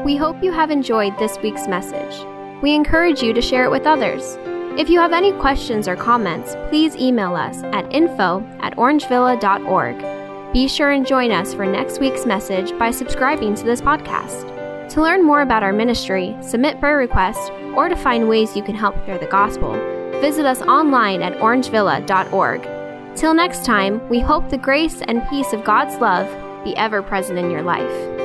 We 0.05 0.17
hope 0.17 0.43
you 0.43 0.53
have 0.53 0.71
enjoyed 0.71 1.19
this 1.19 1.39
week's 1.39 1.67
message. 1.67 2.27
We 2.63 2.75
encourage 2.75 3.23
you 3.23 3.33
to 3.33 3.41
share 3.41 3.65
it 3.65 3.71
with 3.71 3.87
others. 3.87 4.37
If 4.79 4.91
you 4.91 4.99
have 4.99 5.13
any 5.13 5.33
questions 5.33 5.89
or 5.89 5.97
comments, 5.97 6.57
please 6.69 6.97
email 6.97 7.35
us 7.35 7.63
at 7.63 7.91
info 7.93 8.45
at 8.61 8.77
orangevilla.org. 8.77 10.53
Be 10.53 10.69
sure 10.69 10.91
and 10.91 11.07
join 11.07 11.31
us 11.31 11.55
for 11.55 11.65
next 11.65 12.01
week's 12.01 12.27
message 12.27 12.77
by 12.79 12.91
subscribing 12.91 13.55
to 13.55 13.65
this 13.65 13.81
podcast. 13.81 14.51
To 14.91 15.01
learn 15.01 15.25
more 15.25 15.41
about 15.41 15.63
our 15.63 15.73
ministry, 15.73 16.37
submit 16.41 16.81
prayer 16.81 16.99
requests, 16.99 17.51
or 17.75 17.89
to 17.89 17.97
find 17.97 18.29
ways 18.29 18.55
you 18.55 18.63
can 18.63 18.75
help 18.75 18.95
share 19.07 19.19
the 19.19 19.27
gospel, 19.27 19.73
visit 20.21 20.45
us 20.45 20.61
online 20.63 21.23
at 21.23 21.35
orangevilla.org. 21.39 22.74
Till 23.17 23.33
next 23.33 23.65
time, 23.65 24.07
we 24.09 24.19
hope 24.19 24.51
the 24.51 24.59
grace 24.59 25.01
and 25.03 25.27
peace 25.29 25.53
of 25.53 25.65
God's 25.65 25.95
love 26.01 26.27
be 26.65 26.77
ever 26.77 27.01
present 27.01 27.39
in 27.39 27.49
your 27.49 27.63
life. 27.63 28.24